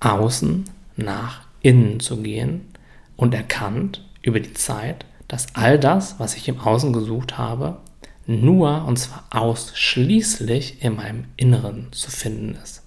außen 0.01 0.65
nach 0.97 1.43
innen 1.63 2.01
zu 2.01 2.19
gehen 2.19 2.69
und 3.17 3.35
erkannt 3.35 4.05
über 4.23 4.41
die 4.41 4.55
Zeit, 4.55 5.07
dass 5.29 5.55
all 5.55 5.79
das, 5.79 6.19
was 6.19 6.37
ich 6.37 6.49
im 6.49 6.61
Außen 6.61 6.93
gesucht 6.93 7.39
habe, 7.39 7.79
nur 8.27 8.85
und 8.85 8.99
zwar 8.99 9.25
ausschließlich 9.31 10.83
in 10.83 10.97
meinem 10.97 11.25
Inneren 11.37 11.89
zu 11.93 12.11
finden 12.11 12.57
ist. 12.63 12.83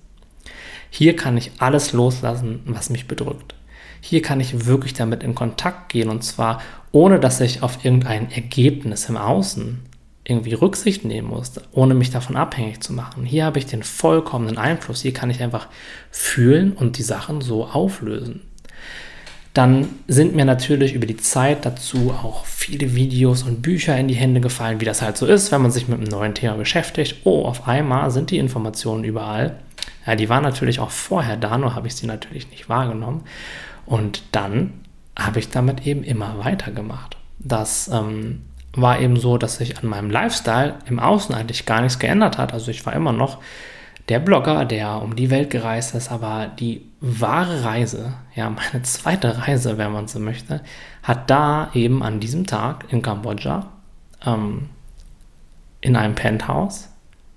Hier 0.89 1.15
kann 1.15 1.37
ich 1.37 1.51
alles 1.59 1.93
loslassen, 1.93 2.61
was 2.65 2.89
mich 2.89 3.07
bedrückt. 3.07 3.55
Hier 4.01 4.21
kann 4.21 4.39
ich 4.39 4.65
wirklich 4.65 4.93
damit 4.93 5.23
in 5.23 5.35
Kontakt 5.35 5.89
gehen 5.89 6.09
und 6.09 6.23
zwar 6.23 6.61
ohne 6.91 7.19
dass 7.19 7.39
ich 7.39 7.61
auf 7.61 7.85
irgendein 7.85 8.31
Ergebnis 8.31 9.09
im 9.09 9.17
Außen 9.17 9.79
irgendwie 10.23 10.53
Rücksicht 10.53 11.05
nehmen 11.05 11.27
muss, 11.27 11.53
ohne 11.71 11.95
mich 11.95 12.11
davon 12.11 12.35
abhängig 12.35 12.81
zu 12.81 12.93
machen. 12.93 13.25
Hier 13.25 13.45
habe 13.45 13.59
ich 13.59 13.65
den 13.65 13.83
vollkommenen 13.83 14.57
Einfluss. 14.57 15.01
Hier 15.01 15.13
kann 15.13 15.31
ich 15.31 15.41
einfach 15.41 15.67
fühlen 16.11 16.73
und 16.73 16.97
die 16.97 17.03
Sachen 17.03 17.41
so 17.41 17.65
auflösen. 17.65 18.41
Dann 19.55 19.87
sind 20.07 20.35
mir 20.35 20.45
natürlich 20.45 20.93
über 20.93 21.07
die 21.07 21.17
Zeit 21.17 21.65
dazu 21.65 22.11
auch 22.11 22.45
viele 22.45 22.93
Videos 22.95 23.41
und 23.41 23.63
Bücher 23.63 23.97
in 23.97 24.07
die 24.07 24.13
Hände 24.13 24.41
gefallen, 24.41 24.79
wie 24.79 24.85
das 24.85 25.01
halt 25.01 25.17
so 25.17 25.25
ist, 25.25 25.51
wenn 25.51 25.63
man 25.63 25.71
sich 25.71 25.87
mit 25.87 25.99
einem 25.99 26.07
neuen 26.07 26.35
Thema 26.35 26.55
beschäftigt. 26.55 27.17
Oh, 27.23 27.45
auf 27.45 27.67
einmal 27.67 28.11
sind 28.11 28.29
die 28.29 28.37
Informationen 28.37 29.03
überall. 29.03 29.55
Ja, 30.05 30.15
die 30.15 30.29
waren 30.29 30.43
natürlich 30.43 30.79
auch 30.79 30.91
vorher 30.91 31.35
da, 31.35 31.57
nur 31.57 31.73
habe 31.75 31.87
ich 31.87 31.95
sie 31.95 32.05
natürlich 32.05 32.49
nicht 32.51 32.69
wahrgenommen. 32.69 33.21
Und 33.89 34.21
dann 34.31 34.73
habe 35.17 35.39
ich 35.39 35.49
damit 35.49 35.85
eben 35.85 36.03
immer 36.03 36.37
weitergemacht. 36.45 37.17
Das 37.39 37.89
ähm, 37.91 38.45
war 38.73 38.99
eben 38.99 39.17
so, 39.17 39.37
dass 39.37 39.57
sich 39.57 39.79
an 39.79 39.89
meinem 39.89 40.11
Lifestyle 40.11 40.75
im 40.85 40.99
Außen 40.99 41.33
eigentlich 41.33 41.65
gar 41.65 41.81
nichts 41.81 41.97
geändert 41.97 42.37
hat. 42.37 42.53
Also 42.53 42.69
ich 42.69 42.85
war 42.85 42.93
immer 42.93 43.11
noch 43.11 43.39
der 44.07 44.19
Blogger, 44.19 44.63
der 44.65 45.01
um 45.01 45.15
die 45.15 45.31
Welt 45.31 45.49
gereist 45.49 45.95
ist, 45.95 46.11
aber 46.11 46.51
die 46.59 46.85
wahre 47.01 47.63
Reise, 47.63 48.13
ja, 48.35 48.49
meine 48.49 48.83
zweite 48.83 49.39
Reise, 49.47 49.79
wenn 49.79 49.91
man 49.91 50.07
so 50.07 50.19
möchte, 50.19 50.61
hat 51.01 51.29
da 51.29 51.71
eben 51.73 52.03
an 52.03 52.19
diesem 52.19 52.45
Tag 52.45 52.85
in 52.89 53.01
Kambodscha 53.01 53.67
ähm, 54.23 54.69
in 55.81 55.95
einem 55.95 56.13
Penthouse 56.13 56.89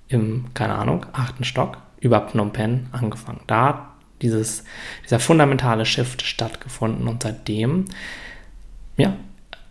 im, 0.09 0.53
keine 0.53 0.75
Ahnung, 0.75 1.07
achten 1.13 1.45
Stock 1.45 1.79
über 1.99 2.29
Phnom 2.29 2.53
Penh 2.53 2.89
angefangen. 2.93 3.41
Da 3.47 3.92
dieses, 4.23 4.65
dieser 5.05 5.21
fundamentale 5.21 5.85
Shift 5.85 6.23
stattgefunden 6.23 7.09
und 7.09 7.23
seitdem, 7.23 7.87
ja, 8.97 9.15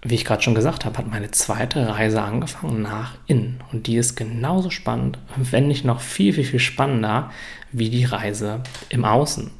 wie 0.03 0.15
ich 0.15 0.25
gerade 0.25 0.41
schon 0.41 0.55
gesagt 0.55 0.83
habe, 0.83 0.97
hat 0.97 1.07
meine 1.07 1.29
zweite 1.31 1.87
Reise 1.87 2.23
angefangen 2.23 2.81
nach 2.81 3.15
innen. 3.27 3.61
Und 3.71 3.85
die 3.85 3.97
ist 3.97 4.15
genauso 4.15 4.71
spannend, 4.71 5.19
wenn 5.35 5.67
nicht 5.67 5.85
noch 5.85 6.01
viel, 6.01 6.33
viel, 6.33 6.43
viel 6.43 6.59
spannender 6.59 7.31
wie 7.71 7.89
die 7.89 8.05
Reise 8.05 8.61
im 8.89 9.05
Außen. 9.05 9.51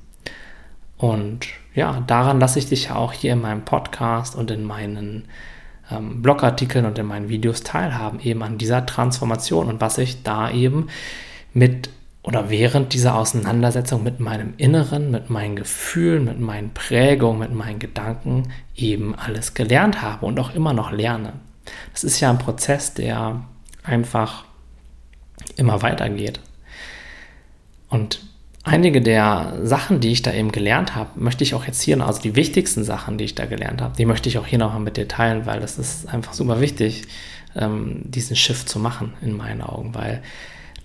Und 0.98 1.48
ja, 1.76 2.04
daran 2.08 2.40
lasse 2.40 2.60
ich 2.60 2.68
dich 2.68 2.86
ja 2.86 2.96
auch 2.96 3.14
hier 3.14 3.34
in 3.34 3.42
meinem 3.42 3.66
Podcast 3.66 4.36
und 4.36 4.50
in 4.52 4.64
meinen 4.64 5.26
ähm, 5.92 6.22
Blogartikeln 6.22 6.86
und 6.86 6.98
in 6.98 7.06
meinen 7.06 7.30
Videos 7.30 7.62
teilhaben, 7.62 8.20
eben 8.20 8.42
an 8.44 8.58
dieser 8.58 8.86
Transformation 8.86 9.68
und 9.68 9.82
was 9.82 9.98
ich 9.98 10.24
da 10.24 10.50
eben 10.50 10.88
mit 11.54 11.90
oder 12.24 12.50
während 12.50 12.94
dieser 12.94 13.16
Auseinandersetzung 13.16 14.04
mit 14.04 14.20
meinem 14.20 14.54
Inneren, 14.58 15.10
mit 15.10 15.30
meinen 15.30 15.56
Gefühlen, 15.56 16.26
mit 16.26 16.40
meinen 16.40 16.72
Prägungen, 16.74 17.40
mit 17.40 17.54
meinen 17.54 17.80
Gedanken 17.80 18.52
eben 18.76 19.16
alles 19.16 19.54
gelernt 19.54 20.02
habe 20.02 20.26
und 20.26 20.40
auch 20.40 20.54
immer 20.54 20.74
noch 20.74 20.92
lerne. 20.92 21.34
Das 21.94 22.04
ist 22.04 22.20
ja 22.20 22.30
ein 22.30 22.38
Prozess, 22.38 22.94
der 22.94 23.44
einfach 23.84 24.46
immer 25.56 25.82
weitergeht. 25.82 26.40
Und 27.90 28.22
einige 28.64 29.02
der 29.02 29.58
Sachen, 29.64 30.00
die 30.00 30.12
ich 30.12 30.22
da 30.22 30.32
eben 30.32 30.52
gelernt 30.52 30.96
habe, 30.96 31.20
möchte 31.20 31.44
ich 31.44 31.56
auch 31.56 31.66
jetzt 31.66 31.82
hier 31.82 32.00
also 32.06 32.22
die 32.22 32.36
wichtigsten 32.36 32.84
Sachen, 32.84 33.18
die 33.18 33.26
ich 33.26 33.36
da 33.36 33.46
gelernt 33.46 33.82
habe, 33.82 33.96
die 33.98 34.06
möchte 34.06 34.30
ich 34.30 34.38
auch 34.38 34.46
hier 34.46 34.60
nochmal 34.60 34.80
mit 34.80 34.98
dir 34.98 35.08
teilen, 35.08 35.48
weil 35.48 35.60
das 35.60 35.80
ist 35.80 36.08
einfach 36.08 36.34
super 36.34 36.62
wichtig, 36.62 37.04
ähm, 37.56 38.02
diesen 38.06 38.36
Shift 38.36 38.70
zu 38.70 38.80
machen 38.80 39.14
in 39.22 39.36
meinen 39.36 39.62
Augen, 39.62 39.96
weil 39.96 40.22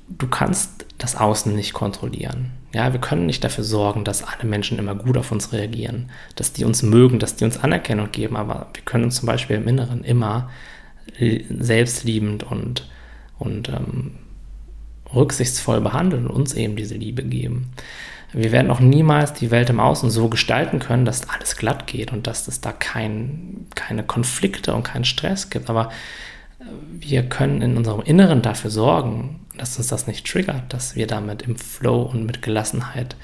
du 0.09 0.27
kannst 0.29 0.87
das 0.99 1.17
Außen 1.17 1.55
nicht 1.55 1.73
kontrollieren. 1.73 2.53
Ja, 2.73 2.93
wir 2.93 3.01
können 3.01 3.27
nicht 3.27 3.43
dafür 3.43 3.65
sorgen, 3.65 4.05
dass 4.05 4.23
alle 4.23 4.45
Menschen 4.45 4.79
immer 4.79 4.95
gut 4.95 5.17
auf 5.17 5.33
uns 5.33 5.53
reagieren, 5.53 6.11
dass 6.35 6.53
die 6.53 6.65
uns 6.65 6.83
mögen, 6.83 7.19
dass 7.19 7.37
die 7.37 7.45
uns 7.45 7.59
Anerkennung 7.59 8.11
geben, 8.13 8.37
aber 8.37 8.69
wir 8.75 8.83
können 8.85 9.05
uns 9.05 9.17
zum 9.17 9.27
Beispiel 9.27 9.57
im 9.57 9.69
Inneren 9.69 10.05
immer 10.05 10.51
selbstliebend 11.49 12.45
und, 12.45 12.89
und 13.39 13.69
ähm, 13.69 14.17
rücksichtsvoll 15.15 15.81
behandeln 15.81 16.27
und 16.27 16.35
uns 16.35 16.55
eben 16.55 16.77
diese 16.77 16.95
Liebe 16.95 17.23
geben. 17.23 17.73
Wir 18.33 18.53
werden 18.53 18.71
auch 18.71 18.81
niemals 18.81 19.33
die 19.33 19.51
Welt 19.51 19.71
im 19.71 19.81
Außen 19.81 20.11
so 20.11 20.29
gestalten 20.29 20.79
können, 20.79 21.05
dass 21.05 21.29
alles 21.29 21.57
glatt 21.57 21.87
geht 21.87 22.13
und 22.13 22.27
dass 22.27 22.49
es 22.49 22.61
da 22.61 22.73
kein, 22.73 23.67
keine 23.75 24.03
Konflikte 24.03 24.75
und 24.75 24.83
keinen 24.83 25.05
Stress 25.05 25.49
gibt. 25.49 25.71
Aber 25.71 25.91
wir 26.93 27.23
können 27.23 27.63
in 27.63 27.77
unserem 27.77 28.03
Inneren 28.03 28.43
dafür 28.43 28.71
sorgen, 28.71 29.41
dass 29.59 29.79
uns 29.79 29.89
das 29.89 30.07
nicht 30.07 30.27
triggert, 30.27 30.73
dass 30.73 30.97
wir 30.97 31.07
damit 31.07 31.43
im 31.43 31.57
Flow 31.57 32.03
und 32.03 32.27
mit 32.27 32.43
Gelassenheit 32.43 33.17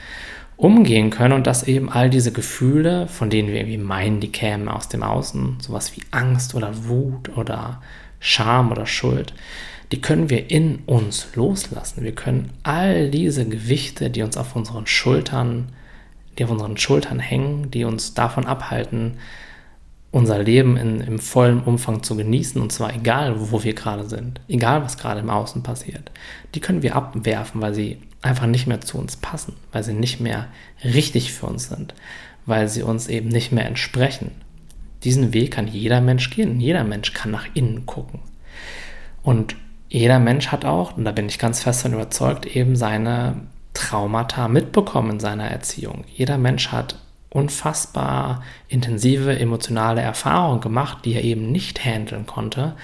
umgehen 0.57 1.11
können 1.11 1.35
und 1.35 1.47
dass 1.47 1.64
eben 1.64 1.91
all 1.91 2.09
diese 2.09 2.33
Gefühle, 2.33 3.09
von 3.09 3.30
denen 3.30 3.49
wir 3.49 3.57
irgendwie 3.57 3.78
meinen, 3.78 4.20
die 4.20 4.30
kämen 4.30 4.68
aus 4.68 4.89
dem 4.89 5.03
Außen, 5.03 5.59
sowas 5.61 5.97
wie 5.97 6.03
Angst 6.11 6.55
oder 6.55 6.87
Wut 6.87 7.37
oder 7.37 7.83
Scham 8.20 8.70
oder 8.70 8.87
Schuld, 8.87 9.35
die 9.91 10.01
können 10.01 10.30
wir 10.30 10.51
in 10.51 10.76
uns 10.87 11.28
loslassen. 11.35 12.05
Wir 12.05 12.14
können 12.14 12.51
all 12.62 13.11
diese 13.11 13.47
Gewichte, 13.47 14.09
die 14.09 14.22
uns 14.22 14.37
auf 14.37 14.55
unseren 14.57 14.87
Schultern, 14.87 15.70
die 16.39 16.45
auf 16.45 16.51
unseren 16.51 16.78
Schultern 16.78 17.18
hängen, 17.18 17.70
die 17.70 17.85
uns 17.85 18.14
davon 18.14 18.47
abhalten, 18.47 19.18
unser 20.13 20.39
Leben 20.39 20.77
in, 20.77 21.01
im 21.01 21.19
vollen 21.19 21.61
Umfang 21.61 22.03
zu 22.03 22.17
genießen, 22.17 22.61
und 22.61 22.71
zwar 22.71 22.95
egal, 22.95 23.51
wo 23.51 23.65
wir 23.65 23.75
gerade 23.75 24.09
sind, 24.09 24.41
egal, 24.47 24.85
was 24.85 24.99
gerade 24.99 25.21
im 25.21 25.31
Außen 25.31 25.63
passiert. 25.63 26.13
Die 26.55 26.61
können 26.61 26.83
wir 26.83 26.95
abwerfen, 26.95 27.61
weil 27.61 27.75
sie 27.75 27.99
einfach 28.21 28.47
nicht 28.47 28.67
mehr 28.67 28.81
zu 28.81 28.99
uns 28.99 29.17
passen, 29.17 29.55
weil 29.73 29.83
sie 29.83 29.95
nicht 29.95 30.21
mehr 30.21 30.47
richtig 30.85 31.33
für 31.33 31.47
uns 31.47 31.69
sind, 31.69 31.95
weil 32.47 32.69
sie 32.69 32.83
uns 32.83 33.09
eben 33.09 33.29
nicht 33.29 33.53
mehr 33.53 33.67
entsprechen. 33.67 34.31
Diesen 35.03 35.33
Weg 35.33 35.53
kann 35.53 35.67
jeder 35.67 36.01
Mensch 36.01 36.31
gehen. 36.31 36.61
Jeder 36.61 36.85
Mensch 36.85 37.13
kann 37.13 37.33
nach 37.33 37.47
innen 37.55 37.87
gucken. 37.87 38.21
Und 39.23 39.57
jeder 39.89 40.21
Mensch 40.21 40.49
hat 40.49 40.65
auch, 40.65 40.97
und 40.97 41.05
da 41.05 41.13
bin 41.13 41.27
ich 41.27 41.39
ganz 41.39 41.63
fest 41.63 41.85
davon 41.85 41.95
überzeugt, 41.95 42.47
eben 42.47 42.77
seine 42.77 43.35
Traumata 43.75 44.47
mitbekommen 44.49 45.13
in 45.13 45.21
seiner 45.21 45.49
Erziehung. 45.51 46.05
Jeder 46.15 46.39
Mensch 46.39 46.69
hat 46.69 46.99
unfassbar 47.33 48.43
intensive 48.68 49.39
emotionale 49.39 50.01
Erfahrungen 50.01 50.61
gemacht, 50.61 50.99
die 51.05 51.14
er 51.14 51.24
eben 51.24 51.51
nicht 51.51 51.85
handeln 51.85 52.26
konnte 52.26 52.74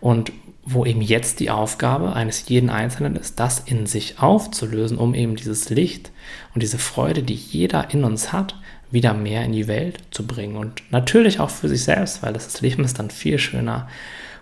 und 0.00 0.32
wo 0.64 0.84
eben 0.84 1.00
jetzt 1.00 1.40
die 1.40 1.50
Aufgabe 1.50 2.12
eines 2.12 2.48
jeden 2.48 2.68
Einzelnen 2.68 3.16
ist, 3.16 3.40
das 3.40 3.60
in 3.60 3.86
sich 3.86 4.20
aufzulösen, 4.20 4.98
um 4.98 5.14
eben 5.14 5.34
dieses 5.34 5.70
Licht 5.70 6.10
und 6.54 6.62
diese 6.62 6.78
Freude, 6.78 7.22
die 7.22 7.34
jeder 7.34 7.90
in 7.92 8.04
uns 8.04 8.32
hat, 8.32 8.54
wieder 8.90 9.14
mehr 9.14 9.44
in 9.44 9.52
die 9.52 9.66
Welt 9.66 10.00
zu 10.10 10.26
bringen 10.26 10.56
und 10.56 10.82
natürlich 10.90 11.40
auch 11.40 11.50
für 11.50 11.68
sich 11.68 11.84
selbst, 11.84 12.22
weil 12.22 12.32
das 12.32 12.60
Leben 12.60 12.84
ist 12.84 12.98
dann 12.98 13.10
viel 13.10 13.38
schöner 13.38 13.88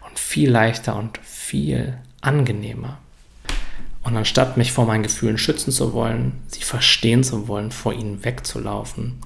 und 0.08 0.18
viel 0.18 0.50
leichter 0.50 0.96
und 0.96 1.18
viel 1.18 1.96
angenehmer. 2.20 2.98
Und 4.02 4.16
anstatt 4.16 4.56
mich 4.56 4.72
vor 4.72 4.86
meinen 4.86 5.02
Gefühlen 5.02 5.38
schützen 5.38 5.72
zu 5.72 5.92
wollen, 5.92 6.32
sie 6.46 6.62
verstehen 6.62 7.24
zu 7.24 7.48
wollen, 7.48 7.72
vor 7.72 7.92
ihnen 7.92 8.24
wegzulaufen, 8.24 9.18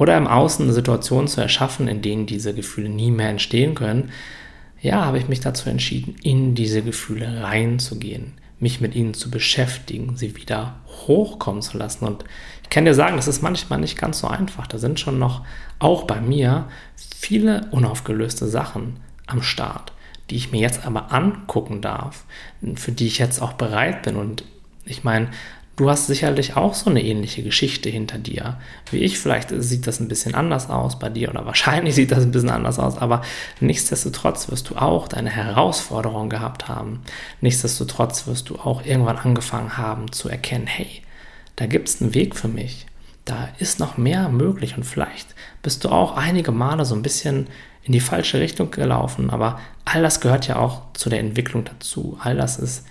oder 0.00 0.16
im 0.16 0.26
Außen 0.26 0.64
eine 0.64 0.72
Situation 0.72 1.28
zu 1.28 1.42
erschaffen, 1.42 1.86
in 1.86 2.00
denen 2.00 2.24
diese 2.24 2.54
Gefühle 2.54 2.88
nie 2.88 3.10
mehr 3.10 3.28
entstehen 3.28 3.74
können, 3.74 4.10
ja, 4.80 5.04
habe 5.04 5.18
ich 5.18 5.28
mich 5.28 5.40
dazu 5.40 5.68
entschieden, 5.68 6.16
in 6.22 6.54
diese 6.54 6.80
Gefühle 6.80 7.42
reinzugehen, 7.42 8.32
mich 8.60 8.80
mit 8.80 8.94
ihnen 8.94 9.12
zu 9.12 9.30
beschäftigen, 9.30 10.16
sie 10.16 10.36
wieder 10.36 10.76
hochkommen 11.06 11.60
zu 11.60 11.76
lassen. 11.76 12.06
Und 12.06 12.24
ich 12.62 12.70
kann 12.70 12.86
dir 12.86 12.94
sagen, 12.94 13.16
das 13.16 13.28
ist 13.28 13.42
manchmal 13.42 13.78
nicht 13.78 13.98
ganz 13.98 14.20
so 14.20 14.26
einfach. 14.26 14.66
Da 14.66 14.78
sind 14.78 14.98
schon 14.98 15.18
noch, 15.18 15.44
auch 15.78 16.04
bei 16.04 16.22
mir, 16.22 16.68
viele 16.96 17.68
unaufgelöste 17.70 18.48
Sachen 18.48 18.96
am 19.26 19.42
Start, 19.42 19.92
die 20.30 20.36
ich 20.36 20.50
mir 20.50 20.62
jetzt 20.62 20.86
aber 20.86 21.12
angucken 21.12 21.82
darf, 21.82 22.24
für 22.76 22.92
die 22.92 23.06
ich 23.06 23.18
jetzt 23.18 23.42
auch 23.42 23.52
bereit 23.52 24.02
bin. 24.04 24.16
Und 24.16 24.44
ich 24.86 25.04
meine, 25.04 25.28
Du 25.80 25.88
hast 25.88 26.08
sicherlich 26.08 26.56
auch 26.56 26.74
so 26.74 26.90
eine 26.90 27.02
ähnliche 27.02 27.42
Geschichte 27.42 27.88
hinter 27.88 28.18
dir. 28.18 28.58
Wie 28.90 28.98
ich, 28.98 29.18
vielleicht 29.18 29.48
sieht 29.48 29.86
das 29.86 29.98
ein 29.98 30.08
bisschen 30.08 30.34
anders 30.34 30.68
aus 30.68 30.98
bei 30.98 31.08
dir 31.08 31.30
oder 31.30 31.46
wahrscheinlich 31.46 31.94
sieht 31.94 32.12
das 32.12 32.22
ein 32.22 32.32
bisschen 32.32 32.50
anders 32.50 32.78
aus, 32.78 32.98
aber 32.98 33.22
nichtsdestotrotz 33.60 34.50
wirst 34.50 34.68
du 34.68 34.76
auch 34.76 35.08
deine 35.08 35.30
Herausforderung 35.30 36.28
gehabt 36.28 36.68
haben. 36.68 37.00
Nichtsdestotrotz 37.40 38.26
wirst 38.26 38.50
du 38.50 38.56
auch 38.56 38.84
irgendwann 38.84 39.16
angefangen 39.16 39.78
haben 39.78 40.12
zu 40.12 40.28
erkennen, 40.28 40.66
hey, 40.66 41.00
da 41.56 41.64
gibt 41.64 41.88
es 41.88 42.02
einen 42.02 42.12
Weg 42.12 42.36
für 42.36 42.48
mich. 42.48 42.84
Da 43.24 43.48
ist 43.58 43.80
noch 43.80 43.96
mehr 43.96 44.28
möglich 44.28 44.76
und 44.76 44.84
vielleicht 44.84 45.34
bist 45.62 45.84
du 45.84 45.88
auch 45.88 46.14
einige 46.14 46.52
Male 46.52 46.84
so 46.84 46.94
ein 46.94 47.00
bisschen 47.00 47.46
in 47.84 47.94
die 47.94 48.00
falsche 48.00 48.38
Richtung 48.38 48.70
gelaufen, 48.70 49.30
aber 49.30 49.58
all 49.86 50.02
das 50.02 50.20
gehört 50.20 50.46
ja 50.46 50.56
auch 50.56 50.92
zu 50.92 51.08
der 51.08 51.20
Entwicklung 51.20 51.64
dazu. 51.64 52.18
All 52.20 52.36
das 52.36 52.58
ist 52.58 52.84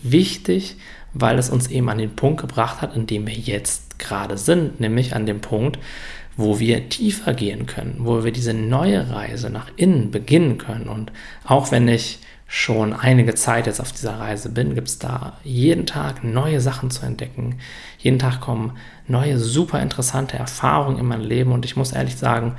wichtig 0.00 0.76
weil 1.20 1.38
es 1.38 1.50
uns 1.50 1.68
eben 1.68 1.88
an 1.88 1.98
den 1.98 2.14
Punkt 2.14 2.40
gebracht 2.40 2.82
hat, 2.82 2.94
in 2.94 3.06
dem 3.06 3.26
wir 3.26 3.34
jetzt 3.34 3.98
gerade 3.98 4.36
sind, 4.36 4.80
nämlich 4.80 5.14
an 5.14 5.26
dem 5.26 5.40
Punkt, 5.40 5.78
wo 6.36 6.58
wir 6.58 6.88
tiefer 6.90 7.32
gehen 7.32 7.66
können, 7.66 7.96
wo 8.00 8.22
wir 8.22 8.32
diese 8.32 8.52
neue 8.52 9.10
Reise 9.10 9.48
nach 9.48 9.70
innen 9.76 10.10
beginnen 10.10 10.58
können. 10.58 10.88
Und 10.88 11.10
auch 11.46 11.72
wenn 11.72 11.88
ich 11.88 12.18
schon 12.46 12.92
einige 12.92 13.34
Zeit 13.34 13.66
jetzt 13.66 13.80
auf 13.80 13.90
dieser 13.90 14.18
Reise 14.18 14.50
bin, 14.50 14.74
gibt 14.74 14.88
es 14.88 14.98
da 14.98 15.38
jeden 15.42 15.86
Tag 15.86 16.22
neue 16.22 16.60
Sachen 16.60 16.90
zu 16.90 17.04
entdecken. 17.06 17.58
Jeden 17.98 18.18
Tag 18.18 18.40
kommen 18.40 18.72
neue, 19.08 19.38
super 19.38 19.80
interessante 19.80 20.36
Erfahrungen 20.36 20.98
in 20.98 21.06
mein 21.06 21.22
Leben. 21.22 21.52
Und 21.52 21.64
ich 21.64 21.76
muss 21.76 21.92
ehrlich 21.92 22.16
sagen, 22.16 22.56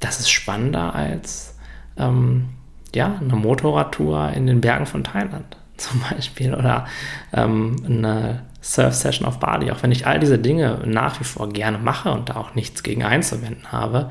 das 0.00 0.18
ist 0.18 0.30
spannender 0.30 0.94
als 0.94 1.54
ähm, 1.98 2.48
ja, 2.94 3.20
eine 3.20 3.36
Motorradtour 3.36 4.32
in 4.32 4.46
den 4.46 4.62
Bergen 4.62 4.86
von 4.86 5.04
Thailand 5.04 5.59
zum 5.80 6.00
Beispiel 6.10 6.54
oder 6.54 6.86
ähm, 7.32 7.76
eine 7.84 8.42
Surf-Session 8.62 9.26
auf 9.26 9.40
Bali, 9.40 9.70
auch 9.70 9.82
wenn 9.82 9.92
ich 9.92 10.06
all 10.06 10.20
diese 10.20 10.38
Dinge 10.38 10.82
nach 10.84 11.18
wie 11.20 11.24
vor 11.24 11.48
gerne 11.48 11.78
mache 11.78 12.10
und 12.12 12.28
da 12.28 12.36
auch 12.36 12.54
nichts 12.54 12.82
gegen 12.82 13.02
einzuwenden 13.02 13.72
habe, 13.72 14.10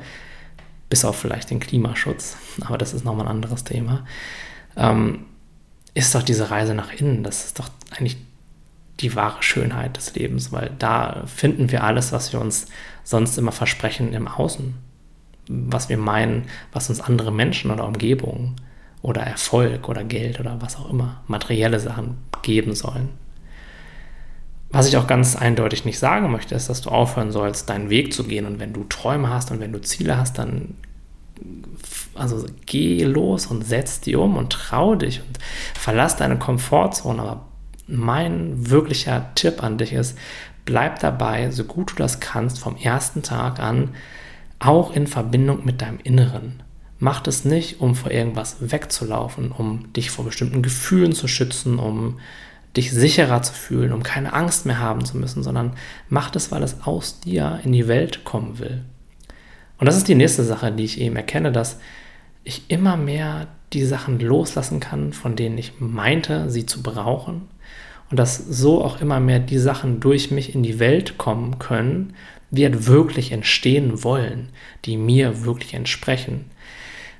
bis 0.88 1.04
auf 1.04 1.16
vielleicht 1.16 1.50
den 1.50 1.60
Klimaschutz, 1.60 2.36
aber 2.64 2.78
das 2.78 2.92
ist 2.92 3.04
nochmal 3.04 3.26
ein 3.26 3.32
anderes 3.32 3.64
Thema, 3.64 4.04
ähm, 4.76 5.26
ist 5.94 6.14
doch 6.14 6.22
diese 6.22 6.50
Reise 6.50 6.74
nach 6.74 6.92
innen, 6.92 7.22
das 7.22 7.44
ist 7.44 7.58
doch 7.58 7.68
eigentlich 7.90 8.16
die 9.00 9.14
wahre 9.16 9.42
Schönheit 9.42 9.96
des 9.96 10.14
Lebens, 10.14 10.52
weil 10.52 10.70
da 10.78 11.22
finden 11.26 11.70
wir 11.70 11.84
alles, 11.84 12.12
was 12.12 12.32
wir 12.32 12.40
uns 12.40 12.66
sonst 13.02 13.38
immer 13.38 13.52
versprechen 13.52 14.12
im 14.12 14.28
Außen, 14.28 14.74
was 15.48 15.88
wir 15.88 15.96
meinen, 15.96 16.44
was 16.72 16.90
uns 16.90 17.00
andere 17.00 17.32
Menschen 17.32 17.70
oder 17.70 17.86
Umgebungen 17.86 18.56
oder 19.02 19.22
Erfolg 19.22 19.88
oder 19.88 20.04
Geld 20.04 20.40
oder 20.40 20.60
was 20.60 20.76
auch 20.76 20.90
immer, 20.90 21.22
materielle 21.26 21.80
Sachen 21.80 22.18
geben 22.42 22.74
sollen. 22.74 23.10
Was 24.72 24.86
ich 24.86 24.96
auch 24.96 25.06
ganz 25.06 25.34
eindeutig 25.34 25.84
nicht 25.84 25.98
sagen 25.98 26.30
möchte, 26.30 26.54
ist, 26.54 26.68
dass 26.68 26.80
du 26.80 26.90
aufhören 26.90 27.32
sollst, 27.32 27.68
deinen 27.68 27.90
Weg 27.90 28.12
zu 28.12 28.24
gehen. 28.24 28.46
Und 28.46 28.60
wenn 28.60 28.72
du 28.72 28.84
Träume 28.84 29.28
hast 29.28 29.50
und 29.50 29.58
wenn 29.58 29.72
du 29.72 29.80
Ziele 29.80 30.16
hast, 30.16 30.38
dann 30.38 30.76
also 32.14 32.46
geh 32.66 33.02
los 33.02 33.46
und 33.46 33.66
setz 33.66 34.00
die 34.00 34.14
um 34.14 34.36
und 34.36 34.52
trau 34.52 34.94
dich 34.94 35.20
und 35.20 35.38
verlass 35.74 36.16
deine 36.16 36.38
Komfortzone. 36.38 37.20
Aber 37.20 37.46
mein 37.88 38.70
wirklicher 38.70 39.30
Tipp 39.34 39.62
an 39.62 39.78
dich 39.78 39.92
ist, 39.92 40.16
bleib 40.64 41.00
dabei, 41.00 41.50
so 41.50 41.64
gut 41.64 41.92
du 41.92 41.96
das 41.96 42.20
kannst, 42.20 42.60
vom 42.60 42.76
ersten 42.76 43.22
Tag 43.22 43.58
an, 43.58 43.90
auch 44.60 44.94
in 44.94 45.08
Verbindung 45.08 45.64
mit 45.64 45.82
deinem 45.82 45.98
Inneren. 45.98 46.62
Mach 47.00 47.26
es 47.26 47.44
nicht, 47.44 47.80
um 47.80 47.94
vor 47.94 48.10
irgendwas 48.10 48.58
wegzulaufen, 48.60 49.50
um 49.50 49.92
dich 49.94 50.10
vor 50.10 50.24
bestimmten 50.24 50.62
Gefühlen 50.62 51.12
zu 51.12 51.26
schützen, 51.26 51.78
um 51.78 52.20
dich 52.76 52.92
sicherer 52.92 53.42
zu 53.42 53.52
fühlen, 53.52 53.92
um 53.92 54.02
keine 54.02 54.32
Angst 54.32 54.66
mehr 54.66 54.78
haben 54.78 55.04
zu 55.04 55.16
müssen, 55.16 55.42
sondern 55.42 55.72
mach 56.08 56.34
es, 56.34 56.52
weil 56.52 56.62
es 56.62 56.82
aus 56.84 57.20
dir 57.20 57.60
in 57.64 57.72
die 57.72 57.88
Welt 57.88 58.24
kommen 58.24 58.58
will. 58.58 58.82
Und 59.78 59.86
das 59.86 59.96
ist 59.96 60.08
die 60.08 60.14
nächste 60.14 60.44
Sache, 60.44 60.70
die 60.70 60.84
ich 60.84 61.00
eben 61.00 61.16
erkenne, 61.16 61.50
dass 61.50 61.80
ich 62.44 62.70
immer 62.70 62.96
mehr 62.96 63.48
die 63.72 63.84
Sachen 63.84 64.20
loslassen 64.20 64.78
kann, 64.78 65.12
von 65.12 65.36
denen 65.36 65.58
ich 65.58 65.80
meinte, 65.80 66.50
sie 66.50 66.66
zu 66.66 66.82
brauchen. 66.82 67.48
Und 68.10 68.18
dass 68.18 68.36
so 68.36 68.84
auch 68.84 69.00
immer 69.00 69.20
mehr 69.20 69.38
die 69.38 69.58
Sachen 69.58 70.00
durch 70.00 70.30
mich 70.30 70.54
in 70.54 70.62
die 70.62 70.78
Welt 70.80 71.16
kommen 71.16 71.58
können, 71.58 72.14
die 72.50 72.64
halt 72.64 72.86
wirklich 72.86 73.32
entstehen 73.32 74.02
wollen, 74.02 74.48
die 74.84 74.96
mir 74.96 75.44
wirklich 75.44 75.74
entsprechen. 75.74 76.46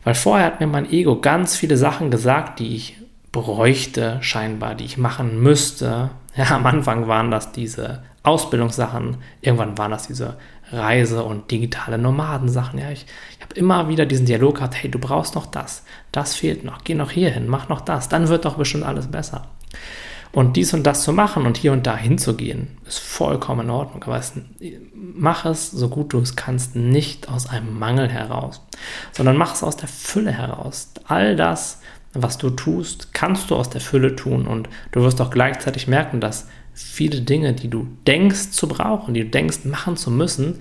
Weil 0.05 0.15
vorher 0.15 0.47
hat 0.47 0.61
mir 0.61 0.67
mein 0.67 0.91
Ego 0.91 1.21
ganz 1.21 1.57
viele 1.57 1.77
Sachen 1.77 2.11
gesagt, 2.11 2.59
die 2.59 2.75
ich 2.75 2.97
bräuchte, 3.33 4.19
scheinbar, 4.23 4.75
die 4.75 4.85
ich 4.85 4.99
machen 4.99 5.43
müsste. 5.43 6.11
Ja, 6.37 6.53
am 6.55 6.65
Anfang 6.65 7.09
waren 7.09 7.33
das 7.33 7.51
diese 7.51 8.05
Ausbildungssachen, 8.23 9.17
irgendwann 9.41 9.77
waren 9.77 9.91
das 9.91 10.07
diese 10.07 10.37
Reise- 10.71 11.25
und 11.25 11.51
digitale 11.51 11.99
Nomadensachen. 11.99 12.79
Ja, 12.79 12.93
ich, 12.93 13.05
ich 13.37 13.43
habe 13.43 13.55
immer 13.57 13.89
wieder 13.89 14.07
diesen 14.07 14.27
Dialog 14.27 14.55
gehabt, 14.55 14.77
hey, 14.81 14.89
du 14.89 15.01
brauchst 15.01 15.35
noch 15.35 15.47
das, 15.47 15.83
das 16.13 16.37
fehlt 16.37 16.65
noch, 16.65 16.85
geh 16.85 16.95
noch 16.95 17.11
hier 17.11 17.31
hin, 17.31 17.49
mach 17.49 17.69
noch 17.69 17.81
das, 17.81 18.09
dann 18.09 18.29
wird 18.29 18.45
doch 18.45 18.57
bestimmt 18.57 18.85
alles 18.85 19.09
besser. 19.09 19.49
Und 20.33 20.57
dies 20.57 20.73
und 20.75 20.85
das 20.85 21.03
zu 21.03 21.13
machen 21.13 21.45
und 21.45 21.57
hier 21.57 21.73
und 21.73 21.87
da 21.87 21.97
hinzugehen, 21.97 22.79
ist 22.87 23.01
vollkommen 23.01 23.67
in 23.67 23.71
Ordnung. 23.71 24.05
Aber 24.05 24.17
es, 24.17 24.33
mach 24.95 25.45
es, 25.45 25.71
so 25.71 25.89
gut 25.89 26.13
du 26.13 26.21
es 26.21 26.37
kannst, 26.37 26.77
nicht 26.77 27.29
aus 27.29 27.49
einem 27.49 27.79
Mangel 27.79 28.09
heraus, 28.09 28.65
sondern 29.13 29.37
mach 29.37 29.55
es 29.55 29.65
aus 29.65 29.77
der 29.77 29.89
Fülle 29.89 30.31
heraus. 30.31 30.93
All 31.05 31.35
das, 31.35 31.81
was 32.13 32.39
du 32.39 32.51
tust, 32.51 33.13
kannst 33.13 33.51
du 33.51 33.57
aus 33.57 33.71
der 33.71 33.81
Fülle 33.81 34.15
tun 34.15 34.47
und 34.47 34.69
du 34.93 35.03
wirst 35.03 35.21
auch 35.21 35.31
gleichzeitig 35.31 35.89
merken, 35.89 36.21
dass 36.21 36.47
viele 36.75 37.23
Dinge, 37.23 37.53
die 37.53 37.69
du 37.69 37.89
denkst 38.07 38.51
zu 38.53 38.69
brauchen, 38.69 39.15
die 39.15 39.25
du 39.25 39.31
denkst 39.31 39.65
machen 39.65 39.97
zu 39.97 40.11
müssen, 40.13 40.61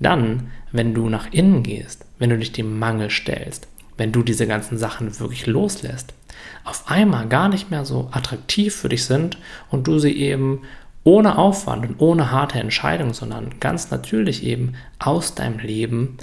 dann, 0.00 0.50
wenn 0.72 0.92
du 0.92 1.08
nach 1.08 1.32
innen 1.32 1.62
gehst, 1.62 2.04
wenn 2.18 2.30
du 2.30 2.38
dich 2.38 2.50
dem 2.50 2.80
Mangel 2.80 3.10
stellst, 3.10 3.68
wenn 3.96 4.12
du 4.12 4.22
diese 4.22 4.46
ganzen 4.46 4.78
Sachen 4.78 5.18
wirklich 5.20 5.46
loslässt, 5.46 6.14
auf 6.64 6.90
einmal 6.90 7.28
gar 7.28 7.48
nicht 7.48 7.70
mehr 7.70 7.84
so 7.84 8.08
attraktiv 8.10 8.74
für 8.74 8.88
dich 8.88 9.04
sind 9.04 9.38
und 9.70 9.86
du 9.86 9.98
sie 9.98 10.16
eben 10.16 10.62
ohne 11.04 11.36
Aufwand 11.38 11.86
und 11.86 12.00
ohne 12.00 12.30
harte 12.30 12.58
Entscheidung, 12.58 13.12
sondern 13.12 13.60
ganz 13.60 13.90
natürlich 13.90 14.42
eben 14.42 14.74
aus 14.98 15.34
deinem 15.34 15.58
Leben 15.58 16.16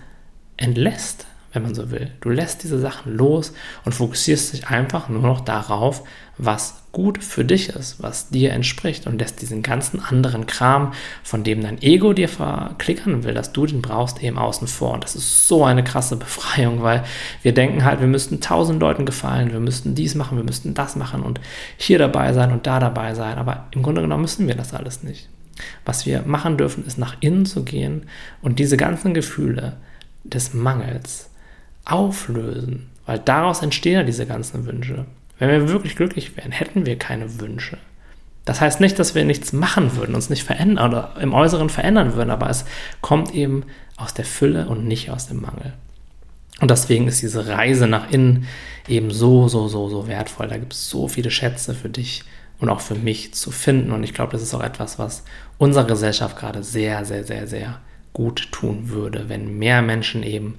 entlässt 0.57 1.27
wenn 1.53 1.63
man 1.63 1.75
so 1.75 1.91
will. 1.91 2.11
Du 2.21 2.29
lässt 2.29 2.63
diese 2.63 2.79
Sachen 2.79 3.15
los 3.15 3.53
und 3.85 3.93
fokussierst 3.93 4.53
dich 4.53 4.67
einfach 4.67 5.09
nur 5.09 5.21
noch 5.21 5.41
darauf, 5.41 6.03
was 6.37 6.81
gut 6.91 7.23
für 7.23 7.45
dich 7.45 7.69
ist, 7.69 8.01
was 8.01 8.29
dir 8.29 8.51
entspricht 8.51 9.07
und 9.07 9.19
lässt 9.19 9.41
diesen 9.41 9.61
ganzen 9.61 10.01
anderen 10.01 10.47
Kram, 10.47 10.93
von 11.23 11.43
dem 11.43 11.61
dein 11.61 11.81
Ego 11.81 12.13
dir 12.13 12.27
verklickern 12.27 13.23
will, 13.23 13.33
dass 13.33 13.53
du 13.53 13.65
den 13.65 13.81
brauchst, 13.81 14.21
eben 14.23 14.37
außen 14.37 14.67
vor. 14.67 14.93
Und 14.93 15.03
das 15.03 15.15
ist 15.15 15.47
so 15.47 15.63
eine 15.63 15.83
krasse 15.83 16.15
Befreiung, 16.17 16.81
weil 16.81 17.03
wir 17.43 17.53
denken 17.53 17.85
halt, 17.85 18.01
wir 18.01 18.07
müssten 18.07 18.41
tausend 18.41 18.81
Leuten 18.81 19.05
gefallen, 19.05 19.51
wir 19.51 19.59
müssten 19.59 19.95
dies 19.95 20.15
machen, 20.15 20.37
wir 20.37 20.43
müssten 20.43 20.73
das 20.73 20.95
machen 20.95 21.21
und 21.21 21.39
hier 21.77 21.99
dabei 21.99 22.33
sein 22.33 22.51
und 22.51 22.67
da 22.67 22.79
dabei 22.79 23.13
sein. 23.13 23.37
Aber 23.37 23.67
im 23.71 23.83
Grunde 23.83 24.01
genommen 24.01 24.23
müssen 24.23 24.47
wir 24.47 24.55
das 24.55 24.73
alles 24.73 25.03
nicht. 25.03 25.29
Was 25.85 26.05
wir 26.05 26.23
machen 26.23 26.57
dürfen, 26.57 26.85
ist 26.85 26.97
nach 26.97 27.17
innen 27.19 27.45
zu 27.45 27.63
gehen 27.63 28.07
und 28.41 28.59
diese 28.59 28.77
ganzen 28.77 29.13
Gefühle 29.13 29.77
des 30.23 30.53
Mangels, 30.53 31.30
auflösen, 31.85 32.89
weil 33.05 33.19
daraus 33.19 33.61
entstehen 33.61 33.93
ja 33.93 34.03
diese 34.03 34.25
ganzen 34.25 34.65
Wünsche. 34.65 35.05
Wenn 35.39 35.49
wir 35.49 35.69
wirklich 35.69 35.95
glücklich 35.95 36.37
wären, 36.37 36.51
hätten 36.51 36.85
wir 36.85 36.97
keine 36.97 37.39
Wünsche. 37.39 37.77
Das 38.45 38.61
heißt 38.61 38.79
nicht, 38.79 38.97
dass 38.97 39.15
wir 39.15 39.23
nichts 39.23 39.53
machen 39.53 39.95
würden, 39.95 40.15
uns 40.15 40.29
nicht 40.29 40.43
verändern 40.43 40.89
oder 40.89 41.15
im 41.21 41.33
Äußeren 41.33 41.69
verändern 41.69 42.15
würden, 42.15 42.31
aber 42.31 42.49
es 42.49 42.65
kommt 43.01 43.33
eben 43.33 43.63
aus 43.97 44.13
der 44.13 44.25
Fülle 44.25 44.67
und 44.67 44.87
nicht 44.87 45.11
aus 45.11 45.27
dem 45.27 45.41
Mangel. 45.41 45.73
Und 46.59 46.69
deswegen 46.69 47.07
ist 47.07 47.21
diese 47.21 47.47
Reise 47.47 47.87
nach 47.87 48.11
innen 48.11 48.47
eben 48.87 49.11
so, 49.11 49.47
so, 49.47 49.67
so, 49.67 49.89
so 49.89 50.07
wertvoll. 50.07 50.47
Da 50.47 50.57
gibt 50.57 50.73
es 50.73 50.89
so 50.89 51.07
viele 51.07 51.31
Schätze 51.31 51.73
für 51.73 51.89
dich 51.89 52.23
und 52.59 52.69
auch 52.69 52.81
für 52.81 52.95
mich 52.95 53.33
zu 53.33 53.51
finden. 53.51 53.91
Und 53.91 54.03
ich 54.03 54.13
glaube, 54.13 54.33
das 54.33 54.43
ist 54.43 54.53
auch 54.53 54.63
etwas, 54.63 54.99
was 54.99 55.23
unserer 55.57 55.85
Gesellschaft 55.85 56.37
gerade 56.37 56.63
sehr, 56.63 57.03
sehr, 57.05 57.23
sehr, 57.23 57.47
sehr 57.47 57.79
gut 58.13 58.51
tun 58.51 58.89
würde, 58.89 59.29
wenn 59.29 59.57
mehr 59.57 59.81
Menschen 59.81 60.21
eben 60.23 60.55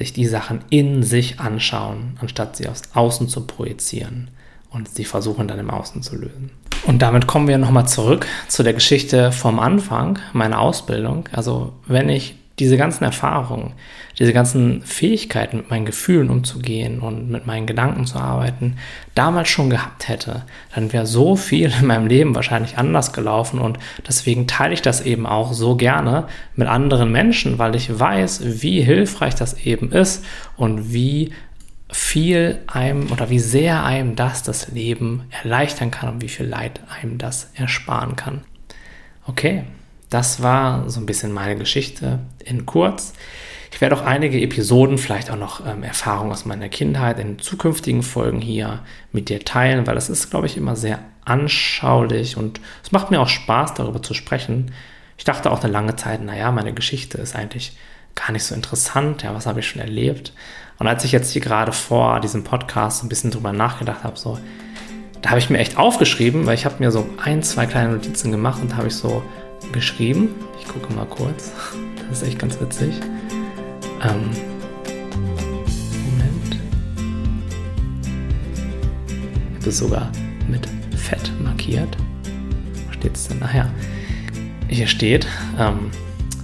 sich 0.00 0.14
die 0.14 0.24
Sachen 0.24 0.60
in 0.70 1.02
sich 1.02 1.40
anschauen, 1.40 2.16
anstatt 2.22 2.56
sie 2.56 2.66
aus 2.68 2.82
außen 2.94 3.28
zu 3.28 3.46
projizieren 3.46 4.30
und 4.70 4.88
sie 4.88 5.04
versuchen 5.04 5.46
dann 5.46 5.58
im 5.58 5.68
Außen 5.68 6.02
zu 6.02 6.16
lösen. 6.16 6.50
Und 6.86 7.02
damit 7.02 7.26
kommen 7.26 7.48
wir 7.48 7.58
nochmal 7.58 7.86
zurück 7.86 8.26
zu 8.48 8.62
der 8.62 8.72
Geschichte 8.72 9.30
vom 9.30 9.60
Anfang 9.60 10.18
meiner 10.32 10.58
Ausbildung. 10.58 11.28
Also 11.32 11.74
wenn 11.86 12.08
ich 12.08 12.36
diese 12.60 12.76
ganzen 12.76 13.04
Erfahrungen, 13.04 13.72
diese 14.18 14.32
ganzen 14.32 14.82
Fähigkeiten, 14.82 15.56
mit 15.56 15.70
meinen 15.70 15.86
Gefühlen 15.86 16.30
umzugehen 16.30 17.00
und 17.00 17.30
mit 17.30 17.46
meinen 17.46 17.66
Gedanken 17.66 18.06
zu 18.06 18.18
arbeiten, 18.18 18.76
damals 19.14 19.48
schon 19.48 19.70
gehabt 19.70 20.08
hätte, 20.08 20.42
dann 20.74 20.92
wäre 20.92 21.06
so 21.06 21.36
viel 21.36 21.72
in 21.80 21.86
meinem 21.86 22.06
Leben 22.06 22.34
wahrscheinlich 22.34 22.78
anders 22.78 23.12
gelaufen 23.12 23.58
und 23.58 23.78
deswegen 24.06 24.46
teile 24.46 24.74
ich 24.74 24.82
das 24.82 25.00
eben 25.00 25.26
auch 25.26 25.52
so 25.52 25.74
gerne 25.74 26.28
mit 26.54 26.68
anderen 26.68 27.10
Menschen, 27.10 27.58
weil 27.58 27.74
ich 27.74 27.98
weiß, 27.98 28.62
wie 28.62 28.82
hilfreich 28.82 29.34
das 29.34 29.54
eben 29.64 29.90
ist 29.90 30.24
und 30.56 30.92
wie 30.92 31.32
viel 31.92 32.60
einem 32.66 33.10
oder 33.10 33.30
wie 33.30 33.40
sehr 33.40 33.84
einem 33.84 34.14
das 34.14 34.42
das 34.42 34.68
Leben 34.68 35.24
erleichtern 35.30 35.90
kann 35.90 36.10
und 36.10 36.22
wie 36.22 36.28
viel 36.28 36.46
Leid 36.46 36.80
einem 37.00 37.18
das 37.18 37.50
ersparen 37.54 38.16
kann. 38.16 38.42
Okay, 39.26 39.64
das 40.10 40.42
war 40.42 40.90
so 40.90 41.00
ein 41.00 41.06
bisschen 41.06 41.32
meine 41.32 41.56
Geschichte 41.56 42.18
in 42.44 42.66
kurz. 42.66 43.14
Ich 43.72 43.80
werde 43.80 43.96
auch 43.96 44.04
einige 44.04 44.40
Episoden, 44.40 44.98
vielleicht 44.98 45.30
auch 45.30 45.36
noch 45.36 45.64
ähm, 45.64 45.84
Erfahrungen 45.84 46.32
aus 46.32 46.44
meiner 46.44 46.68
Kindheit 46.68 47.20
in 47.20 47.38
zukünftigen 47.38 48.02
Folgen 48.02 48.40
hier 48.40 48.80
mit 49.12 49.28
dir 49.28 49.44
teilen, 49.44 49.86
weil 49.86 49.94
das 49.94 50.10
ist, 50.10 50.30
glaube 50.30 50.46
ich, 50.46 50.56
immer 50.56 50.74
sehr 50.74 50.98
anschaulich 51.24 52.36
und 52.36 52.60
es 52.82 52.90
macht 52.90 53.10
mir 53.10 53.20
auch 53.20 53.28
Spaß, 53.28 53.74
darüber 53.74 54.02
zu 54.02 54.12
sprechen. 54.12 54.72
Ich 55.16 55.24
dachte 55.24 55.50
auch 55.50 55.62
eine 55.62 55.72
lange 55.72 55.94
Zeit, 55.94 56.22
naja, 56.22 56.50
meine 56.50 56.74
Geschichte 56.74 57.18
ist 57.18 57.36
eigentlich 57.36 57.76
gar 58.16 58.32
nicht 58.32 58.42
so 58.42 58.54
interessant, 58.54 59.22
ja, 59.22 59.32
was 59.34 59.46
habe 59.46 59.60
ich 59.60 59.68
schon 59.68 59.80
erlebt? 59.80 60.32
Und 60.78 60.88
als 60.88 61.04
ich 61.04 61.12
jetzt 61.12 61.30
hier 61.30 61.42
gerade 61.42 61.72
vor 61.72 62.20
diesem 62.20 62.42
Podcast 62.42 63.04
ein 63.04 63.08
bisschen 63.08 63.30
drüber 63.30 63.52
nachgedacht 63.52 64.02
habe, 64.02 64.18
so, 64.18 64.38
da 65.22 65.30
habe 65.30 65.38
ich 65.38 65.50
mir 65.50 65.58
echt 65.58 65.76
aufgeschrieben, 65.76 66.46
weil 66.46 66.54
ich 66.54 66.64
habe 66.64 66.76
mir 66.78 66.90
so 66.90 67.06
ein, 67.22 67.42
zwei 67.42 67.66
kleine 67.66 67.92
Notizen 67.92 68.32
gemacht 68.32 68.60
und 68.62 68.76
habe 68.76 68.88
ich 68.88 68.96
so 68.96 69.22
geschrieben. 69.72 70.34
Ich 70.60 70.66
gucke 70.66 70.92
mal 70.92 71.06
kurz. 71.06 71.52
Das 72.08 72.22
ist 72.22 72.28
echt 72.28 72.38
ganz 72.38 72.60
witzig. 72.60 72.94
Ähm, 74.02 74.30
Moment. 76.04 76.56
Ich 79.50 79.56
habe 79.60 79.68
es 79.68 79.78
sogar 79.78 80.12
mit 80.48 80.68
Fett 80.96 81.32
markiert. 81.42 81.96
Wo 82.86 82.92
steht 82.92 83.16
es 83.16 83.28
denn? 83.28 83.38
Ach 83.42 83.54
ja. 83.54 83.70
Hier 84.68 84.86
steht 84.86 85.26
ähm, 85.58 85.90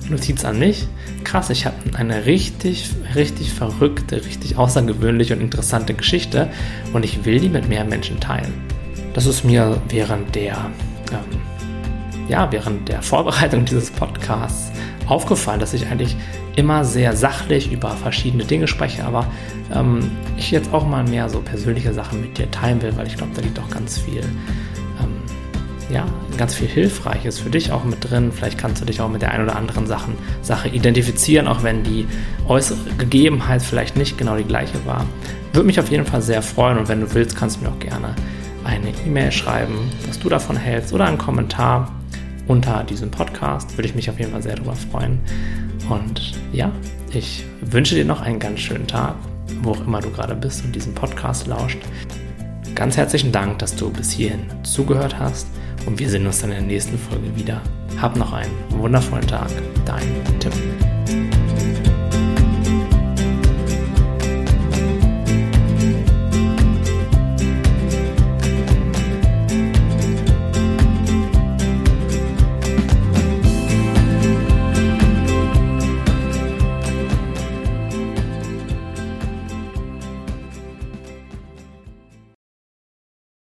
Notiz 0.09 0.45
an 0.45 0.59
mich. 0.59 0.87
Krass, 1.25 1.51
ich 1.51 1.67
habe 1.67 1.77
eine 1.95 2.27
richtig, 2.27 2.91
richtig 3.15 3.53
verrückte, 3.53 4.25
richtig 4.25 4.57
außergewöhnliche 4.57 5.35
und 5.35 5.41
interessante 5.41 5.95
Geschichte 5.95 6.49
und 6.93 7.05
ich 7.05 7.25
will 7.25 7.41
die 7.41 7.49
mit 7.49 7.69
mehr 7.69 7.85
Menschen 7.85 8.21
teilen. 8.21 8.53
Das 9.15 9.27
ist 9.27 9.45
mir 9.45 9.81
während 9.89 10.35
der 10.35 10.71
ähm, 11.11 11.41
ja, 12.29 12.51
während 12.51 12.89
der 12.89 13.03
Vorbereitung 13.03 13.65
dieses 13.65 13.91
Podcasts 13.91 14.73
aufgefallen, 15.07 15.61
dass 15.61 15.73
ich 15.73 15.87
eigentlich 15.87 16.17
immer 16.57 16.85
sehr 16.85 17.15
sachlich 17.15 17.71
über 17.71 17.91
verschiedene 17.91 18.45
Dinge 18.45 18.67
spreche, 18.67 19.05
aber 19.05 19.27
ähm, 19.73 20.11
ich 20.37 20.51
jetzt 20.51 20.73
auch 20.73 20.87
mal 20.87 21.05
mehr 21.05 21.29
so 21.29 21.41
persönliche 21.41 21.93
Sachen 21.93 22.21
mit 22.21 22.39
dir 22.39 22.51
teilen 22.51 22.83
will, 22.83 22.97
weil 22.97 23.07
ich 23.07 23.17
glaube, 23.17 23.33
da 23.35 23.43
liegt 23.43 23.59
auch 23.59 23.69
ganz 23.71 23.99
viel, 23.99 24.21
ähm, 24.21 25.23
ja, 25.91 26.05
ganz 26.37 26.55
viel 26.55 26.67
Hilfreiches 26.67 27.39
für 27.39 27.51
dich 27.51 27.73
auch 27.73 27.85
mit 27.85 28.11
drin. 28.11 28.33
Vielleicht 28.33 28.59
kannst 28.59 28.81
du 28.81 28.87
dich 28.87 29.01
auch 29.01 29.09
mit 29.09 29.23
der 29.23 29.33
einen 29.33 29.45
oder 29.45 29.57
anderen 29.57 29.87
Sachen, 29.87 30.15
Sache 30.43 30.69
identifizieren, 30.69 31.47
auch 31.47 31.63
wenn 31.63 31.85
die 31.85 32.07
äußere 32.49 32.79
Gegebenheit 32.99 33.63
vielleicht 33.63 33.97
nicht 33.97 34.19
genau 34.19 34.37
die 34.37 34.45
gleiche 34.45 34.85
war. 34.87 35.07
Würde 35.53 35.67
mich 35.67 35.79
auf 35.79 35.91
jeden 35.91 36.07
Fall 36.07 36.23
sehr 36.23 36.43
freuen 36.43 36.79
und 36.79 36.89
wenn 36.89 37.01
du 37.01 37.15
willst, 37.15 37.37
kannst 37.37 37.59
du 37.59 37.65
mir 37.65 37.71
auch 37.71 37.79
gerne 37.79 38.15
eine 38.65 38.91
E-Mail 39.07 39.31
schreiben, 39.31 39.79
was 40.09 40.19
du 40.19 40.29
davon 40.29 40.57
hältst 40.57 40.93
oder 40.93 41.05
einen 41.05 41.19
Kommentar 41.19 41.93
unter 42.47 42.85
diesem 42.85 43.11
Podcast. 43.11 43.77
Würde 43.77 43.89
ich 43.89 43.95
mich 43.95 44.11
auf 44.11 44.19
jeden 44.19 44.33
Fall 44.33 44.43
sehr 44.43 44.57
darüber 44.57 44.77
freuen. 44.77 45.21
Und 45.89 46.33
ja, 46.53 46.73
ich 47.13 47.45
wünsche 47.61 47.95
dir 47.95 48.05
noch 48.05 48.21
einen 48.21 48.39
ganz 48.39 48.61
schönen 48.61 48.87
Tag 48.87 49.15
wo 49.63 49.73
auch 49.73 49.87
immer 49.87 50.01
du 50.01 50.11
gerade 50.11 50.35
bist 50.35 50.65
und 50.65 50.75
diesen 50.75 50.95
Podcast 50.95 51.47
lauscht. 51.47 51.79
Ganz 52.75 52.97
herzlichen 52.97 53.33
Dank, 53.33 53.59
dass 53.59 53.75
du 53.75 53.91
bis 53.91 54.11
hierhin 54.11 54.47
zugehört 54.63 55.19
hast 55.19 55.47
und 55.87 55.99
wir 55.99 56.09
sehen 56.09 56.27
uns 56.27 56.41
dann 56.41 56.51
in 56.51 56.59
der 56.59 56.67
nächsten 56.67 56.99
Folge 56.99 57.35
wieder. 57.37 57.61
Hab 58.01 58.17
noch 58.17 58.33
einen 58.33 58.53
wundervollen 58.71 59.27
Tag. 59.27 59.51
Dein 59.85 60.07
Tim. 60.41 60.96